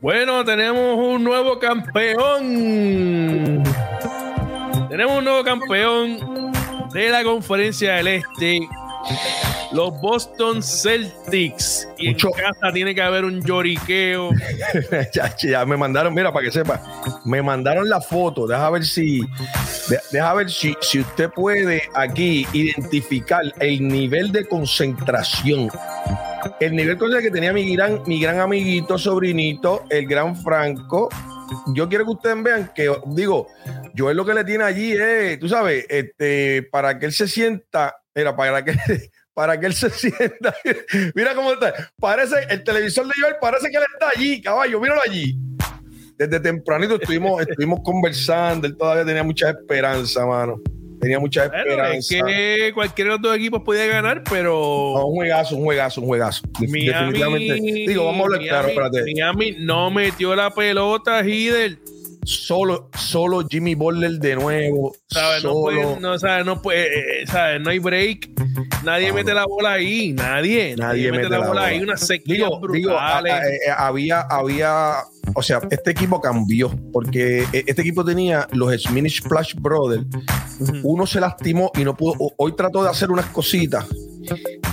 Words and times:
Bueno, 0.00 0.44
tenemos 0.44 0.96
un 0.96 1.24
nuevo 1.24 1.58
campeón. 1.58 2.44
Tenemos 4.88 5.18
un 5.18 5.24
nuevo 5.24 5.42
campeón 5.44 6.52
de 6.92 7.08
la 7.10 7.24
conferencia 7.24 7.94
del 7.94 8.06
Este. 8.08 8.60
Los 9.72 10.00
Boston 10.00 10.62
Celtics. 10.62 11.88
Y 11.98 12.10
Mucho- 12.10 12.28
en 12.28 12.34
casa 12.44 12.72
tiene 12.72 12.94
que 12.94 13.02
haber 13.02 13.24
un 13.24 13.42
lloriqueo. 13.42 14.30
ya, 15.12 15.36
ya 15.36 15.66
me 15.66 15.76
mandaron, 15.76 16.14
mira, 16.14 16.32
para 16.32 16.46
que 16.46 16.52
sepa, 16.52 16.80
me 17.24 17.42
mandaron 17.42 17.86
la 17.88 18.00
foto. 18.00 18.46
Deja 18.46 18.70
ver 18.70 18.84
si, 18.84 19.20
de- 19.88 20.00
deja 20.12 20.32
ver 20.34 20.48
si, 20.50 20.74
si 20.80 21.00
usted 21.00 21.28
puede 21.30 21.82
aquí 21.94 22.46
identificar 22.52 23.42
el 23.58 23.86
nivel 23.86 24.30
de 24.32 24.46
concentración. 24.46 25.68
El 26.60 26.74
nivel 26.74 26.98
concentración 26.98 27.32
que 27.32 27.36
tenía 27.36 27.52
mi 27.52 27.74
gran, 27.76 28.02
mi 28.06 28.20
gran 28.20 28.40
amiguito, 28.40 28.98
sobrinito, 28.98 29.84
el 29.90 30.08
gran 30.08 30.34
Franco. 30.36 31.08
Yo 31.72 31.88
quiero 31.88 32.04
que 32.04 32.10
ustedes 32.10 32.42
vean 32.42 32.72
que, 32.74 32.92
digo, 33.06 33.46
yo 33.94 34.10
es 34.10 34.16
lo 34.16 34.24
que 34.24 34.34
le 34.34 34.44
tiene 34.44 34.64
allí, 34.64 34.92
es, 34.92 35.38
tú 35.38 35.48
sabes, 35.48 35.86
este, 35.88 36.64
para 36.64 36.98
que 36.98 37.06
él 37.06 37.12
se 37.12 37.28
sienta, 37.28 37.96
mira, 38.12 38.36
para 38.36 38.64
que, 38.64 38.74
para 39.34 39.58
que 39.58 39.66
él 39.66 39.74
se 39.74 39.88
sienta, 39.90 40.54
mira 41.14 41.34
cómo 41.36 41.52
está, 41.52 41.72
parece, 41.98 42.34
el 42.50 42.64
televisor 42.64 43.06
de 43.06 43.14
Joel 43.20 43.36
parece 43.40 43.70
que 43.70 43.76
él 43.76 43.84
está 43.92 44.10
allí, 44.14 44.42
caballo, 44.42 44.80
míralo 44.80 45.00
allí. 45.00 45.38
Desde 46.16 46.40
tempranito 46.40 46.96
estuvimos, 46.96 47.40
estuvimos 47.40 47.80
conversando, 47.84 48.66
él 48.66 48.76
todavía 48.76 49.04
tenía 49.04 49.22
mucha 49.22 49.50
esperanza, 49.50 50.26
mano. 50.26 50.60
Tenía 51.00 51.20
mucha 51.20 51.48
Bueno, 51.48 51.84
es 51.84 52.10
esperanza. 52.10 52.26
que 52.26 52.70
cualquiera 52.74 53.10
de 53.12 53.16
los 53.18 53.22
dos 53.22 53.36
equipos 53.36 53.62
podía 53.62 53.86
ganar, 53.86 54.22
pero. 54.28 54.94
No, 54.96 55.06
un 55.06 55.14
juegazo, 55.16 55.56
un 55.56 55.64
juegazo, 55.64 56.00
un 56.00 56.06
juegazo. 56.08 56.42
Definitivamente. 56.58 57.54
Digo, 57.54 58.04
vamos 58.06 58.20
a 58.20 58.24
hablar 58.24 58.40
Miami- 58.40 58.48
claro, 58.48 58.68
espérate. 58.68 59.02
Miami 59.12 59.56
no 59.58 59.90
metió 59.90 60.34
la 60.34 60.50
pelota, 60.50 61.22
Hider. 61.24 61.78
Solo, 62.24 62.90
solo 62.96 63.46
Jimmy 63.48 63.74
Butler 63.74 64.12
de 64.18 64.34
nuevo. 64.36 64.92
No, 65.42 65.52
puede, 65.54 66.00
no, 66.00 66.18
¿sabes? 66.18 66.44
No, 66.44 66.60
puede, 66.60 66.82
eh, 66.86 67.22
eh, 67.22 67.26
¿sabes? 67.26 67.60
no 67.60 67.70
hay 67.70 67.78
break. 67.78 68.28
Nadie 68.84 69.12
mete 69.12 69.32
la 69.34 69.46
bola 69.46 69.72
ahí. 69.72 70.12
Nadie. 70.12 70.74
Nadie, 70.76 71.10
mete, 71.10 71.28
la, 71.28 71.46
bola 71.46 71.66
ahí. 71.66 71.80
Una 71.80 71.94
digo, 72.24 72.60
digo, 72.72 72.98
a- 72.98 73.20
brutales. 73.20 73.32
a- 73.32 73.46
eh, 73.48 73.58
había, 73.76 74.20
había, 74.22 74.94
o 75.34 75.42
sea, 75.42 75.60
este 75.70 75.90
equipo 75.90 76.20
cambió 76.20 76.70
porque 76.92 77.44
eh, 77.52 77.64
este 77.66 77.82
equipo 77.82 78.04
tenía 78.04 78.46
los 78.52 78.72
Smith 78.82 79.08
Splash 79.08 79.54
Brothers. 79.56 80.04
Uno 80.82 81.06
se 81.06 81.20
lastimó 81.20 81.70
y 81.78 81.84
no 81.84 81.96
pudo. 81.96 82.14
Hoy 82.36 82.54
trató 82.56 82.82
de 82.82 82.90
hacer 82.90 83.10
unas 83.10 83.26
cositas, 83.26 83.86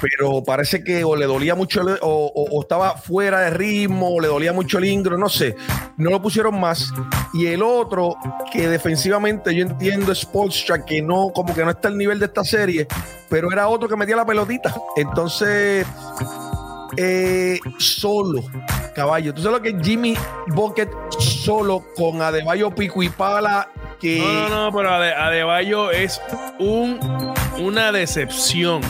pero 0.01 0.43
parece 0.43 0.83
que 0.83 1.03
o 1.03 1.15
le 1.15 1.25
dolía 1.25 1.55
mucho 1.55 1.81
o, 2.01 2.61
estaba 2.61 2.97
fuera 2.97 3.39
de 3.41 3.49
ritmo, 3.51 4.09
o 4.15 4.19
le 4.19 4.27
dolía 4.27 4.53
mucho 4.53 4.77
el 4.77 4.85
ingro, 4.85 5.17
no 5.17 5.29
sé. 5.29 5.55
No 5.97 6.09
lo 6.09 6.21
pusieron 6.21 6.59
más. 6.59 6.91
Y 7.33 7.47
el 7.47 7.63
otro, 7.63 8.15
que 8.51 8.67
defensivamente 8.67 9.53
yo 9.55 9.63
entiendo 9.63 10.11
es 10.11 10.19
Spolstra, 10.19 10.83
que 10.85 11.01
no, 11.01 11.29
como 11.33 11.53
que 11.53 11.63
no 11.63 11.71
está 11.71 11.87
al 11.87 11.97
nivel 11.97 12.19
de 12.19 12.25
esta 12.25 12.43
serie, 12.43 12.87
pero 13.29 13.51
era 13.51 13.67
otro 13.67 13.87
que 13.87 13.95
metía 13.95 14.15
la 14.15 14.25
pelotita. 14.25 14.73
Entonces, 14.95 15.85
eh, 16.97 17.59
solo, 17.77 18.43
caballo. 18.95 19.33
¿Tú 19.33 19.41
sabes 19.41 19.57
lo 19.57 19.61
que 19.63 19.69
es 19.69 19.75
Jimmy 19.85 20.15
Bucket 20.47 20.89
solo 21.19 21.83
con 21.95 22.21
Adebayo 22.21 22.73
Pico 22.73 23.03
y 23.03 23.09
Pala? 23.09 23.69
Que 23.99 24.19
No, 24.19 24.49
no, 24.49 24.65
no, 24.71 24.77
pero 24.77 24.89
Ade- 24.91 25.15
Adebayo 25.15 25.91
es 25.91 26.21
un, 26.59 26.99
una 27.57 27.91
decepción. 27.91 28.81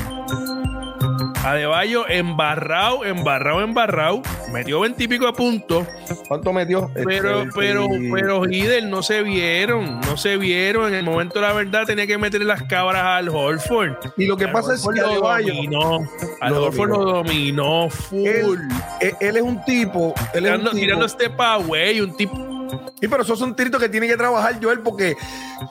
Adebayo 1.46 2.08
embarrado, 2.10 3.06
embarrado, 3.06 3.62
embarrado. 3.62 4.22
Metió 4.52 4.80
veintipico 4.80 5.28
de 5.28 5.34
puntos. 5.34 5.86
¿Cuánto 6.28 6.52
metió? 6.52 6.90
Pero, 7.06 7.42
Este, 7.44 7.52
pero, 7.56 7.86
y- 7.92 8.12
pero 8.12 8.46
Hider 8.50 8.84
no 8.86 9.04
se 9.04 9.22
vieron, 9.22 10.00
no 10.02 10.18
se 10.18 10.38
vieron. 10.38 10.88
En 10.88 10.96
el 10.96 11.04
momento 11.04 11.40
la 11.40 11.54
verdad 11.54 11.86
tenía 11.86 12.08
que 12.08 12.18
meterle 12.18 12.48
las 12.48 12.64
cabras 12.64 13.04
al 13.04 13.30
Horford. 13.30 13.94
Y 14.18 14.26
lo 14.26 14.36
que 14.38 14.46
Al 14.46 14.52
pasa 14.54 14.74
es 14.74 14.82
que 14.88 15.00
lo 15.02 15.08
Adebayo, 15.08 15.54
dominó. 15.54 16.00
Al 16.42 16.54
lo 16.54 16.64
Horford 16.66 16.90
dominó. 16.90 17.06
lo 17.06 17.12
dominó 17.14 17.90
full. 17.92 18.26
él, 18.28 18.58
él- 19.02 19.16
él 19.20 19.38
es 19.38 19.44
un 19.44 19.64
tipo, 19.66 20.14
él 20.34 20.46
es 20.48 20.52
un 20.52 20.58
tirando, 20.58 20.72
tipo- 20.72 20.80
tirando 20.82 21.08
step 21.10 21.40
away, 21.40 22.02
un 22.02 22.18
tipo. 22.18 22.55
Sí, 23.00 23.08
pero 23.08 23.24
esos 23.24 23.38
son 23.40 23.56
tiritos 23.56 23.82
que 23.82 23.90
tiene 23.90 24.08
que 24.08 24.18
trabajar 24.18 24.60
Joel 24.62 24.80
porque 24.80 25.16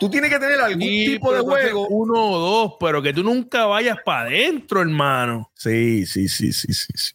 tú 0.00 0.08
tienes 0.10 0.30
que 0.30 0.38
tener 0.38 0.60
algún 0.60 0.80
Sí, 0.82 1.06
tipo 1.06 1.32
de 1.32 1.40
juego. 1.40 1.88
Uno 1.88 2.14
o 2.14 2.38
dos, 2.38 2.72
pero 2.80 3.00
que 3.02 3.12
tú 3.12 3.22
nunca 3.22 3.66
vayas 3.66 3.98
para 4.04 4.28
adentro, 4.28 4.80
hermano. 4.80 5.50
Sí, 5.54 6.06
sí, 6.06 6.28
sí, 6.28 6.52
sí, 6.52 6.72
sí, 6.72 6.92
sí. 6.94 7.12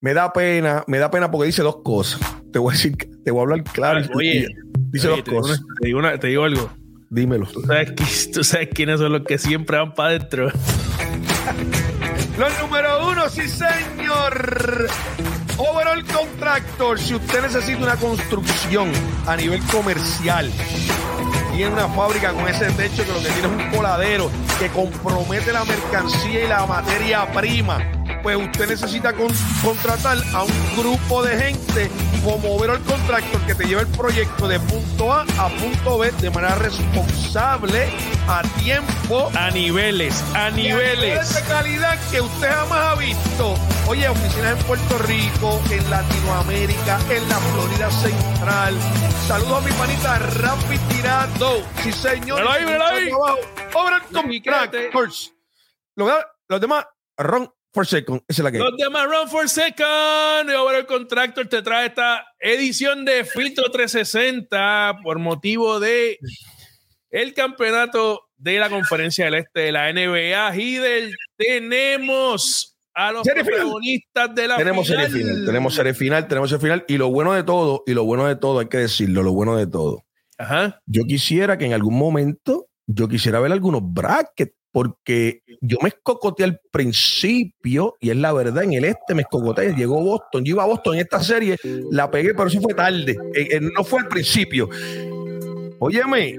Me 0.00 0.14
da 0.14 0.32
pena, 0.32 0.84
me 0.86 0.98
da 0.98 1.10
pena 1.10 1.30
porque 1.30 1.46
dice 1.46 1.62
dos 1.62 1.78
cosas. 1.82 2.20
Te 2.52 2.58
voy 2.58 2.72
a 2.72 2.76
decir, 2.76 2.96
te 3.24 3.30
voy 3.30 3.40
a 3.40 3.42
hablar 3.42 3.64
claro. 3.64 4.00
y- 4.00 4.08
Oye, 4.16 4.48
dice 4.90 5.08
Oye, 5.08 5.16
dos 5.16 5.24
te, 5.24 5.30
digo 5.30 5.42
cosas. 5.42 5.58
una- 5.60 5.74
te 5.80 5.86
digo 5.86 5.98
una- 5.98 6.18
te 6.20 6.26
digo 6.28 6.44
algo. 6.44 6.70
Dímelo. 7.10 7.46
¿Tú 7.46 7.62
sabes, 7.62 8.30
tú 8.32 8.44
sabes 8.44 8.68
quiénes 8.74 9.00
son 9.00 9.12
los 9.12 9.22
que 9.22 9.38
siempre 9.38 9.78
van 9.78 9.94
para 9.94 10.10
adentro. 10.10 10.50
Los 12.38 12.60
número 12.60 13.08
uno, 13.10 13.28
sí, 13.28 13.48
señor. 13.48 14.88
Overall 15.58 16.04
Contractor. 16.04 16.98
Si 17.00 17.14
usted 17.14 17.42
necesita 17.42 17.82
una 17.82 17.96
construcción 17.96 18.92
a 19.26 19.36
nivel 19.36 19.60
comercial, 19.64 20.50
tiene 21.52 21.72
una 21.72 21.88
fábrica 21.88 22.32
con 22.32 22.46
ese 22.48 22.70
techo 22.70 23.04
que 23.04 23.12
lo 23.12 23.18
que 23.18 23.28
tiene 23.28 23.48
es 23.48 23.66
un 23.66 23.76
coladero 23.76 24.30
que 24.60 24.68
compromete 24.68 25.52
la 25.52 25.64
mercancía 25.64 26.44
y 26.44 26.48
la 26.48 26.64
materia 26.66 27.26
prima. 27.32 27.97
Pues 28.22 28.36
usted 28.36 28.68
necesita 28.68 29.12
con- 29.12 29.32
contratar 29.64 30.18
a 30.34 30.42
un 30.42 30.76
grupo 30.76 31.22
de 31.22 31.38
gente 31.38 31.90
como 32.24 32.56
Overall 32.56 32.82
Contractor 32.82 33.40
que 33.46 33.54
te 33.54 33.64
lleva 33.64 33.82
el 33.82 33.86
proyecto 33.88 34.48
de 34.48 34.58
punto 34.60 35.12
A 35.12 35.22
a 35.38 35.48
punto 35.48 35.98
B 35.98 36.10
de 36.20 36.30
manera 36.30 36.56
responsable, 36.56 37.88
a 38.26 38.42
tiempo 38.60 39.30
A 39.34 39.50
niveles, 39.50 40.22
a 40.34 40.36
y 40.36 40.36
a 40.36 40.50
niveles 40.50 40.98
niveles. 40.98 41.34
de 41.34 41.42
calidad 41.42 41.98
que 42.10 42.20
usted 42.20 42.50
jamás 42.50 42.78
ha 42.80 42.94
visto. 42.96 43.54
Oye, 43.86 44.08
oficinas 44.08 44.58
en 44.58 44.66
Puerto 44.66 44.98
Rico, 44.98 45.62
en 45.70 45.88
Latinoamérica, 45.90 46.98
en 47.10 47.28
la 47.28 47.36
Florida 47.36 47.90
Central. 47.90 48.76
Saludos 49.26 49.58
a 49.58 49.60
mi 49.66 49.72
panita 49.72 50.18
Rafi 50.18 50.78
Tirando. 50.90 51.62
Sí, 51.82 51.92
señor. 51.92 52.40
Míralo 52.40 52.50
ahí, 52.50 52.64
míralo 52.66 52.84
ahí. 52.84 53.10
Obra 53.74 54.02
Y 54.30 54.40
quédate. 54.42 54.90
Contractors. 54.90 55.32
Los, 55.96 56.12
los 56.48 56.60
demás, 56.60 56.84
Ron 57.16 57.50
for 57.72 57.86
second. 57.86 58.20
Esa 58.28 58.42
es 58.42 58.44
la 58.44 58.52
que. 58.52 58.58
Los 58.58 58.76
demás 58.76 59.06
Run 59.06 59.28
for 59.28 59.48
Second. 59.48 60.50
Y 60.50 60.52
ahora 60.54 60.78
el 60.78 60.86
Contractor 60.86 61.46
te 61.46 61.62
trae 61.62 61.86
esta 61.86 62.24
edición 62.40 63.04
de 63.04 63.24
Filtro 63.24 63.70
360 63.70 64.98
por 65.02 65.18
motivo 65.18 65.80
de 65.80 66.18
el 67.10 67.34
campeonato 67.34 68.22
de 68.36 68.58
la 68.58 68.68
Conferencia 68.70 69.24
del 69.26 69.34
Este 69.34 69.60
de 69.60 69.72
la 69.72 69.92
NBA. 69.92 70.56
Hidel, 70.56 71.14
tenemos 71.36 72.76
a 72.94 73.12
los 73.12 73.22
Serie 73.22 73.44
final. 73.44 73.60
protagonistas 73.60 74.34
de 74.34 74.48
la 74.48 74.56
Tenemos 74.56 74.86
final. 74.86 75.06
serie 75.06 75.22
final, 75.22 75.46
tenemos 75.46 75.74
serie 75.74 75.94
final, 75.94 76.28
tenemos 76.28 76.50
serie 76.50 76.62
final. 76.62 76.84
Y 76.88 76.96
lo 76.98 77.10
bueno 77.10 77.32
de 77.32 77.44
todo, 77.44 77.82
y 77.86 77.94
lo 77.94 78.04
bueno 78.04 78.26
de 78.26 78.36
todo, 78.36 78.58
hay 78.58 78.68
que 78.68 78.78
decirlo, 78.78 79.22
lo 79.22 79.32
bueno 79.32 79.56
de 79.56 79.66
todo. 79.66 80.04
Ajá. 80.40 80.80
yo 80.86 81.02
quisiera 81.04 81.58
que 81.58 81.64
en 81.66 81.72
algún 81.72 81.98
momento 81.98 82.68
yo 82.86 83.08
quisiera 83.08 83.40
ver 83.40 83.50
algunos 83.50 83.80
brackets 83.84 84.54
porque 84.78 85.42
yo 85.60 85.76
me 85.82 85.88
escocoteé 85.88 86.44
al 86.44 86.60
principio 86.70 87.96
y 88.00 88.10
es 88.10 88.16
la 88.16 88.32
verdad 88.32 88.62
en 88.62 88.74
el 88.74 88.84
este 88.84 89.12
me 89.12 89.22
escocoteé 89.22 89.74
llegó 89.74 90.00
Boston 90.00 90.44
yo 90.44 90.52
iba 90.52 90.62
a 90.62 90.66
Boston 90.66 90.94
en 90.94 91.00
esta 91.00 91.20
serie 91.20 91.56
la 91.90 92.08
pegué 92.08 92.32
pero 92.32 92.46
eso 92.46 92.60
fue 92.60 92.74
tarde 92.74 93.18
eh, 93.34 93.48
eh, 93.50 93.60
no 93.60 93.82
fue 93.82 93.98
al 93.98 94.06
principio. 94.06 94.70
Óyeme 95.80 96.36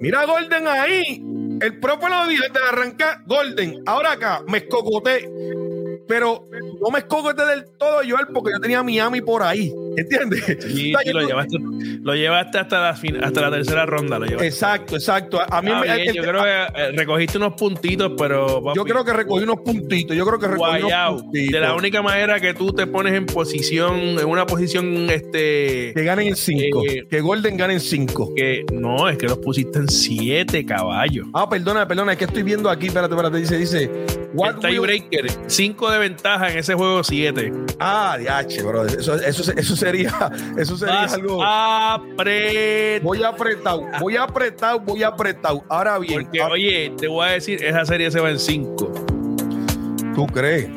mira 0.00 0.20
a 0.20 0.26
Golden 0.26 0.68
ahí 0.68 1.20
el 1.60 1.80
propio 1.80 2.08
lo 2.10 2.28
dijo 2.28 2.44
desde 2.44 2.64
arrancar 2.64 3.24
Golden 3.26 3.82
ahora 3.86 4.12
acá 4.12 4.44
me 4.46 4.58
escocoté 4.58 5.28
pero 6.08 6.44
no 6.80 6.90
me 6.90 6.98
escocoté 7.00 7.44
del 7.44 7.64
todo 7.78 8.00
Joel 8.08 8.26
porque 8.32 8.52
yo 8.52 8.60
tenía 8.60 8.82
Miami 8.82 9.20
por 9.20 9.42
ahí 9.42 9.72
¿entiendes? 9.96 10.66
Y, 10.68 10.94
O 10.94 10.98
sea, 10.98 11.10
y 11.10 11.12
lo, 11.14 11.20
llevaste, 11.26 11.56
lo 12.02 12.14
llevaste 12.14 12.58
hasta 12.58 12.80
la, 12.80 12.94
fin- 12.94 13.22
hasta 13.22 13.40
la 13.42 13.50
tercera 13.50 13.84
ronda. 13.86 14.18
Lo. 14.18 14.40
Exacto, 14.42 14.96
exacto. 14.96 15.38
A 15.40 15.60
mí 15.62 15.68
Está 15.70 15.80
me- 15.80 15.86
bien, 15.96 16.08
el- 16.08 16.14
yo 16.14 16.22
creo 16.22 16.42
que 16.42 16.80
eh, 16.82 16.92
recogiste 16.96 17.38
unos 17.38 17.54
puntitos, 17.54 18.12
pero 18.16 18.74
Yo 18.74 18.84
creo 18.84 19.04
que 19.04 19.12
recogí 19.12 19.44
unos 19.44 19.60
puntitos. 19.60 20.16
Yo 20.16 20.24
creo 20.26 20.38
que 20.38 20.48
recogí 20.48 20.80
guayao. 20.82 21.10
unos 21.12 21.22
puntitos. 21.24 21.52
de 21.52 21.60
la 21.60 21.74
única 21.74 22.00
manera 22.02 22.40
que 22.40 22.54
tú 22.54 22.72
te 22.72 22.86
pones 22.86 23.12
en 23.14 23.26
posición, 23.26 23.98
en 24.18 24.24
una 24.26 24.46
posición, 24.46 25.10
este, 25.10 25.92
Que 25.94 26.04
ganen 26.04 26.28
en 26.28 26.36
5. 26.36 26.82
Eh, 26.88 27.06
que 27.08 27.20
Golden 27.20 27.56
gane 27.56 27.74
en 27.74 27.80
5. 27.80 28.34
que 28.34 28.64
no, 28.72 29.08
es 29.08 29.18
que 29.18 29.26
los 29.26 29.38
pusiste 29.38 29.78
en 29.78 29.88
siete 29.88 30.64
caballos. 30.64 31.26
Ah, 31.34 31.48
perdona, 31.48 31.86
perdona. 31.86 32.12
Es 32.12 32.18
que 32.18 32.24
estoy 32.24 32.42
viendo 32.42 32.70
aquí. 32.70 32.86
Espérate, 32.86 33.14
espérate. 33.14 33.38
Dice, 33.38 33.56
dice. 33.58 33.90
El 34.32 34.38
What 34.38 34.54
will- 34.56 34.60
tiebreaker, 34.70 35.26
cinco 35.46 35.90
de 35.90 35.98
ventaja 35.98 36.50
en 36.50 36.58
ese 36.58 36.74
juego 36.74 37.04
siete. 37.04 37.52
Ah, 37.78 38.16
diache, 38.18 38.62
bro. 38.62 38.86
Eso, 38.86 39.14
eso, 39.16 39.52
eso 39.54 39.76
sería. 39.76 40.30
Eso 40.56 40.76
sería 40.76 40.94
Vas 41.02 41.12
algo. 41.14 41.42
apretado. 41.44 43.02
Voy 43.02 43.22
apretado, 43.22 43.88
voy 44.00 44.16
apretado, 44.16 44.80
voy 44.80 45.02
apretado. 45.02 45.64
Ahora 45.68 45.98
bien, 45.98 46.22
Porque, 46.24 46.40
ah, 46.40 46.48
oye, 46.48 46.92
te 46.96 47.08
voy 47.08 47.26
a 47.26 47.30
decir, 47.32 47.62
esa 47.62 47.84
serie 47.84 48.10
se 48.10 48.20
va 48.20 48.30
en 48.30 48.38
cinco. 48.38 48.92
¿tú 50.14 50.26
crees? 50.26 50.68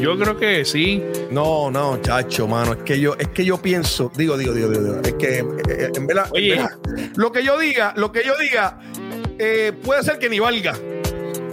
Yo 0.00 0.16
creo 0.18 0.36
que 0.36 0.64
sí. 0.64 1.02
No, 1.30 1.70
no, 1.70 1.98
chacho, 2.02 2.46
mano. 2.46 2.72
Es 2.74 2.78
que 2.82 3.00
yo, 3.00 3.14
es 3.18 3.28
que 3.28 3.44
yo 3.44 3.60
pienso, 3.60 4.12
digo, 4.16 4.36
digo, 4.36 4.52
digo, 4.54 4.68
digo, 4.70 5.00
es 5.02 5.14
que 5.14 5.38
eh, 5.38 5.90
en, 5.94 6.06
verdad, 6.06 6.30
lo 7.16 7.32
que 7.32 7.42
yo 7.42 7.58
diga, 7.58 7.94
lo 7.96 8.12
que 8.12 8.22
yo 8.24 8.36
diga, 8.38 8.78
eh, 9.38 9.72
puede 9.82 10.02
ser 10.02 10.18
que 10.18 10.28
ni 10.28 10.38
valga. 10.38 10.74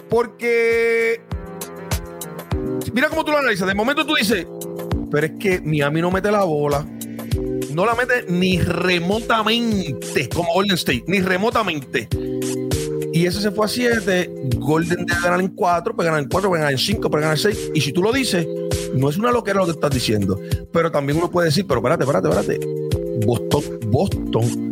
Porque 0.10 1.22
mira 2.94 3.10
cómo 3.10 3.25
tú 3.25 3.31
lo 3.31 3.38
analizas. 3.38 3.68
De 3.68 3.75
momento 3.75 4.06
tú 4.06 4.16
dices, 4.16 4.46
pero 5.12 5.28
es 5.28 5.34
que 5.40 5.62
Miami 5.62 6.02
no 6.02 6.12
mete 6.12 6.31
la 6.31 6.44
bola. 6.44 6.86
No 7.74 7.86
la 7.86 7.96
mete 7.96 8.25
ni 8.30 8.60
remotamente 8.60 10.30
como 10.34 10.54
Golden 10.54 10.75
State, 10.75 11.04
ni 11.07 11.19
remotamente. 11.19 12.07
Y 13.12 13.25
ese 13.25 13.42
se 13.42 13.52
fue 13.52 13.66
a 13.66 13.69
7. 13.69 14.30
Golden 14.57 15.06
debe 15.06 15.22
ganar 15.22 15.40
en 15.40 15.50
4, 15.50 15.96
puede 15.96 16.10
ganar 16.10 16.24
en 16.24 16.30
4, 16.30 16.50
puede 16.50 16.62
ganar 16.62 16.74
en 16.74 16.78
5, 16.78 17.10
puede 17.10 17.22
ganar 17.22 17.38
en 17.38 17.44
6. 17.44 17.72
Y 17.74 17.81
si 17.81 17.92
tú 17.92 18.01
lo 18.01 18.12
dices, 18.12 18.48
no 18.94 19.10
es 19.10 19.18
una 19.18 19.31
loquera 19.31 19.60
lo 19.60 19.66
que 19.66 19.72
estás 19.72 19.92
diciendo. 19.92 20.40
Pero 20.72 20.92
también 20.92 21.18
uno 21.18 21.31
puede 21.31 21.48
decir, 21.48 21.66
pero 21.68 21.80
espérate, 21.80 22.04
espérate, 22.04 22.30
espérate. 22.30 22.60
Boston, 23.25 23.80
Boston 23.88 24.69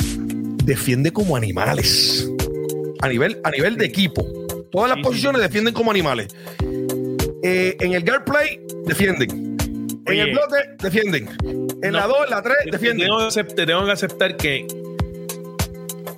defiende 0.63 1.11
como 1.11 1.35
animales. 1.35 2.29
A 2.99 3.09
nivel, 3.09 3.39
a 3.43 3.51
nivel 3.51 3.77
de 3.77 3.85
equipo. 3.85 4.25
Todas 4.73 4.89
las 4.89 5.05
posiciones 5.05 5.39
defienden 5.39 5.71
como 5.71 5.91
animales. 5.91 6.35
Eh, 7.43 7.77
en 7.79 7.93
el 7.93 8.03
guard 8.03 8.23
play, 8.23 8.59
defienden. 8.85 9.55
En 10.07 10.19
el 10.19 10.31
bloque, 10.31 10.57
defienden. 10.79 11.29
En 11.83 11.93
la 11.93 12.07
2, 12.07 12.29
la 12.31 12.41
3, 12.41 12.55
defienden. 12.71 13.07
te 13.55 13.65
tengo 13.67 13.85
que 13.85 13.91
aceptar 13.91 14.35
que 14.35 14.65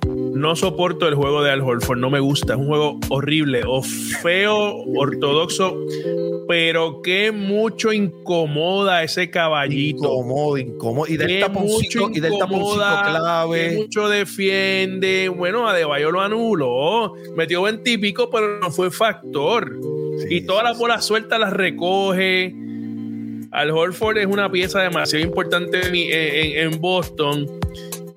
no 0.06 0.56
soporto 0.56 1.06
el 1.06 1.14
juego 1.16 1.42
de 1.42 1.50
Al 1.50 1.60
Horford, 1.60 1.98
no 1.98 2.08
me 2.08 2.18
gusta, 2.18 2.54
es 2.54 2.58
un 2.58 2.66
juego 2.66 2.98
horrible 3.10 3.62
o 3.66 3.82
feo, 3.82 4.74
ortodoxo, 4.96 5.76
pero 6.48 7.02
que 7.02 7.32
mucho 7.32 7.92
incomoda 7.92 9.02
ese 9.02 9.30
caballito. 9.30 10.04
Incómodo, 10.04 10.58
incómodo. 10.58 11.12
Y 11.12 11.16
del 11.16 11.40
taponcito, 11.40 12.10
y 12.12 12.20
del 12.20 12.38
taponcito 12.38 12.76
clave. 12.76 13.76
mucho 13.76 14.08
defiende. 14.08 15.28
Bueno, 15.28 15.68
Adebayo 15.68 16.10
lo 16.10 16.20
anuló, 16.20 17.14
metió 17.36 17.62
20 17.62 17.90
y 17.90 17.98
pico, 17.98 18.30
pero 18.30 18.60
no 18.60 18.70
fue 18.70 18.90
factor. 18.90 19.78
y 20.30 20.42
todas 20.42 20.64
las 20.64 20.78
bolas 20.78 21.04
sueltas 21.04 21.38
las 21.38 21.52
recoge. 21.52 22.54
Al 23.52 23.70
Horford 23.70 24.18
es 24.18 24.26
una 24.26 24.50
pieza 24.50 24.82
demasiado 24.82 25.24
importante 25.24 25.80
en 26.62 26.80
Boston 26.80 27.46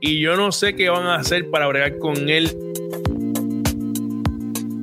y 0.01 0.19
yo 0.19 0.35
no 0.35 0.51
sé 0.51 0.75
qué 0.75 0.89
van 0.89 1.05
a 1.05 1.15
hacer 1.15 1.49
para 1.49 1.67
bregar 1.67 1.97
con 1.97 2.29
él. 2.29 2.49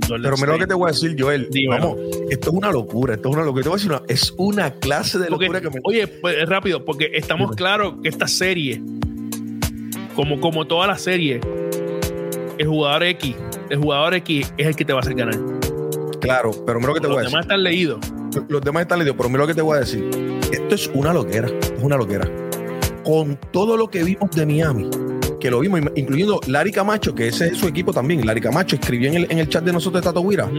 Pero 0.08 0.36
mira 0.36 0.52
lo 0.52 0.58
que 0.58 0.66
te 0.66 0.74
voy 0.74 0.88
a 0.88 0.92
decir, 0.92 1.16
Joel. 1.18 1.48
Vamos, 1.68 1.98
esto 2.30 2.50
es 2.50 2.54
una 2.54 2.70
locura, 2.70 3.14
esto 3.14 3.28
es 3.28 3.34
una 3.34 3.44
locura. 3.44 3.62
Te 3.62 3.68
voy 3.68 3.76
a 3.76 3.78
decir 3.78 3.92
una, 3.92 4.02
es 4.08 4.34
una 4.36 4.70
clase 4.72 5.18
de 5.18 5.30
locura 5.30 5.60
que 5.60 5.70
me. 5.70 5.80
Oye, 5.84 6.06
pues 6.06 6.48
rápido, 6.48 6.84
porque 6.84 7.10
estamos 7.14 7.54
claros 7.56 7.94
que 8.02 8.08
esta 8.08 8.28
serie, 8.28 8.82
como, 10.14 10.40
como 10.40 10.66
toda 10.66 10.86
la 10.86 10.98
serie, 10.98 11.40
el 12.58 12.66
jugador 12.66 13.02
X, 13.04 13.34
el 13.70 13.78
jugador 13.78 14.14
X 14.14 14.52
es 14.56 14.66
el 14.66 14.76
que 14.76 14.84
te 14.84 14.92
va 14.92 15.00
a 15.00 15.02
hacer 15.02 15.14
ganar. 15.14 15.38
Claro, 16.20 16.50
pero 16.66 16.78
mira 16.78 16.88
lo 16.88 16.94
que 16.94 17.00
te 17.00 17.06
voy 17.06 17.16
a 17.16 17.20
decir. 17.20 17.32
Los 17.32 17.32
demás 17.32 17.44
están 17.44 17.62
leídos. 17.62 17.98
Los 18.48 18.60
demás 18.62 18.82
están 18.82 18.98
leídos, 18.98 19.16
pero 19.16 19.28
mira 19.28 19.40
lo 19.42 19.46
que 19.46 19.54
te 19.54 19.62
voy 19.62 19.76
a 19.76 19.80
decir. 19.80 20.08
Esto 20.52 20.74
es 20.74 20.90
una 20.94 21.12
loquera, 21.12 21.48
es 21.48 21.82
una 21.82 21.96
loquera. 21.96 22.28
Con 23.04 23.38
todo 23.52 23.76
lo 23.76 23.88
que 23.88 24.02
vimos 24.02 24.30
de 24.32 24.46
Miami, 24.46 24.90
que 25.40 25.50
lo 25.50 25.60
vimos, 25.60 25.80
incluyendo 25.94 26.40
Larry 26.46 26.72
Camacho, 26.72 27.14
que 27.14 27.28
ese 27.28 27.48
es 27.48 27.58
su 27.58 27.68
equipo 27.68 27.92
también. 27.92 28.24
Larry 28.26 28.40
Camacho 28.40 28.76
escribió 28.76 29.08
en 29.08 29.16
el, 29.16 29.26
en 29.30 29.38
el 29.38 29.48
chat 29.48 29.64
de 29.64 29.72
nosotros 29.72 30.02
de 30.02 30.06
Tato 30.06 30.26
Guira. 30.26 30.50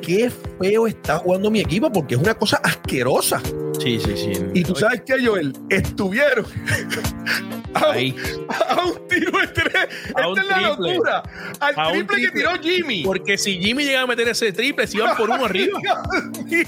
Qué 0.00 0.30
feo 0.58 0.86
está 0.86 1.18
jugando 1.18 1.50
mi 1.50 1.60
equipo 1.60 1.92
porque 1.92 2.14
es 2.14 2.20
una 2.20 2.34
cosa 2.34 2.58
asquerosa. 2.62 3.40
Sí, 3.78 4.00
sí, 4.00 4.16
sí. 4.16 4.32
Y 4.54 4.62
tú 4.64 4.74
sabes 4.74 5.02
que 5.02 5.24
Joel 5.24 5.52
estuvieron 5.68 6.44
a, 7.74 7.90
un, 7.90 8.14
a, 8.48 8.84
un 8.84 9.08
tiro 9.08 9.38
de 9.38 9.46
tres. 9.48 9.88
Esta 10.06 10.40
es 10.40 10.46
la 10.46 10.60
locura. 10.68 11.22
Al 11.60 11.92
triple, 11.92 12.22
que 12.22 12.30
tiró 12.30 12.50
Jimmy. 12.60 13.02
Porque 13.04 13.38
si 13.38 13.60
Jimmy 13.60 13.84
llega 13.84 14.02
a 14.02 14.06
meter 14.06 14.28
ese 14.28 14.52
triple, 14.52 14.86
se 14.86 14.96
iban 14.96 15.16
por 15.16 15.30
uno 15.30 15.44
arriba. 15.44 15.78
Dios 16.46 16.66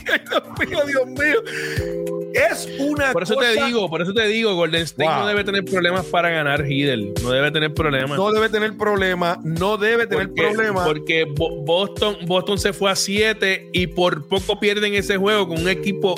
mío, 0.59 0.81
Dios 0.87 1.07
mío. 1.07 2.20
Es 2.35 2.69
una 2.79 3.13
Por 3.13 3.23
eso 3.23 3.37
te 3.37 3.65
digo, 3.65 3.89
por 3.89 4.03
eso 4.03 4.13
te 4.13 4.27
digo, 4.27 4.55
Golden 4.55 4.83
State 4.83 5.09
no 5.09 5.27
debe 5.27 5.45
tener 5.45 5.65
problemas 5.65 6.07
para 6.07 6.31
ganar 6.31 6.71
Hidel. 6.71 7.13
No 7.23 7.31
debe 7.31 7.51
tener 7.51 7.75
problemas. 7.75 8.17
No 8.17 8.33
debe 8.33 8.49
tener 8.49 8.77
problemas. 8.77 9.39
No 9.45 9.77
debe 9.77 10.07
tener 10.07 10.33
problemas. 10.33 10.87
Porque 10.87 11.25
Boston, 11.25 12.19
Boston 12.27 12.59
se 12.59 12.73
fue 12.73 12.91
a 12.91 12.97
7 12.97 13.71
y 13.73 13.87
por 13.89 14.29
poco 14.29 14.61
pierden 14.61 14.95
ese 14.95 15.17
juego 15.17 15.49
con 15.49 15.61
un 15.61 15.69
equipo 15.69 16.15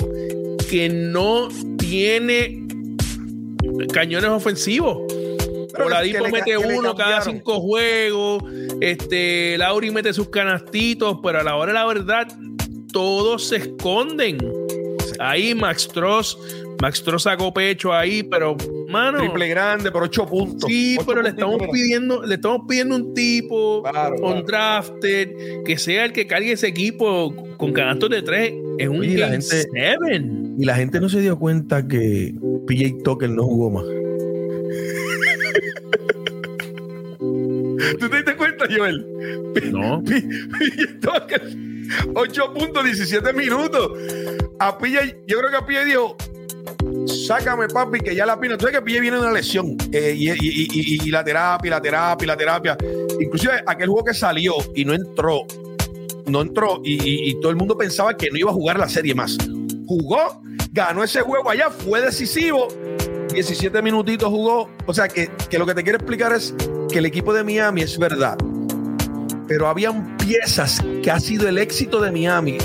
que 0.69 0.89
no 0.89 1.49
tiene 1.77 2.65
cañones 3.91 4.29
ofensivos. 4.29 4.97
Oladipo 5.77 6.27
mete 6.29 6.57
uno 6.57 6.95
cada 6.95 7.21
cinco 7.21 7.59
juegos. 7.59 8.43
Este, 8.81 9.57
Lauri 9.57 9.91
mete 9.91 10.13
sus 10.13 10.29
canastitos, 10.29 11.17
pero 11.23 11.39
a 11.39 11.43
la 11.43 11.55
hora 11.55 11.73
de 11.73 11.79
la 11.79 11.85
verdad, 11.85 12.27
todos 12.91 13.47
se 13.47 13.57
esconden. 13.57 14.37
Ahí 15.19 15.55
Max 15.55 15.87
Tross, 15.87 16.37
Max 16.81 17.03
Tross 17.03 17.23
sacó 17.23 17.53
pecho 17.53 17.93
ahí, 17.93 18.23
pero 18.23 18.55
mano. 18.89 19.19
Triple 19.19 19.47
grande, 19.47 19.91
por 19.91 20.03
ocho 20.03 20.25
puntos. 20.25 20.69
Sí, 20.69 20.97
pero 21.05 21.21
le 21.21 21.29
estamos 21.29 21.61
pidiendo, 21.71 22.23
le 22.23 22.35
estamos 22.35 22.61
pidiendo 22.67 22.95
un 22.95 23.13
tipo 23.13 23.83
con 24.21 24.43
drafted 24.45 25.63
que 25.65 25.77
sea 25.77 26.05
el 26.05 26.13
que 26.13 26.27
cargue 26.27 26.51
ese 26.51 26.67
equipo 26.67 27.33
con 27.57 27.73
canastos 27.73 28.09
de 28.09 28.21
tres. 28.21 28.53
Es 28.77 28.87
un 28.87 29.03
y 29.03 29.15
la 29.15 29.29
gente, 29.29 29.65
seven. 29.73 30.55
Y 30.57 30.65
la 30.65 30.75
gente 30.75 30.99
no 30.99 31.09
se 31.09 31.21
dio 31.21 31.37
cuenta 31.37 31.87
que 31.87 32.33
PJ 32.67 33.03
Tucker 33.03 33.29
no 33.29 33.43
jugó 33.43 33.69
más. 33.69 34.02
¿Tú 37.99 38.09
te 38.09 38.17
diste 38.17 38.35
cuenta, 38.35 38.65
Joel? 38.69 39.05
No. 39.71 40.03
PJ 40.03 40.99
Tucker 41.01 41.41
8.17 42.13 43.33
minutos. 43.33 43.91
A 44.59 44.77
Pilla, 44.77 45.01
yo 45.27 45.39
creo 45.39 45.49
que 45.49 45.57
a 45.57 45.65
Pilla 45.65 45.83
dijo, 45.83 46.15
sácame 47.27 47.67
papi, 47.67 47.99
que 47.99 48.15
ya 48.15 48.25
la 48.25 48.39
pina. 48.39 48.57
Tú 48.57 48.65
sabes 48.65 48.79
que 48.79 48.85
Pilla 48.85 49.01
viene 49.01 49.17
de 49.17 49.23
una 49.23 49.31
lesión 49.31 49.75
eh, 49.91 50.15
y, 50.15 51.09
la 51.09 51.23
terapia, 51.23 51.71
la 51.71 51.81
terapia, 51.81 52.27
la 52.27 52.37
terapia. 52.37 52.77
Inclusive 53.19 53.63
aquel 53.65 53.89
juego 53.89 54.05
que 54.05 54.13
salió 54.13 54.55
y 54.75 54.85
no 54.85 54.93
entró, 54.93 55.45
no 56.27 56.41
entró 56.41 56.81
y, 56.83 57.39
todo 57.41 57.51
el 57.51 57.57
mundo 57.57 57.77
pensaba 57.77 58.15
que 58.15 58.29
no 58.29 58.37
iba 58.37 58.51
a 58.51 58.53
jugar 58.53 58.79
la 58.79 58.89
serie 58.89 59.13
más. 59.13 59.37
Jugó, 59.85 60.41
ganó 60.71 61.03
ese 61.03 61.21
juego 61.21 61.49
allá, 61.49 61.69
fue 61.69 62.01
decisivo. 62.01 62.67
17 63.33 63.81
minutitos 63.81 64.29
jugó. 64.29 64.69
O 64.85 64.93
sea 64.93 65.07
que, 65.07 65.29
que 65.49 65.57
lo 65.57 65.65
que 65.65 65.73
te 65.73 65.83
quiero 65.83 65.97
explicar 65.97 66.33
es 66.33 66.53
que 66.91 66.99
el 66.99 67.05
equipo 67.05 67.33
de 67.33 67.43
Miami 67.43 67.81
es 67.81 67.97
verdad 67.97 68.37
pero 69.47 69.67
habían 69.67 70.17
piezas 70.17 70.83
que 71.01 71.11
ha 71.11 71.19
sido 71.19 71.47
el 71.47 71.57
éxito 71.57 72.01
de 72.01 72.11
Miami. 72.11 72.57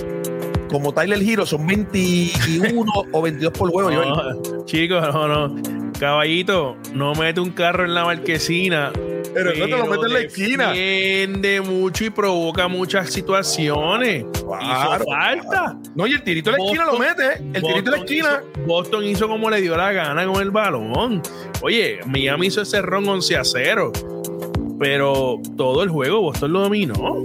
Como 0.71 0.93
Tyler 0.93 1.21
Hero, 1.23 1.47
son 1.47 1.67
21 1.67 2.91
o 3.13 3.23
22 3.23 3.53
por 3.53 3.71
juego. 3.71 3.91
No, 3.91 4.65
chicos, 4.65 5.03
no, 5.13 5.29
no. 5.29 5.78
Caballito, 5.99 6.77
no 6.95 7.13
mete 7.15 7.41
un 7.41 7.51
carro 7.51 7.85
en 7.85 7.95
la 7.95 8.05
marquesina. 8.05 8.93
Pero, 9.35 9.55
no 9.55 9.65
te 9.65 9.71
lo 9.71 9.87
mete 9.87 10.07
en 10.07 10.13
la 10.13 10.21
esquina. 10.21 10.69
Defiende 10.69 11.61
mucho 11.61 12.05
y 12.05 12.11
provoca 12.11 12.69
muchas 12.69 13.11
situaciones. 13.11 14.25
Hizo 14.35 15.05
falta. 15.05 15.79
No, 15.95 16.07
y 16.07 16.13
el 16.13 16.23
tirito 16.23 16.51
de 16.51 16.59
la 16.59 16.65
esquina 16.65 16.85
lo 16.87 16.99
mete. 16.99 17.35
El 17.53 17.63
tirito 17.63 17.91
de 17.91 17.97
la 17.97 17.97
esquina. 17.99 18.43
Boston 18.67 19.05
hizo 19.05 19.29
como 19.29 19.51
le 19.51 19.61
dio 19.61 19.77
la 19.77 19.93
gana 19.93 20.27
con 20.27 20.41
el 20.41 20.51
balón. 20.51 21.21
Oye, 21.63 22.01
Miami 22.07 22.47
hizo 22.47 22.63
ese 22.63 22.81
ron 22.81 23.09
11 23.09 23.37
a 23.37 23.45
0 23.45 23.93
pero 24.79 25.41
todo 25.57 25.83
el 25.83 25.89
juego 25.89 26.21
Boston 26.21 26.53
lo 26.53 26.61
dominó. 26.61 27.23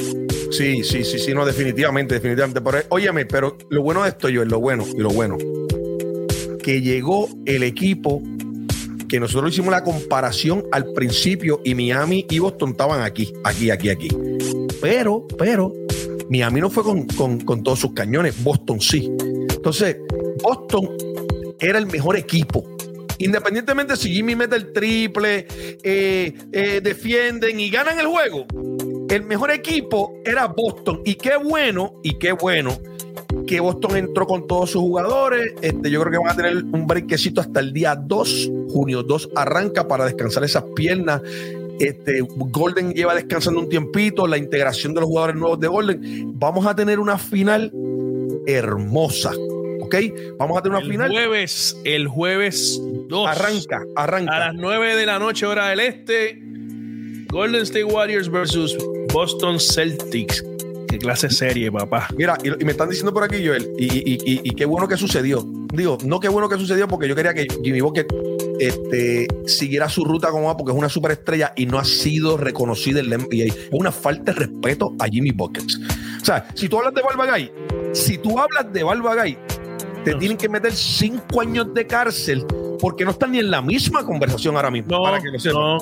Sí, 0.52 0.84
sí, 0.84 1.04
sí, 1.04 1.20
sí, 1.20 1.34
no, 1.34 1.46
definitivamente, 1.46 2.16
definitivamente. 2.16 2.62
Pero, 2.62 2.80
óyeme, 2.90 3.26
pero 3.26 3.58
lo 3.70 3.82
bueno 3.82 4.04
de 4.04 4.10
esto, 4.10 4.30
yo 4.30 4.42
es 4.42 4.48
lo 4.48 4.60
bueno 4.60 4.86
y 4.92 5.00
lo 5.00 5.10
bueno, 5.10 5.38
que 6.62 6.82
llegó 6.82 7.30
el 7.46 7.64
equipo 7.64 8.22
que 9.14 9.20
nosotros 9.20 9.54
hicimos 9.54 9.70
la 9.70 9.84
comparación 9.84 10.66
al 10.72 10.92
principio 10.92 11.62
y 11.64 11.76
Miami 11.76 12.26
y 12.32 12.40
Boston 12.40 12.72
estaban 12.72 13.04
aquí, 13.04 13.32
aquí, 13.44 13.70
aquí, 13.70 13.90
aquí. 13.90 14.08
Pero, 14.82 15.28
pero, 15.38 15.72
Miami 16.32 16.62
no 16.62 16.72
fue 16.72 16.82
con, 16.82 17.06
con 17.06 17.62
todos 17.62 17.78
sus 17.78 17.94
cañones, 17.94 18.44
Boston 18.44 18.82
sí. 18.82 19.12
Entonces, 19.52 19.98
Boston 20.42 20.90
era 21.60 21.78
el 21.78 21.86
mejor 21.86 22.18
equipo 22.18 22.66
Independientemente 23.20 23.96
si 23.96 24.12
Jimmy 24.12 24.36
mete 24.36 24.56
el 24.56 24.74
triple, 24.74 25.46
eh, 25.84 26.34
eh, 26.52 26.82
defienden 26.84 27.60
y 27.60 27.70
ganan 27.70 28.00
el 28.00 28.08
juego, 28.08 28.46
el 29.10 29.24
mejor 29.26 29.52
equipo 29.52 30.20
era 30.26 30.48
Boston. 30.48 31.02
Y 31.06 31.16
qué 31.16 31.38
bueno, 31.38 32.00
y 32.04 32.18
qué 32.18 32.32
bueno 32.32 32.80
que 33.48 33.60
Boston 33.60 33.98
entró 33.98 34.26
con 34.26 34.48
todos 34.48 34.72
sus 34.72 34.82
jugadores. 34.82 35.54
Este, 35.62 35.90
yo 35.90 36.02
creo 36.02 36.12
que 36.12 36.18
van 36.18 36.30
a 36.30 36.36
tener 36.36 36.64
un 36.64 36.88
brequecito 36.88 37.42
hasta 37.42 37.60
el 37.60 37.74
día 37.74 37.96
2, 37.96 38.52
junio 38.70 39.04
2 39.04 39.30
arranca 39.36 39.88
para 39.88 40.06
descansar 40.06 40.44
esas 40.44 40.64
piernas. 40.76 41.22
Este, 41.80 42.22
Golden 42.22 42.94
lleva 42.94 43.16
descansando 43.16 43.60
un 43.60 43.70
tiempito, 43.70 44.28
la 44.28 44.38
integración 44.38 44.94
de 44.94 45.02
los 45.02 45.10
jugadores 45.10 45.36
nuevos 45.36 45.60
de 45.60 45.68
Golden. 45.68 46.40
Vamos 46.40 46.66
a 46.66 46.76
tener 46.76 47.00
una 47.00 47.18
final 47.18 47.72
hermosa 48.46 49.32
¿ok? 49.84 49.96
Vamos 50.38 50.58
a 50.58 50.62
tener 50.62 50.78
una 50.78 50.86
el 50.86 50.92
final. 50.92 51.12
Jueves, 51.12 51.78
el 51.84 52.08
jueves 52.08 52.82
2. 53.10 53.28
Arranca, 53.28 53.84
arranca. 53.96 54.36
A 54.36 54.40
las 54.40 54.56
9 54.56 54.96
de 54.96 55.06
la 55.06 55.20
noche, 55.20 55.46
hora 55.46 55.70
del 55.70 55.80
este. 55.82 56.40
Golden 57.30 57.64
State 57.64 57.86
Warriors 57.86 58.30
versus 58.30 58.78
Boston 59.12 59.60
Celtics. 59.60 60.44
Qué 60.94 61.00
clase 61.00 61.28
serie, 61.32 61.72
papá. 61.72 62.08
Mira, 62.16 62.38
y, 62.44 62.64
me 62.64 62.72
están 62.72 62.88
diciendo 62.88 63.12
por 63.12 63.24
aquí, 63.24 63.44
Joel, 63.44 63.68
y, 63.80 63.86
y, 63.86 64.14
y, 64.14 64.42
y 64.44 64.52
qué 64.52 64.64
bueno 64.64 64.88
que 64.88 64.96
sucedió. 64.96 65.44
Digo, 65.74 65.98
no 66.06 66.20
qué 66.20 66.30
bueno 66.30 66.48
que 66.48 66.56
sucedió 66.56 66.88
porque 66.88 67.08
yo 67.08 67.16
quería 67.16 67.34
que 67.34 67.48
Jimmy 67.64 67.82
Bucket 67.82 68.14
este, 68.60 69.26
siguiera 69.48 69.90
su 69.90 70.06
ruta 70.06 70.30
como 70.30 70.50
va 70.50 70.56
porque 70.56 70.72
es 70.72 70.78
una 70.78 70.90
superestrella 70.90 71.52
y 71.56 71.66
no 71.66 71.80
ha 71.80 71.84
sido 71.84 72.38
reconocida 72.38 73.00
en 73.00 73.10
la 73.10 73.18
NBA. 73.18 73.46
Es 73.46 73.70
una 73.72 73.92
falta 73.92 74.34
de 74.34 74.42
respeto 74.42 74.94
a 75.00 75.08
Jimmy 75.08 75.32
Buckets. 75.32 75.80
O 76.22 76.26
sea, 76.26 76.48
si 76.54 76.70
tú 76.70 76.78
hablas 76.78 76.94
de 76.94 77.02
Balbagay, 77.02 77.52
si 77.92 78.20
tú 78.20 78.38
hablas 78.38 78.72
de 78.72 78.84
Balbagay, 78.84 79.36
te 80.04 80.16
tienen 80.16 80.38
que 80.38 80.50
meter 80.50 80.72
cinco 80.74 81.42
años 81.42 81.74
de 81.74 81.88
cárcel 81.88 82.46
porque 82.80 83.06
no 83.06 83.12
están 83.12 83.32
ni 83.32 83.40
en 83.40 83.50
la 83.52 83.62
misma 83.62 84.06
conversación 84.06 84.56
ahora 84.56 84.70
mismo. 84.72 84.98
No, 84.98 85.04
para 85.04 85.22
que 85.22 85.30
lo 85.30 85.40
sepas. 85.40 85.56
no, 85.60 85.78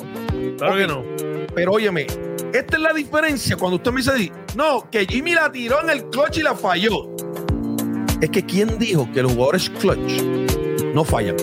claro 0.56 0.72
Ok. 0.74 0.78
que 0.80 0.86
no. 0.86 1.04
Pero 1.54 1.72
óyeme, 1.72 2.06
esta 2.52 2.76
es 2.76 2.82
la 2.82 2.92
diferencia 2.92 3.56
cuando 3.56 3.76
usted 3.76 3.90
me 3.90 4.00
dice, 4.00 4.32
no, 4.56 4.88
que 4.90 5.04
Jimmy 5.06 5.34
la 5.34 5.50
tiró 5.50 5.82
en 5.82 5.90
el 5.90 6.04
clutch 6.10 6.38
y 6.38 6.42
la 6.42 6.54
falló. 6.54 7.10
Es 8.20 8.30
que 8.30 8.44
¿quién 8.44 8.78
dijo 8.78 9.08
que 9.12 9.22
los 9.22 9.32
jugadores 9.32 9.68
clutch 9.68 10.22
no 10.94 11.04
fallan? 11.04 11.36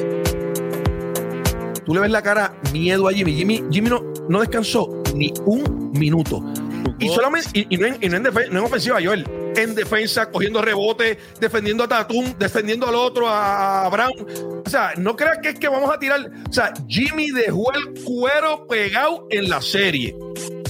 Tú 1.85 1.93
le 1.93 2.01
ves 2.01 2.11
la 2.11 2.21
cara 2.21 2.53
miedo 2.71 3.07
a 3.07 3.11
Jimmy. 3.13 3.33
Jimmy, 3.33 3.63
Jimmy 3.71 3.89
no, 3.89 4.03
no 4.29 4.39
descansó 4.39 5.01
ni 5.15 5.33
un 5.45 5.91
minuto. 5.93 6.43
Y 6.99 7.09
solamente, 7.09 7.49
y, 7.53 7.65
y 7.69 7.77
no, 7.77 7.87
en, 7.87 7.97
y 8.01 8.09
no 8.09 8.17
en 8.17 8.23
defe- 8.25 8.49
no 8.49 8.59
en 8.59 8.65
ofensiva, 8.65 8.99
Joel. 9.03 9.25
En 9.59 9.75
defensa, 9.75 10.31
cogiendo 10.31 10.61
rebote, 10.61 11.17
defendiendo 11.41 11.83
a 11.83 11.87
Tatum, 11.89 12.33
defendiendo 12.39 12.87
al 12.87 12.95
otro, 12.95 13.27
a, 13.27 13.89
Brown. 13.89 14.63
O 14.65 14.69
sea, 14.69 14.93
no 14.95 15.17
creas 15.17 15.39
que 15.39 15.49
es 15.49 15.59
que 15.59 15.67
vamos 15.67 15.93
a 15.93 15.99
tirar. 15.99 16.31
O 16.49 16.53
sea, 16.53 16.71
Jimmy 16.87 17.31
dejó 17.31 17.65
el 17.73 18.01
cuero 18.05 18.65
pegado 18.67 19.27
en 19.29 19.49
la 19.49 19.61
serie. 19.61 20.15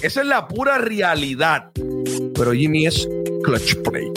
Esa 0.01 0.21
es 0.21 0.27
la 0.27 0.47
pura 0.47 0.79
realidad. 0.79 1.69
Pero 2.33 2.51
Jimmy 2.51 2.87
es 2.87 3.07
clutch 3.43 3.75
play. 3.83 4.11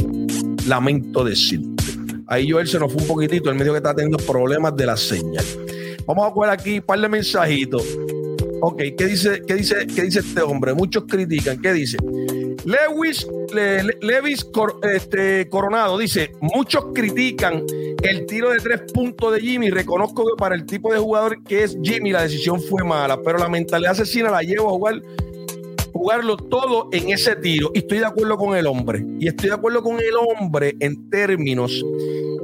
Lamento 0.67 1.23
decirte. 1.23 1.85
Ahí 2.29 2.50
Joel 2.50 2.67
se 2.67 2.79
nos 2.79 2.91
fue 2.91 3.02
un 3.02 3.09
poquitito. 3.09 3.50
Él 3.50 3.57
me 3.57 3.64
dijo 3.64 3.75
que 3.75 3.79
está 3.81 3.95
teniendo 3.95 4.17
problemas 4.25 4.75
de 4.75 4.87
la 4.87 4.97
señal. 4.97 5.45
Vamos 6.07 6.31
a 6.31 6.33
coger 6.33 6.50
aquí 6.50 6.79
un 6.79 6.87
par 6.87 6.99
de 6.99 7.11
mensajitos. 7.11 7.85
Ok, 8.62 8.81
¿qué 8.97 9.07
dice, 9.07 9.43
qué 9.47 9.55
dice, 9.55 9.87
qué 9.95 10.05
dice 10.05 10.21
este 10.21 10.41
hombre? 10.41 10.73
Muchos 10.73 11.05
critican. 11.07 11.61
¿Qué 11.61 11.75
dice? 11.75 11.99
Lewis, 12.64 13.26
Le- 13.54 13.82
Le- 13.85 13.99
Levis 14.00 14.47
este, 14.92 15.49
Coronado 15.49 15.99
dice: 15.99 16.32
Muchos 16.40 16.87
critican 16.94 17.64
el 18.02 18.26
tiro 18.26 18.50
de 18.50 18.59
tres 18.59 18.82
puntos 18.92 19.32
de 19.35 19.40
Jimmy. 19.40 19.71
Reconozco 19.71 20.25
que 20.25 20.32
para 20.37 20.54
el 20.54 20.64
tipo 20.66 20.92
de 20.92 20.99
jugador 20.99 21.42
que 21.44 21.62
es 21.64 21.76
Jimmy, 21.82 22.11
la 22.12 22.23
decisión 22.23 22.61
fue 22.61 22.82
mala, 22.85 23.21
pero 23.23 23.38
la 23.38 23.49
mentalidad 23.49 23.92
asesina 23.92 24.30
la 24.30 24.42
llevo 24.42 24.68
a 24.68 24.73
jugar 24.73 25.02
jugarlo 25.92 26.37
todo 26.37 26.88
en 26.92 27.11
ese 27.11 27.37
tiro. 27.37 27.71
Y 27.75 27.78
estoy 27.80 27.99
de 27.99 28.06
acuerdo 28.06 28.37
con 28.37 28.56
el 28.56 28.66
hombre. 28.66 29.04
Y 29.21 29.28
estoy 29.28 29.50
de 29.50 29.54
acuerdo 29.54 29.82
con 29.82 29.99
el 30.00 30.14
hombre 30.16 30.75
en 30.80 31.09
términos 31.11 31.85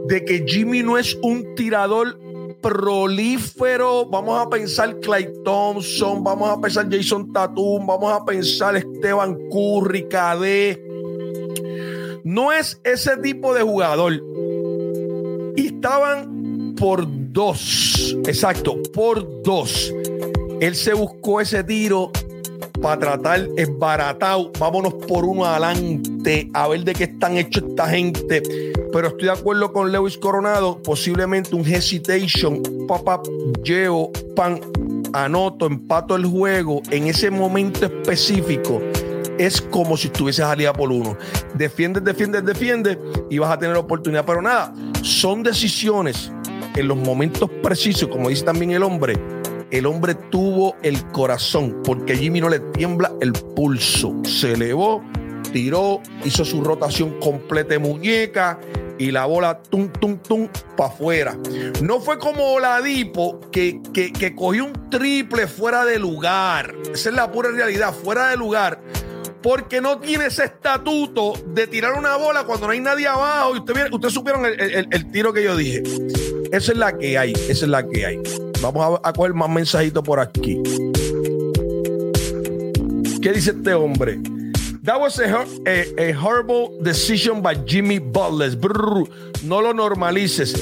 de 0.06 0.24
que 0.24 0.44
Jimmy 0.46 0.82
no 0.82 0.96
es 0.98 1.16
un 1.22 1.54
tirador 1.54 2.18
prolífero. 2.60 4.06
Vamos 4.06 4.38
a 4.38 4.48
pensar 4.48 5.00
Clay 5.00 5.28
Thompson, 5.44 6.22
vamos 6.22 6.50
a 6.50 6.60
pensar 6.60 6.88
Jason 6.90 7.32
Tatum, 7.32 7.86
vamos 7.86 8.12
a 8.12 8.24
pensar 8.24 8.76
Esteban 8.76 9.36
Curry, 9.50 10.04
KD. 10.04 10.87
No 12.28 12.52
es 12.52 12.78
ese 12.84 13.16
tipo 13.16 13.54
de 13.54 13.62
jugador. 13.62 14.22
Y 15.56 15.68
estaban 15.68 16.74
por 16.78 17.06
dos. 17.32 18.14
Exacto, 18.26 18.76
por 18.92 19.42
dos. 19.42 19.94
Él 20.60 20.74
se 20.74 20.92
buscó 20.92 21.40
ese 21.40 21.64
tiro 21.64 22.12
para 22.82 23.00
tratar 23.00 23.48
es 23.56 23.78
baratado. 23.78 24.52
Vámonos 24.58 24.92
por 25.06 25.24
uno 25.24 25.46
adelante 25.46 26.50
a 26.52 26.68
ver 26.68 26.84
de 26.84 26.92
qué 26.92 27.04
están 27.04 27.38
hechos 27.38 27.64
esta 27.66 27.88
gente. 27.88 28.42
Pero 28.92 29.08
estoy 29.08 29.24
de 29.24 29.32
acuerdo 29.32 29.72
con 29.72 29.90
Lewis 29.90 30.18
Coronado. 30.18 30.82
Posiblemente 30.82 31.56
un 31.56 31.66
hesitation. 31.66 32.62
Papá, 32.86 33.22
llevo 33.64 34.12
pan, 34.36 34.60
anoto, 35.14 35.64
empato 35.64 36.14
el 36.14 36.26
juego 36.26 36.82
en 36.90 37.06
ese 37.06 37.30
momento 37.30 37.86
específico. 37.86 38.82
Es 39.38 39.60
como 39.60 39.96
si 39.96 40.08
estuviese 40.08 40.42
salida 40.42 40.72
por 40.72 40.90
uno. 40.90 41.16
Defiendes, 41.54 42.04
defiendes, 42.04 42.44
defiendes 42.44 42.98
y 43.30 43.38
vas 43.38 43.52
a 43.52 43.58
tener 43.58 43.76
oportunidad. 43.76 44.24
Pero 44.24 44.42
nada, 44.42 44.74
son 45.02 45.42
decisiones 45.42 46.32
en 46.76 46.88
los 46.88 46.96
momentos 46.96 47.50
precisos, 47.62 48.08
como 48.08 48.28
dice 48.28 48.44
también 48.44 48.70
el 48.72 48.82
hombre, 48.82 49.14
el 49.70 49.84
hombre 49.86 50.14
tuvo 50.14 50.76
el 50.82 51.04
corazón, 51.08 51.82
porque 51.84 52.16
Jimmy 52.16 52.40
no 52.40 52.48
le 52.48 52.60
tiembla 52.60 53.12
el 53.20 53.32
pulso. 53.32 54.14
Se 54.24 54.52
elevó, 54.52 55.02
tiró, 55.52 56.00
hizo 56.24 56.44
su 56.44 56.62
rotación 56.62 57.18
completa 57.20 57.70
de 57.70 57.78
muñeca 57.78 58.58
y 58.98 59.10
la 59.10 59.26
bola 59.26 59.62
tum, 59.62 59.88
tum, 59.92 60.18
tum 60.18 60.48
para 60.76 60.90
afuera. 60.90 61.36
No 61.82 62.00
fue 62.00 62.18
como 62.18 62.54
Oladipo 62.54 63.40
que, 63.50 63.80
que, 63.92 64.12
que 64.12 64.34
cogió 64.34 64.66
un 64.66 64.90
triple 64.90 65.46
fuera 65.46 65.84
de 65.84 65.98
lugar. 65.98 66.74
Esa 66.92 67.10
es 67.10 67.14
la 67.14 67.30
pura 67.30 67.50
realidad, 67.50 67.92
fuera 67.92 68.28
de 68.28 68.36
lugar. 68.36 68.80
Porque 69.42 69.80
no 69.80 69.98
tiene 69.98 70.26
ese 70.26 70.44
estatuto 70.44 71.34
de 71.46 71.66
tirar 71.66 71.94
una 71.94 72.16
bola 72.16 72.44
cuando 72.44 72.66
no 72.66 72.72
hay 72.72 72.80
nadie 72.80 73.06
abajo. 73.06 73.52
Ustedes 73.52 73.92
usted 73.92 74.08
supieron 74.10 74.44
el, 74.44 75.10
tiro 75.12 75.32
que 75.32 75.44
yo 75.44 75.56
dije. 75.56 75.82
Esa 76.50 76.72
es 76.72 76.78
la 76.78 76.96
que 76.96 77.18
hay, 77.18 77.32
esa 77.32 77.64
es 77.64 77.68
la 77.68 77.86
que 77.86 78.04
hay. 78.04 78.20
Vamos 78.60 79.00
a, 79.02 79.12
coger 79.12 79.34
más 79.34 79.48
mensajitos 79.48 80.02
por 80.02 80.18
aquí. 80.18 80.60
¿Qué 83.22 83.32
dice 83.32 83.50
este 83.50 83.74
hombre? 83.74 84.18
That 84.82 85.00
was 85.00 85.20
a, 85.20 85.44
a- 85.44 86.18
horrible 86.18 86.70
decision 86.80 87.42
by 87.42 87.62
Jimmy 87.66 87.98
Butler. 87.98 88.56
No 89.44 89.60
lo 89.60 89.72
normalices. 89.72 90.54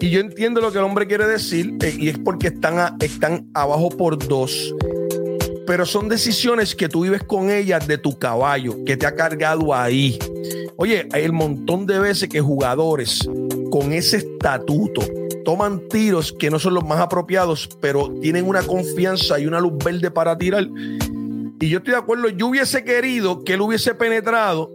Y 0.00 0.10
yo 0.10 0.20
entiendo 0.20 0.60
lo 0.60 0.70
que 0.70 0.78
el 0.78 0.84
hombre 0.84 1.06
quiere 1.06 1.26
decir, 1.26 1.76
eh, 1.82 1.94
y 1.98 2.08
es 2.08 2.18
porque 2.18 2.48
están 2.48 3.50
abajo 3.54 3.88
por 3.88 4.18
dos. 4.28 4.74
Pero 5.66 5.86
son 5.86 6.08
decisiones 6.08 6.74
que 6.74 6.88
tú 6.88 7.02
vives 7.02 7.22
con 7.22 7.50
ellas 7.50 7.86
de 7.86 7.98
tu 7.98 8.18
caballo, 8.18 8.84
que 8.84 8.96
te 8.96 9.06
ha 9.06 9.14
cargado 9.14 9.74
ahí. 9.74 10.18
Oye, 10.76 11.08
hay 11.12 11.24
el 11.24 11.32
montón 11.32 11.86
de 11.86 11.98
veces 11.98 12.28
que 12.28 12.40
jugadores 12.40 13.28
con 13.70 13.92
ese 13.92 14.18
estatuto 14.18 15.02
toman 15.44 15.88
tiros 15.88 16.32
que 16.32 16.50
no 16.50 16.58
son 16.58 16.74
los 16.74 16.84
más 16.84 17.00
apropiados, 17.00 17.68
pero 17.80 18.12
tienen 18.20 18.46
una 18.46 18.62
confianza 18.62 19.38
y 19.38 19.46
una 19.46 19.60
luz 19.60 19.72
verde 19.84 20.10
para 20.10 20.36
tirar. 20.36 20.66
Y 21.60 21.68
yo 21.68 21.78
estoy 21.78 21.92
de 21.92 21.98
acuerdo, 21.98 22.28
yo 22.28 22.48
hubiese 22.48 22.84
querido 22.84 23.44
que 23.44 23.54
él 23.54 23.60
hubiese 23.60 23.94
penetrado, 23.94 24.70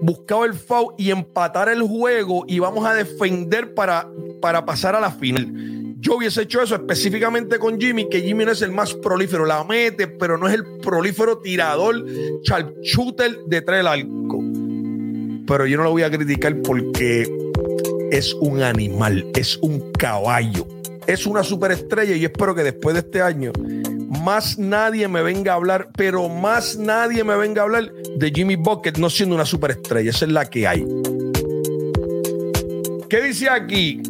buscado 0.00 0.44
el 0.44 0.54
foul 0.54 0.94
y 0.96 1.10
empatar 1.10 1.68
el 1.68 1.82
juego 1.82 2.44
y 2.46 2.60
vamos 2.60 2.86
a 2.86 2.94
defender 2.94 3.74
para, 3.74 4.08
para 4.40 4.64
pasar 4.64 4.94
a 4.94 5.00
la 5.00 5.10
final. 5.10 5.52
Yo 6.00 6.16
hubiese 6.16 6.42
hecho 6.42 6.62
eso 6.62 6.76
específicamente 6.76 7.58
con 7.58 7.80
Jimmy, 7.80 8.08
que 8.08 8.20
Jimmy 8.20 8.44
no 8.44 8.52
es 8.52 8.62
el 8.62 8.70
más 8.70 8.94
prolífero, 8.94 9.44
la 9.44 9.64
mete, 9.64 10.06
pero 10.06 10.38
no 10.38 10.46
es 10.46 10.54
el 10.54 10.64
prolífero 10.80 11.38
tirador, 11.38 12.06
sharpshooter 12.44 13.38
detrás 13.46 13.78
del 13.78 13.86
arco. 13.88 14.38
Pero 15.46 15.66
yo 15.66 15.76
no 15.76 15.82
lo 15.82 15.90
voy 15.90 16.02
a 16.02 16.10
criticar 16.10 16.54
porque 16.62 17.28
es 18.12 18.32
un 18.34 18.62
animal, 18.62 19.26
es 19.34 19.56
un 19.56 19.90
caballo, 19.90 20.68
es 21.08 21.26
una 21.26 21.42
superestrella 21.42 22.14
y 22.14 22.20
yo 22.20 22.28
espero 22.28 22.54
que 22.54 22.62
después 22.62 22.94
de 22.94 23.00
este 23.00 23.20
año 23.20 23.50
más 24.22 24.56
nadie 24.56 25.08
me 25.08 25.22
venga 25.22 25.52
a 25.52 25.56
hablar, 25.56 25.88
pero 25.96 26.28
más 26.28 26.76
nadie 26.76 27.24
me 27.24 27.36
venga 27.36 27.62
a 27.62 27.64
hablar 27.64 27.92
de 27.92 28.30
Jimmy 28.30 28.54
Bucket 28.54 28.98
no 28.98 29.10
siendo 29.10 29.34
una 29.34 29.44
superestrella. 29.44 30.10
Esa 30.10 30.26
es 30.26 30.30
la 30.30 30.48
que 30.48 30.68
hay. 30.68 30.86
¿Qué 33.08 33.22
dice 33.22 33.48
aquí? 33.48 34.00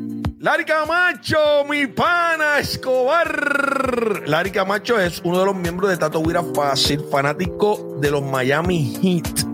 Larry 0.41 0.65
Camacho, 0.65 1.65
mi 1.69 1.87
pana 1.89 2.61
Escobar. 2.61 4.23
Larry 4.27 4.51
Camacho 4.53 4.99
es 5.01 5.21
uno 5.25 5.41
de 5.41 5.47
los 5.47 5.57
miembros 5.57 5.91
de 5.91 5.97
Tato 5.97 6.21
Huira 6.21 6.43
Fácil, 6.55 7.01
fanático 7.11 7.97
de 8.01 8.11
los 8.13 8.23
Miami 8.23 8.97
Heat. 9.03 9.49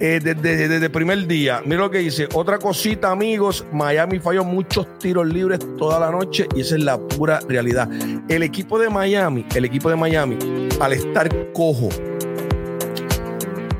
Eh, 0.00 0.20
desde- 0.22 0.68
desde 0.68 0.86
el 0.86 0.90
primer 0.90 1.26
día. 1.26 1.62
Mira 1.64 1.82
lo 1.82 1.90
que 1.90 1.98
dice. 1.98 2.28
Otra 2.34 2.58
cosita, 2.58 3.10
amigos. 3.10 3.64
Miami 3.72 4.18
falló 4.20 4.42
muchos 4.44 4.98
tiros 4.98 5.26
libres 5.26 5.60
toda 5.78 6.00
la 6.00 6.10
noche 6.10 6.46
y 6.56 6.62
esa 6.62 6.76
es 6.76 6.82
la 6.82 6.98
pura 6.98 7.40
realidad. 7.48 7.88
El 8.28 8.42
equipo 8.42 8.78
de 8.78 8.88
Miami, 8.90 9.46
el 9.54 9.64
equipo 9.66 9.90
de 9.90 9.96
Miami, 9.96 10.38
al 10.80 10.92
estar 10.94 11.28
cojo 11.52 11.90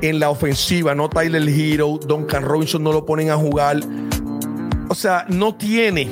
en 0.01 0.19
la 0.19 0.29
ofensiva, 0.29 0.93
no 0.95 1.09
Tyler 1.09 1.47
Hero, 1.49 1.99
Duncan 2.07 2.43
Robinson 2.43 2.83
no 2.83 2.93
lo 2.93 3.05
ponen 3.05 3.29
a 3.31 3.35
jugar. 3.35 3.77
O 4.87 4.95
sea, 4.95 5.25
no 5.29 5.55
tiene. 5.55 6.09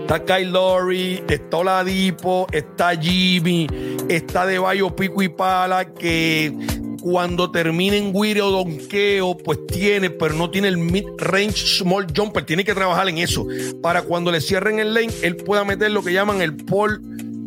Está 0.00 0.24
Kyle 0.24 0.50
Lowry, 0.50 1.22
está 1.28 1.56
Oladipo, 1.58 2.46
está 2.52 2.94
Jimmy, 2.94 3.66
está 4.08 4.46
De 4.46 4.58
Bayo 4.58 4.94
Pico 4.94 5.22
y 5.22 5.28
Pala, 5.28 5.92
que 5.92 6.52
Cuando 7.00 7.50
termina 7.50 7.96
en 7.96 8.12
o 8.14 8.50
donqueo, 8.50 9.36
pues 9.36 9.66
tiene, 9.66 10.10
pero 10.10 10.34
no 10.34 10.50
tiene 10.50 10.68
el 10.68 10.78
mid-range 10.78 11.78
small 11.78 12.06
jumper. 12.14 12.44
Tiene 12.44 12.64
que 12.64 12.74
trabajar 12.74 13.08
en 13.08 13.18
eso. 13.18 13.46
Para 13.82 14.02
cuando 14.02 14.30
le 14.30 14.40
cierren 14.40 14.78
el 14.78 14.94
lane, 14.94 15.12
él 15.22 15.36
pueda 15.36 15.64
meter 15.64 15.90
lo 15.90 16.02
que 16.02 16.12
llaman 16.12 16.42
el 16.42 16.56
Paul, 16.56 17.00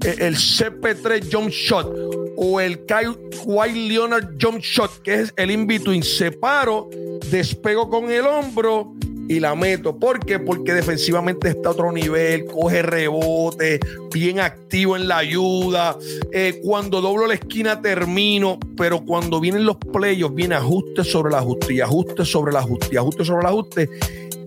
eh, 0.03 0.15
el 0.19 0.35
CP3 0.35 1.31
jump 1.31 1.49
shot 1.49 1.87
o 2.35 2.59
el 2.59 2.85
Kyle 2.85 3.87
Leonard 3.87 4.35
jump 4.41 4.59
shot, 4.59 5.01
que 5.03 5.13
es 5.21 5.33
el 5.37 5.51
in-between. 5.51 6.03
Separo, 6.03 6.89
despego 7.31 7.89
con 7.89 8.11
el 8.11 8.25
hombro 8.25 8.93
y 9.27 9.39
la 9.39 9.55
meto. 9.55 9.97
¿Por 9.97 10.19
qué? 10.19 10.39
Porque 10.39 10.73
defensivamente 10.73 11.49
está 11.49 11.69
a 11.69 11.71
otro 11.71 11.91
nivel, 11.91 12.45
coge 12.45 12.81
rebote, 12.81 13.79
bien 14.13 14.39
activo 14.39 14.95
en 14.95 15.07
la 15.07 15.17
ayuda. 15.17 15.97
Eh, 16.31 16.59
cuando 16.63 17.01
doblo 17.01 17.27
la 17.27 17.35
esquina 17.35 17.81
termino, 17.81 18.59
pero 18.77 19.03
cuando 19.03 19.39
vienen 19.39 19.65
los 19.65 19.77
playoffs, 19.77 20.35
viene 20.35 20.55
ajuste 20.55 21.03
sobre 21.03 21.29
el 21.29 21.35
ajuste 21.35 21.73
y 21.73 21.81
ajuste 21.81 22.25
sobre 22.25 22.51
el 22.51 22.57
ajuste 22.57 22.89
y 22.91 22.97
ajuste 22.97 23.25
sobre 23.25 23.41
el 23.41 23.47
ajuste. 23.47 23.89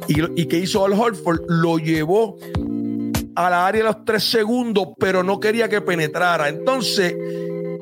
¿Y, 0.09 0.41
y 0.41 0.47
qué 0.47 0.59
hizo 0.59 0.85
Al 0.85 0.93
Horford? 0.93 1.43
Lo 1.49 1.79
llevó 1.79 2.37
a 3.35 3.51
la 3.51 3.67
área 3.67 3.83
de 3.83 3.89
los 3.89 4.05
tres 4.05 4.25
segundos, 4.25 4.89
pero 4.99 5.23
no 5.23 5.39
quería 5.39 5.69
que 5.69 5.81
penetrara. 5.81 6.49
Entonces, 6.49 7.15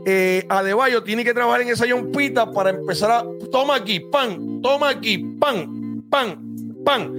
eh, 0.08 0.46
Adebayo 0.48 1.02
tiene 1.02 1.24
que 1.24 1.34
trabajar 1.34 1.62
en 1.62 1.68
esa 1.68 1.86
yompita 1.86 2.52
para 2.52 2.70
empezar 2.70 3.10
a. 3.10 3.24
Toma 3.50 3.76
aquí, 3.76 4.00
pan, 4.00 4.60
toma 4.62 4.90
aquí, 4.90 5.18
pan, 5.18 6.04
pan, 6.10 6.45
pan. 6.86 7.12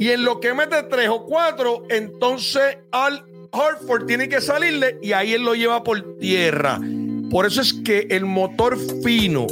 Y 0.00 0.08
en 0.08 0.24
lo 0.24 0.40
que 0.40 0.54
mete 0.54 0.82
tres 0.84 1.08
o 1.08 1.24
cuatro, 1.24 1.84
entonces 1.88 2.78
Al 2.90 3.24
Hartford 3.52 4.06
tiene 4.06 4.28
que 4.28 4.40
salirle 4.40 4.98
y 5.02 5.12
ahí 5.12 5.34
él 5.34 5.42
lo 5.42 5.54
lleva 5.54 5.84
por 5.84 6.18
tierra. 6.18 6.80
Por 7.30 7.46
eso 7.46 7.60
es 7.60 7.72
que 7.72 8.08
el 8.10 8.24
motor 8.24 8.76
fino 9.04 9.46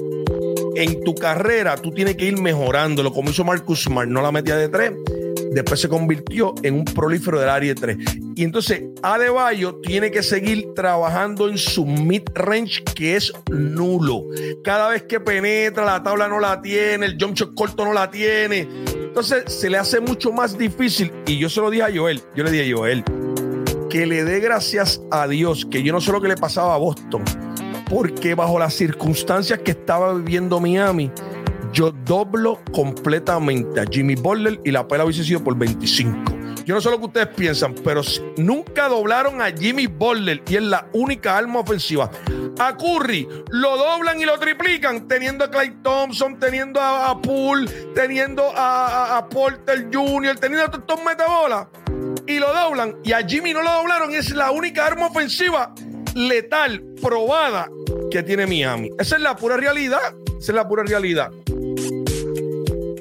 en 0.74 1.04
tu 1.04 1.14
carrera, 1.14 1.76
tú 1.76 1.92
tienes 1.92 2.16
que 2.16 2.24
ir 2.24 2.40
mejorándolo, 2.40 3.12
como 3.12 3.30
hizo 3.30 3.44
Marcus 3.44 3.82
Smart, 3.84 4.08
no 4.08 4.22
la 4.22 4.32
metía 4.32 4.56
de 4.56 4.68
tres 4.68 4.92
después 5.50 5.80
se 5.80 5.88
convirtió 5.88 6.54
en 6.62 6.74
un 6.74 6.84
prolífero 6.84 7.40
del 7.40 7.48
área 7.48 7.74
3. 7.74 7.96
Y 8.36 8.44
entonces 8.44 8.82
Adebayo 9.02 9.76
tiene 9.76 10.10
que 10.10 10.22
seguir 10.22 10.72
trabajando 10.74 11.48
en 11.48 11.58
su 11.58 11.84
mid-range, 11.84 12.84
que 12.94 13.16
es 13.16 13.32
nulo. 13.50 14.24
Cada 14.62 14.88
vez 14.88 15.02
que 15.02 15.20
penetra, 15.20 15.84
la 15.84 16.02
tabla 16.02 16.28
no 16.28 16.40
la 16.40 16.62
tiene, 16.62 17.06
el 17.06 17.16
jump 17.20 17.36
shot 17.36 17.54
corto 17.54 17.84
no 17.84 17.92
la 17.92 18.10
tiene. 18.10 18.68
Entonces 19.10 19.42
se 19.52 19.68
le 19.68 19.76
hace 19.76 20.00
mucho 20.00 20.30
más 20.30 20.56
difícil. 20.56 21.12
Y 21.26 21.36
yo 21.36 21.48
se 21.48 21.60
lo 21.60 21.68
dije 21.68 21.82
a 21.82 21.90
Joel, 21.92 22.22
yo 22.36 22.44
le 22.44 22.52
dije 22.52 22.72
a 22.72 22.76
Joel, 22.76 23.02
que 23.90 24.06
le 24.06 24.22
dé 24.22 24.38
gracias 24.38 25.02
a 25.10 25.26
Dios, 25.26 25.66
que 25.68 25.82
yo 25.82 25.92
no 25.92 26.00
sé 26.00 26.12
lo 26.12 26.20
que 26.20 26.28
le 26.28 26.36
pasaba 26.36 26.76
a 26.76 26.78
Boston, 26.78 27.24
porque 27.88 28.36
bajo 28.36 28.56
las 28.56 28.72
circunstancias 28.72 29.58
que 29.64 29.72
estaba 29.72 30.14
viviendo 30.14 30.60
Miami, 30.60 31.10
yo 31.72 31.90
doblo 31.90 32.60
completamente 32.70 33.80
a 33.80 33.84
Jimmy 33.84 34.14
Butler 34.14 34.60
y 34.64 34.70
la 34.70 34.86
pela 34.86 35.04
hubiese 35.04 35.24
sido 35.24 35.42
por 35.42 35.58
25. 35.58 36.39
Yo 36.70 36.76
no 36.76 36.80
sé 36.80 36.88
lo 36.88 37.00
que 37.00 37.06
ustedes 37.06 37.26
piensan, 37.34 37.74
pero 37.82 38.00
nunca 38.36 38.86
doblaron 38.86 39.42
a 39.42 39.50
Jimmy 39.50 39.88
Butler 39.88 40.40
y 40.48 40.54
es 40.54 40.62
la 40.62 40.86
única 40.92 41.36
arma 41.36 41.58
ofensiva. 41.58 42.08
A 42.60 42.76
Curry 42.76 43.26
lo 43.50 43.76
doblan 43.76 44.20
y 44.20 44.24
lo 44.24 44.38
triplican, 44.38 45.08
teniendo 45.08 45.44
a 45.44 45.50
Clay 45.50 45.78
Thompson, 45.82 46.38
teniendo 46.38 46.80
a, 46.80 47.20
Poole, 47.20 47.68
teniendo 47.92 48.52
a, 48.54 49.26
Porter 49.28 49.88
Jr., 49.92 50.38
teniendo 50.38 50.72
a 50.72 50.78
estos 50.78 51.04
metabolas 51.04 51.66
y 52.28 52.38
lo 52.38 52.54
doblan. 52.54 52.98
Y 53.02 53.14
a 53.14 53.26
Jimmy 53.26 53.52
no 53.52 53.62
lo 53.62 53.72
doblaron, 53.72 54.14
es 54.14 54.30
la 54.30 54.52
única 54.52 54.86
arma 54.86 55.08
ofensiva 55.08 55.74
letal, 56.14 56.84
probada 57.02 57.68
que 58.12 58.22
tiene 58.22 58.46
Miami. 58.46 58.90
Esa 58.96 59.16
es 59.16 59.22
la 59.22 59.34
pura 59.34 59.56
realidad. 59.56 60.14
Esa 60.38 60.52
es 60.52 60.54
la 60.54 60.68
pura 60.68 60.84
realidad. 60.84 61.32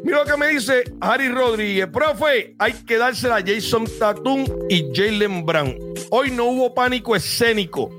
Mira 0.09 0.23
lo 0.23 0.25
que 0.25 0.37
me 0.37 0.47
dice 0.47 0.83
Harry 1.01 1.29
Rodríguez. 1.29 1.85
Profe, 1.85 2.55
hay 2.57 2.73
que 2.73 2.97
dársela 2.97 3.35
a 3.35 3.43
Jason 3.45 3.85
Tatum 3.99 4.43
y 4.67 4.89
Jalen 4.91 5.45
Brown. 5.45 5.77
Hoy 6.09 6.31
no 6.31 6.45
hubo 6.45 6.73
pánico 6.73 7.15
escénico. 7.15 7.91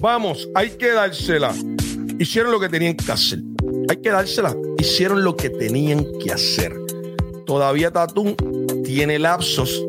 Vamos, 0.00 0.48
hay 0.56 0.70
que 0.70 0.90
dársela. 0.90 1.54
Hicieron 2.18 2.50
lo 2.50 2.58
que 2.58 2.68
tenían 2.68 2.96
que 2.96 3.12
hacer. 3.12 3.38
Hay 3.88 3.98
que 3.98 4.10
dársela. 4.10 4.56
Hicieron 4.76 5.22
lo 5.22 5.36
que 5.36 5.50
tenían 5.50 6.04
que 6.18 6.32
hacer. 6.32 6.74
Todavía 7.46 7.92
Tatum 7.92 8.34
tiene 8.84 9.20
lapsos 9.20 9.84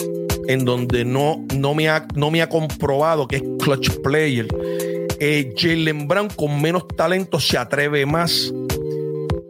en 0.48 0.64
donde 0.64 1.06
no, 1.06 1.44
no, 1.56 1.74
me, 1.74 1.90
ha, 1.90 2.06
no 2.14 2.30
me 2.30 2.44
ha 2.44 2.50
comprobado 2.50 3.28
que 3.28 3.38
es 3.38 3.44
clutch 3.58 3.90
player. 4.04 4.46
Eh, 5.20 5.56
Jalen 5.58 6.08
Brown 6.08 6.28
con 6.36 6.62
menos 6.62 6.88
talento 6.96 7.40
se 7.40 7.58
atreve 7.58 8.06
más. 8.06 8.54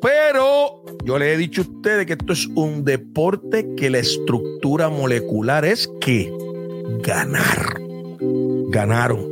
Pero 0.01 0.82
yo 1.03 1.17
le 1.17 1.33
he 1.33 1.37
dicho 1.37 1.61
a 1.61 1.65
ustedes 1.65 2.05
que 2.05 2.13
esto 2.13 2.33
es 2.33 2.47
un 2.55 2.85
deporte 2.85 3.75
que 3.75 3.89
la 3.89 3.99
estructura 3.99 4.89
molecular 4.89 5.65
es 5.65 5.89
que 5.99 6.31
ganar. 7.01 7.81
Ganaron. 8.69 9.27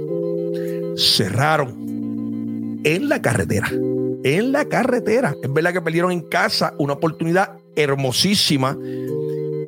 Cerraron 0.98 2.82
en 2.84 3.10
la 3.10 3.22
carretera. 3.22 3.70
En 4.24 4.52
la 4.52 4.66
carretera. 4.66 5.36
Es 5.42 5.54
verdad 5.54 5.74
que 5.74 5.82
perdieron 5.82 6.12
en 6.12 6.22
casa 6.22 6.74
una 6.78 6.94
oportunidad 6.94 7.58
hermosísima 7.76 8.78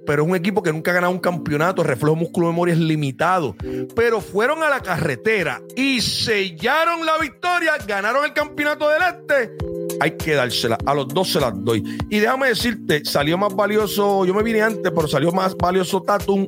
pero 0.05 0.23
es 0.23 0.29
un 0.29 0.35
equipo 0.35 0.61
que 0.61 0.73
nunca 0.73 0.91
ha 0.91 0.95
ganado 0.95 1.13
un 1.13 1.19
campeonato, 1.19 1.81
reflejo 1.81 2.15
músculo 2.15 2.47
memoria 2.47 2.73
es 2.73 2.79
limitado. 2.79 3.55
Pero 3.95 4.19
fueron 4.19 4.61
a 4.61 4.69
la 4.69 4.81
carretera 4.81 5.61
y 5.75 6.01
sellaron 6.01 7.05
la 7.05 7.17
victoria, 7.19 7.73
ganaron 7.87 8.25
el 8.25 8.33
campeonato 8.33 8.89
del 8.89 9.01
Este 9.01 9.72
hay 10.03 10.11
que 10.11 10.33
dársela. 10.33 10.77
A 10.85 10.93
los 10.93 11.07
dos 11.07 11.31
se 11.31 11.39
las 11.39 11.53
doy. 11.63 11.81
Y 12.09 12.19
déjame 12.19 12.49
decirte, 12.49 13.05
salió 13.05 13.37
más 13.37 13.55
valioso, 13.55 14.25
yo 14.25 14.33
me 14.33 14.43
vine 14.43 14.61
antes, 14.61 14.91
pero 14.93 15.07
salió 15.07 15.31
más 15.31 15.55
valioso 15.55 16.01
Tatum. 16.01 16.45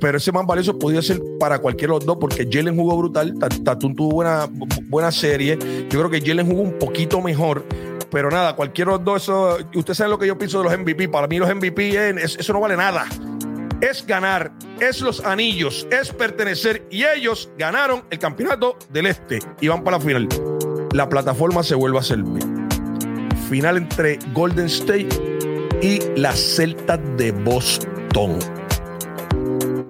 Pero 0.00 0.18
ese 0.18 0.30
más 0.30 0.46
valioso 0.46 0.78
podía 0.78 1.02
ser 1.02 1.20
para 1.40 1.58
cualquiera 1.58 1.94
de 1.94 1.98
los 1.98 2.06
dos, 2.06 2.16
porque 2.20 2.46
Jalen 2.50 2.76
jugó 2.76 2.96
brutal. 2.96 3.34
Tatum 3.64 3.96
tuvo 3.96 4.10
buena, 4.10 4.48
buena 4.88 5.10
serie. 5.10 5.58
Yo 5.90 5.98
creo 5.98 6.10
que 6.10 6.20
Jalen 6.20 6.46
jugó 6.46 6.62
un 6.62 6.78
poquito 6.78 7.20
mejor. 7.20 7.64
Pero 8.10 8.30
nada, 8.30 8.54
cualquiera 8.54 8.92
de 8.92 8.98
los 8.98 9.04
dos, 9.04 9.22
eso, 9.22 9.58
usted 9.74 9.94
sabe 9.94 10.10
lo 10.10 10.18
que 10.18 10.28
yo 10.28 10.38
pienso 10.38 10.58
de 10.62 10.64
los 10.64 10.78
MVP. 10.78 11.08
Para 11.08 11.26
mí, 11.26 11.38
los 11.38 11.52
MVP, 11.52 12.14
eso 12.22 12.52
no 12.52 12.60
vale 12.60 12.76
nada. 12.76 13.06
Es 13.80 14.06
ganar, 14.06 14.52
es 14.78 15.00
los 15.00 15.24
anillos, 15.24 15.88
es 15.90 16.12
pertenecer. 16.12 16.86
Y 16.90 17.02
ellos 17.04 17.50
ganaron 17.58 18.04
el 18.10 18.18
campeonato 18.20 18.76
del 18.90 19.06
Este 19.06 19.40
y 19.60 19.66
van 19.66 19.82
para 19.82 19.98
la 19.98 20.04
final 20.04 20.28
la 20.94 21.08
plataforma 21.08 21.64
se 21.64 21.74
vuelve 21.74 21.98
a 21.98 22.02
servir. 22.02 22.44
Final 23.50 23.76
entre 23.76 24.16
Golden 24.32 24.66
State 24.66 25.08
y 25.82 25.98
las 26.16 26.38
Celtas 26.38 27.00
de 27.16 27.32
Boston. 27.32 28.38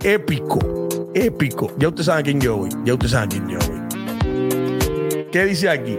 Épico, 0.02 0.88
épico. 1.12 1.70
Ya 1.78 1.88
usted 1.88 2.04
sabe 2.04 2.22
quién 2.22 2.40
yo 2.40 2.56
voy. 2.56 2.70
Ya 2.86 2.94
usted 2.94 3.08
sabe 3.08 3.28
quién 3.28 3.48
yo 3.48 3.58
voy. 3.58 5.26
¿Qué 5.30 5.44
dice 5.44 5.68
aquí? 5.68 5.98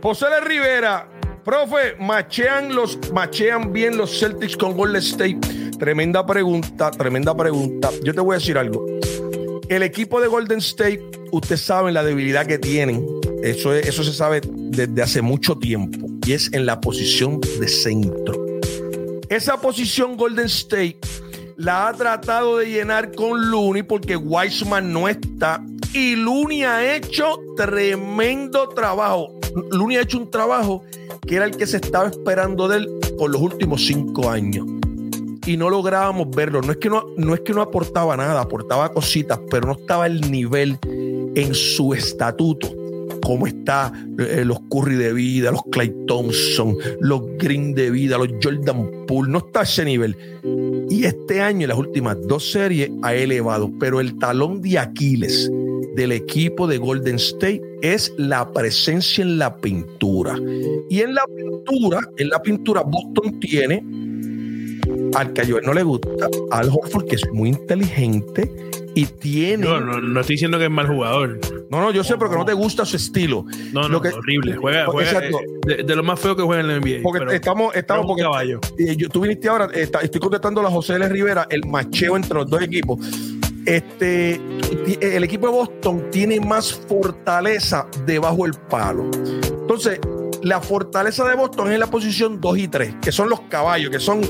José 0.00 0.26
Rivera, 0.44 1.08
profe, 1.44 1.96
machean, 1.98 2.72
los, 2.72 3.00
machean 3.12 3.72
bien 3.72 3.96
los 3.96 4.16
Celtics 4.16 4.56
con 4.56 4.76
Golden 4.76 5.02
State. 5.02 5.40
Tremenda 5.76 6.24
pregunta, 6.24 6.92
tremenda 6.92 7.36
pregunta. 7.36 7.90
Yo 8.04 8.14
te 8.14 8.20
voy 8.20 8.36
a 8.36 8.38
decir 8.38 8.56
algo. 8.56 8.86
El 9.68 9.82
equipo 9.82 10.20
de 10.20 10.28
Golden 10.28 10.58
State, 10.58 11.02
usted 11.32 11.56
sabe 11.56 11.90
la 11.90 12.04
debilidad 12.04 12.46
que 12.46 12.58
tienen 12.58 13.15
eso, 13.46 13.72
eso 13.72 14.02
se 14.02 14.12
sabe 14.12 14.40
desde 14.44 15.02
hace 15.02 15.22
mucho 15.22 15.56
tiempo 15.56 16.08
y 16.26 16.32
es 16.32 16.52
en 16.52 16.66
la 16.66 16.80
posición 16.80 17.40
de 17.40 17.68
centro. 17.68 18.44
Esa 19.28 19.60
posición 19.60 20.16
Golden 20.16 20.46
State 20.46 21.00
la 21.56 21.88
ha 21.88 21.92
tratado 21.92 22.58
de 22.58 22.66
llenar 22.66 23.12
con 23.12 23.50
Looney 23.50 23.84
porque 23.84 24.16
Weissman 24.16 24.92
no 24.92 25.08
está 25.08 25.64
y 25.92 26.16
Looney 26.16 26.64
ha 26.64 26.96
hecho 26.96 27.38
tremendo 27.56 28.68
trabajo. 28.68 29.38
Looney 29.70 29.98
ha 29.98 30.02
hecho 30.02 30.18
un 30.18 30.30
trabajo 30.30 30.82
que 31.26 31.36
era 31.36 31.44
el 31.44 31.56
que 31.56 31.68
se 31.68 31.76
estaba 31.76 32.08
esperando 32.08 32.66
de 32.66 32.78
él 32.78 32.88
por 33.16 33.30
los 33.30 33.40
últimos 33.40 33.86
cinco 33.86 34.28
años 34.28 34.66
y 35.46 35.56
no 35.56 35.70
lográbamos 35.70 36.30
verlo. 36.30 36.62
No 36.62 36.72
es 36.72 36.78
que 36.78 36.88
no, 36.88 37.04
no 37.16 37.32
es 37.34 37.40
que 37.42 37.52
no 37.52 37.62
aportaba 37.62 38.16
nada, 38.16 38.40
aportaba 38.40 38.92
cositas, 38.92 39.38
pero 39.48 39.68
no 39.68 39.74
estaba 39.74 40.06
el 40.06 40.32
nivel 40.32 40.78
en 41.36 41.54
su 41.54 41.94
estatuto 41.94 42.85
cómo 43.26 43.48
está 43.48 43.92
eh, 44.20 44.44
los 44.44 44.60
Curry 44.70 44.94
de 44.94 45.12
vida, 45.12 45.50
los 45.50 45.64
Clay 45.72 45.92
Thompson, 46.06 46.76
los 47.00 47.22
Green 47.38 47.74
de 47.74 47.90
vida, 47.90 48.18
los 48.18 48.28
Jordan 48.40 48.88
Poole, 49.08 49.32
no 49.32 49.38
está 49.38 49.60
a 49.60 49.62
ese 49.64 49.84
nivel. 49.84 50.16
Y 50.88 51.04
este 51.04 51.40
año, 51.40 51.62
en 51.62 51.70
las 51.70 51.78
últimas 51.78 52.16
dos 52.28 52.52
series, 52.52 52.88
ha 53.02 53.14
elevado, 53.14 53.68
pero 53.80 53.98
el 54.00 54.16
talón 54.18 54.62
de 54.62 54.78
Aquiles 54.78 55.50
del 55.96 56.12
equipo 56.12 56.68
de 56.68 56.78
Golden 56.78 57.16
State 57.16 57.62
es 57.82 58.14
la 58.16 58.52
presencia 58.52 59.22
en 59.22 59.38
la 59.38 59.56
pintura. 59.56 60.38
Y 60.88 61.00
en 61.00 61.12
la 61.12 61.24
pintura, 61.26 62.08
en 62.18 62.28
la 62.28 62.40
pintura, 62.40 62.82
Boston 62.82 63.40
tiene 63.40 63.82
al 65.16 65.32
que 65.32 65.40
a 65.40 65.46
no 65.64 65.74
le 65.74 65.82
gusta, 65.82 66.28
Al 66.52 66.68
Horford, 66.68 67.06
que 67.06 67.16
es 67.16 67.26
muy 67.32 67.48
inteligente, 67.48 68.48
y 68.96 69.04
tiene. 69.06 69.64
No, 69.64 69.78
no, 69.80 70.00
no 70.00 70.20
estoy 70.20 70.34
diciendo 70.34 70.58
que 70.58 70.64
es 70.64 70.70
mal 70.70 70.88
jugador. 70.88 71.38
No, 71.70 71.80
no, 71.80 71.90
yo 71.92 72.02
sé, 72.02 72.16
pero 72.16 72.30
que 72.30 72.36
no 72.36 72.44
te 72.46 72.54
gusta 72.54 72.84
su 72.86 72.96
estilo. 72.96 73.44
No, 73.72 73.82
no, 73.82 73.88
Lo 73.88 74.00
que- 74.00 74.08
horrible. 74.08 74.56
Juega, 74.56 74.86
eh, 74.86 75.30
de, 75.66 75.82
de 75.84 75.96
lo 75.96 76.02
más 76.02 76.18
feo 76.18 76.34
que 76.34 76.42
juega 76.42 76.62
en 76.62 76.68
la 76.68 76.76
NBA. 76.76 77.02
Porque 77.02 77.18
pero- 77.20 77.30
estamos, 77.32 77.74
estamos 77.76 78.02
pero 78.04 78.08
porque 78.08 78.22
caballo. 78.22 78.60
eh, 78.78 78.96
yo- 78.96 79.08
tú 79.08 79.20
viniste 79.20 79.48
ahora, 79.48 79.68
está- 79.74 80.00
estoy 80.00 80.20
contestando 80.20 80.60
a 80.66 80.70
José 80.70 80.94
L. 80.94 81.08
Rivera, 81.08 81.46
el 81.50 81.64
macheo 81.66 82.16
entre 82.16 82.34
los 82.34 82.48
dos 82.48 82.62
equipos. 82.62 82.98
Este, 83.66 84.40
el 85.00 85.24
equipo 85.24 85.46
de 85.48 85.52
Boston 85.52 86.04
tiene 86.10 86.40
más 86.40 86.72
fortaleza 86.88 87.86
debajo 88.06 88.44
del 88.44 88.54
palo. 88.70 89.10
Entonces, 89.60 90.00
la 90.46 90.60
fortaleza 90.60 91.28
de 91.28 91.34
Boston 91.34 91.66
es 91.68 91.74
en 91.74 91.80
la 91.80 91.88
posición 91.88 92.40
2 92.40 92.58
y 92.58 92.68
3, 92.68 92.94
que 93.02 93.10
son 93.10 93.28
los 93.28 93.40
caballos, 93.42 93.90
que 93.90 93.98
son 93.98 94.20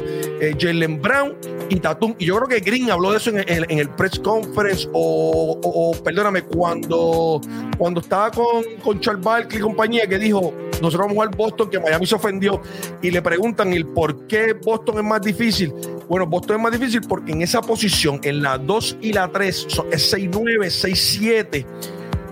eh, 0.40 0.55
Jalen 0.59 1.02
Brown 1.02 1.35
y 1.68 1.76
Tatum. 1.76 2.14
Y 2.18 2.24
yo 2.24 2.37
creo 2.37 2.48
que 2.48 2.61
Green 2.61 2.90
habló 2.90 3.11
de 3.11 3.18
eso 3.18 3.29
en, 3.31 3.38
el- 3.46 3.66
en 3.70 3.79
el 3.79 3.90
press 3.90 4.18
conference 4.20 4.88
o, 4.94 5.94
perdóname, 6.02 6.42
cuando, 6.44 7.40
cuando 7.76 8.00
estaba 8.00 8.31
con, 8.31 8.64
con 8.83 8.98
Charles 9.00 9.22
Barkley 9.22 9.59
y 9.59 9.62
compañía, 9.62 10.07
que 10.07 10.18
dijo, 10.18 10.55
nosotros 10.81 11.00
vamos 11.00 11.11
a 11.12 11.14
jugar 11.14 11.37
Boston, 11.37 11.68
que 11.70 11.79
Miami 11.81 12.07
se 12.07 12.14
ofendió, 12.14 12.62
y 13.02 13.11
le 13.11 13.20
preguntan 13.20 13.72
el 13.74 13.85
por 13.87 14.26
qué 14.26 14.55
Boston 14.55 14.96
es 14.98 15.05
más 15.05 15.20
difícil. 15.20 15.70
Bueno, 16.09 16.26
Boston 16.26 16.57
es 16.57 16.62
más 16.62 16.72
difícil 16.72 17.00
porque 17.07 17.33
en 17.33 17.42
esa 17.42 17.61
posición, 17.61 18.20
en 18.22 18.40
la 18.40 18.57
2 18.57 18.98
y 19.02 19.12
la 19.12 19.29
3, 19.31 19.66
son- 19.68 19.87
es 19.92 20.14
6-9, 20.14 20.70
6-7 20.70 21.66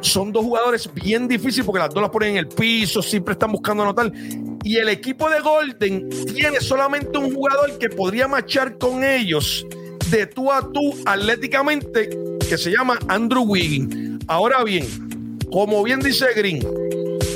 son 0.04 0.32
dos 0.32 0.44
jugadores 0.44 0.88
bien 0.94 1.26
difíciles 1.26 1.64
porque 1.66 1.80
las 1.80 1.90
dos 1.90 2.02
las 2.02 2.10
ponen 2.10 2.30
en 2.30 2.36
el 2.36 2.48
piso, 2.48 3.02
siempre 3.02 3.32
están 3.32 3.52
buscando 3.52 3.82
anotar. 3.82 4.12
Y 4.62 4.76
el 4.76 4.88
equipo 4.88 5.28
de 5.28 5.40
Golden 5.40 6.08
tiene 6.34 6.60
solamente 6.60 7.18
un 7.18 7.34
jugador 7.34 7.78
que 7.78 7.88
podría 7.88 8.28
marchar 8.28 8.78
con 8.78 9.02
ellos 9.02 9.66
de 10.10 10.26
tú 10.26 10.52
a 10.52 10.60
tú 10.72 10.94
atléticamente, 11.06 12.10
que 12.48 12.58
se 12.58 12.70
llama 12.70 12.98
Andrew 13.08 13.42
Wiggins. 13.42 14.24
Ahora 14.26 14.62
bien, 14.64 14.86
como 15.50 15.82
bien 15.82 16.00
dice 16.00 16.26
Green, 16.36 16.60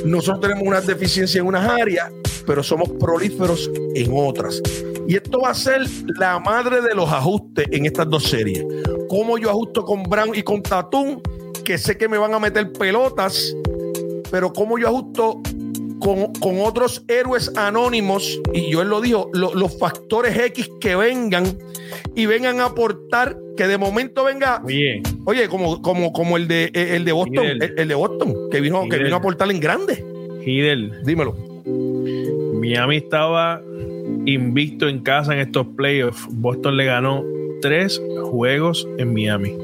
nosotros 0.04 0.40
tenemos 0.40 0.66
una 0.66 0.80
deficiencia 0.80 1.40
en 1.40 1.46
unas 1.46 1.68
áreas, 1.68 2.10
pero 2.46 2.62
somos 2.62 2.88
prolíferos 3.00 3.70
en 3.94 4.10
otras. 4.14 4.62
Y 5.06 5.16
esto 5.16 5.40
va 5.40 5.50
a 5.50 5.54
ser 5.54 5.86
la 6.18 6.38
madre 6.38 6.82
de 6.82 6.94
los 6.94 7.10
ajustes 7.10 7.66
en 7.70 7.86
estas 7.86 8.10
dos 8.10 8.24
series. 8.24 8.64
Cómo 9.08 9.38
yo 9.38 9.50
ajusto 9.50 9.84
con 9.84 10.02
Brown 10.02 10.34
y 10.34 10.42
con 10.42 10.62
Tatum, 10.62 11.20
que 11.68 11.76
sé 11.76 11.98
que 11.98 12.08
me 12.08 12.16
van 12.16 12.32
a 12.32 12.38
meter 12.38 12.72
pelotas, 12.72 13.54
pero 14.30 14.54
cómo 14.54 14.78
yo 14.78 14.88
ajusto 14.88 15.42
con, 16.00 16.32
con 16.40 16.60
otros 16.60 17.04
héroes 17.08 17.52
anónimos, 17.56 18.40
y 18.54 18.70
yo 18.70 18.80
él 18.80 18.88
lo 18.88 19.02
dijo, 19.02 19.28
lo- 19.34 19.52
los 19.54 19.78
factores 19.78 20.34
X 20.38 20.70
que 20.80 20.96
vengan 20.96 21.44
y 22.14 22.24
vengan 22.24 22.60
a 22.60 22.66
aportar, 22.66 23.36
que 23.54 23.66
de 23.66 23.76
momento 23.76 24.24
venga 24.24 24.62
Oye, 24.64 25.02
Oye, 25.26 25.46
como, 25.48 25.82
como, 25.82 26.10
como 26.14 26.38
el 26.38 26.48
de 26.48 26.70
el 26.72 27.04
de 27.04 27.12
Boston, 27.12 27.44
el, 27.46 27.74
el 27.76 27.86
de 27.88 27.94
Boston, 27.94 28.34
que 28.50 28.62
vino, 28.62 28.88
que 28.88 28.96
vino 28.98 29.16
a 29.16 29.18
aportar 29.18 29.50
en 29.50 29.60
grande. 29.60 30.02
Hidel, 30.46 31.02
Dímelo. 31.04 31.34
Miami 32.54 32.96
estaba 32.96 33.60
invicto 34.24 34.88
en 34.88 35.00
casa 35.00 35.34
en 35.34 35.40
estos 35.40 35.66
playoffs. 35.76 36.26
Boston 36.30 36.78
le 36.78 36.86
ganó 36.86 37.22
tres 37.60 38.00
juegos 38.22 38.88
en 38.96 39.12
Miami. 39.12 39.54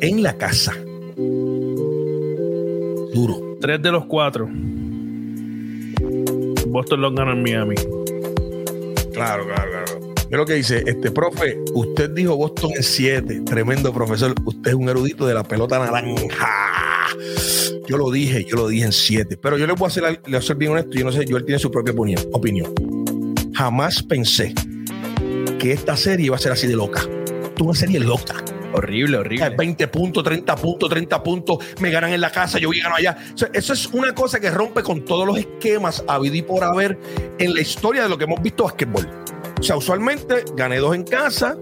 En 0.00 0.22
la 0.22 0.38
casa. 0.38 0.74
Duro. 3.14 3.56
Tres 3.60 3.82
de 3.82 3.90
los 3.90 4.06
cuatro. 4.06 4.48
Boston 6.66 7.00
los 7.00 7.14
ganó 7.14 7.32
en 7.32 7.42
Miami. 7.42 7.74
Claro, 9.12 9.46
claro, 9.46 9.70
claro. 9.70 10.00
Mira 10.26 10.38
lo 10.38 10.46
que 10.46 10.54
dice, 10.54 10.84
este 10.86 11.10
profe, 11.10 11.58
usted 11.74 12.10
dijo 12.10 12.36
Boston 12.36 12.70
en 12.76 12.84
7. 12.84 13.42
Tremendo 13.44 13.92
profesor. 13.92 14.32
Usted 14.44 14.70
es 14.70 14.76
un 14.76 14.88
erudito 14.88 15.26
de 15.26 15.34
la 15.34 15.42
pelota 15.42 15.80
naranja. 15.80 16.48
Yo 17.88 17.96
lo 17.96 18.12
dije, 18.12 18.44
yo 18.44 18.54
lo 18.56 18.68
dije 18.68 18.84
en 18.84 18.92
7. 18.92 19.36
Pero 19.36 19.58
yo 19.58 19.66
le 19.66 19.72
voy 19.72 19.88
a 19.88 19.90
ser, 19.90 20.04
le 20.04 20.20
voy 20.22 20.36
a 20.36 20.42
ser 20.42 20.54
bien 20.54 20.70
honesto. 20.70 20.92
Yo 20.92 21.04
no 21.04 21.10
sé, 21.10 21.24
yo 21.26 21.36
él 21.36 21.44
tiene 21.44 21.58
su 21.58 21.68
propia 21.68 21.92
opinión. 21.92 22.22
opinión. 22.32 22.72
Jamás 23.54 24.04
pensé 24.04 24.54
que 25.58 25.72
esta 25.72 25.96
serie 25.96 26.26
iba 26.26 26.36
a 26.36 26.38
ser 26.38 26.52
así 26.52 26.68
de 26.68 26.76
loca. 26.76 27.02
Tú 27.56 27.64
una 27.64 27.74
serie 27.74 27.98
loca. 27.98 28.36
Horrible, 28.72 29.18
horrible. 29.18 29.50
20 29.56 29.88
puntos, 29.88 30.22
30 30.24 30.54
puntos, 30.56 30.88
30 30.90 31.22
puntos, 31.22 31.58
me 31.80 31.90
ganan 31.90 32.12
en 32.12 32.20
la 32.20 32.30
casa, 32.30 32.58
yo 32.58 32.68
voy 32.68 32.80
gano 32.80 32.94
allá. 32.96 33.16
O 33.34 33.38
sea, 33.38 33.48
eso 33.52 33.72
es 33.72 33.86
una 33.88 34.14
cosa 34.14 34.38
que 34.40 34.50
rompe 34.50 34.82
con 34.82 35.04
todos 35.04 35.26
los 35.26 35.38
esquemas 35.38 36.04
habido 36.06 36.36
y 36.36 36.42
por 36.42 36.62
haber 36.64 36.98
en 37.38 37.54
la 37.54 37.60
historia 37.60 38.02
de 38.04 38.08
lo 38.08 38.16
que 38.18 38.24
hemos 38.24 38.40
visto 38.42 38.64
basquetbol. 38.64 39.08
O 39.58 39.62
sea, 39.62 39.76
usualmente 39.76 40.44
gané 40.56 40.78
dos 40.78 40.94
en 40.94 41.04
casa, 41.04 41.56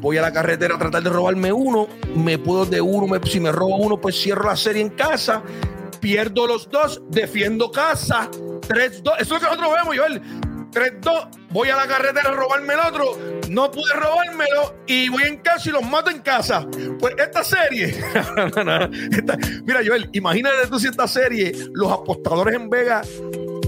voy 0.00 0.18
a 0.18 0.22
la 0.22 0.32
carretera 0.32 0.74
a 0.76 0.78
tratar 0.78 1.02
de 1.02 1.10
robarme 1.10 1.52
uno, 1.52 1.88
me 2.14 2.38
puedo 2.38 2.66
de 2.66 2.80
uno, 2.80 3.06
me- 3.06 3.26
si 3.28 3.40
me 3.40 3.50
robo 3.50 3.76
uno, 3.76 4.00
pues 4.00 4.20
cierro 4.20 4.44
la 4.44 4.56
serie 4.56 4.82
en 4.82 4.90
casa, 4.90 5.42
pierdo 6.00 6.46
los 6.46 6.68
dos, 6.70 7.02
defiendo 7.10 7.70
casa, 7.72 8.28
3-2. 8.68 9.14
Eso 9.18 9.36
es 9.36 9.42
lo 9.42 9.50
que 9.50 9.56
nosotros 9.56 9.72
vemos, 9.82 9.96
Joel. 9.96 10.22
3-2, 10.76 11.28
voy 11.50 11.70
a 11.70 11.76
la 11.76 11.86
carretera 11.86 12.28
a 12.30 12.34
robarme 12.34 12.74
el 12.74 12.80
otro, 12.80 13.18
no 13.48 13.70
pude 13.70 13.94
robármelo 13.94 14.76
y 14.86 15.08
voy 15.08 15.22
en 15.22 15.38
casa 15.38 15.70
y 15.70 15.72
los 15.72 15.82
mato 15.82 16.10
en 16.10 16.18
casa. 16.20 16.66
Pues 17.00 17.14
esta 17.18 17.42
serie, 17.42 17.96
mira 19.64 19.80
Joel, 19.86 20.10
imagínate 20.12 20.66
tú 20.68 20.78
si 20.78 20.88
esta 20.88 21.08
serie, 21.08 21.52
los 21.72 21.90
apostadores 21.90 22.54
en 22.56 22.68
Vega 22.68 23.00